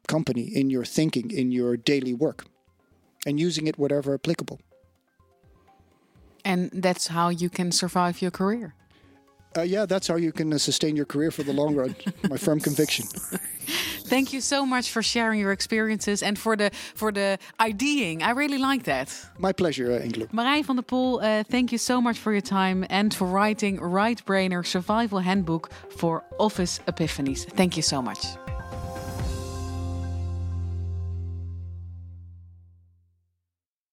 company, 0.08 0.44
in 0.44 0.70
your 0.70 0.86
thinking, 0.86 1.32
in 1.32 1.52
your 1.52 1.76
daily 1.76 2.14
work, 2.14 2.46
and 3.26 3.40
using 3.40 3.66
it 3.66 3.80
wherever 3.80 4.14
applicable. 4.14 4.60
And 6.46 6.70
that's 6.72 7.08
how 7.08 7.30
you 7.30 7.50
can 7.50 7.72
survive 7.72 8.22
your 8.22 8.32
career. 8.32 8.76
Uh, 9.58 9.62
yeah, 9.62 9.86
that's 9.86 10.08
how 10.08 10.16
you 10.16 10.32
can 10.32 10.54
uh, 10.54 10.58
sustain 10.58 10.96
your 10.96 11.06
career 11.06 11.32
for 11.32 11.44
the 11.44 11.54
long 11.54 11.76
run. 11.76 11.96
My 12.30 12.38
firm 12.38 12.60
conviction. 12.70 13.06
Thank 14.06 14.34
you 14.34 14.42
so 14.42 14.66
much 14.66 14.90
for 14.90 15.02
sharing 15.02 15.40
your 15.40 15.52
experiences 15.52 16.24
and 16.24 16.38
for 16.38 16.58
the 16.58 16.72
for 16.96 17.12
the 17.12 17.38
ideaing. 17.60 18.22
I 18.22 18.32
really 18.32 18.58
like 18.58 18.84
that. 18.84 19.08
My 19.38 19.54
pleasure, 19.54 19.92
uh. 19.92 20.26
Marijn 20.32 20.66
van 20.66 20.76
der 20.76 20.84
Pol, 20.84 21.22
uh, 21.22 21.44
thank 21.44 21.72
you 21.72 21.78
so 21.78 22.02
much 22.02 22.18
for 22.18 22.32
your 22.32 22.42
time 22.42 22.86
and 22.90 23.14
for 23.14 23.26
writing 23.26 23.80
Right 23.80 24.22
Brainer 24.26 24.66
Survival 24.66 25.20
Handbook 25.20 25.70
for 25.90 26.24
Office 26.38 26.82
Epiphanies. 26.88 27.46
Thank 27.56 27.76
you 27.76 27.84
so 27.84 28.02
much. 28.02 28.20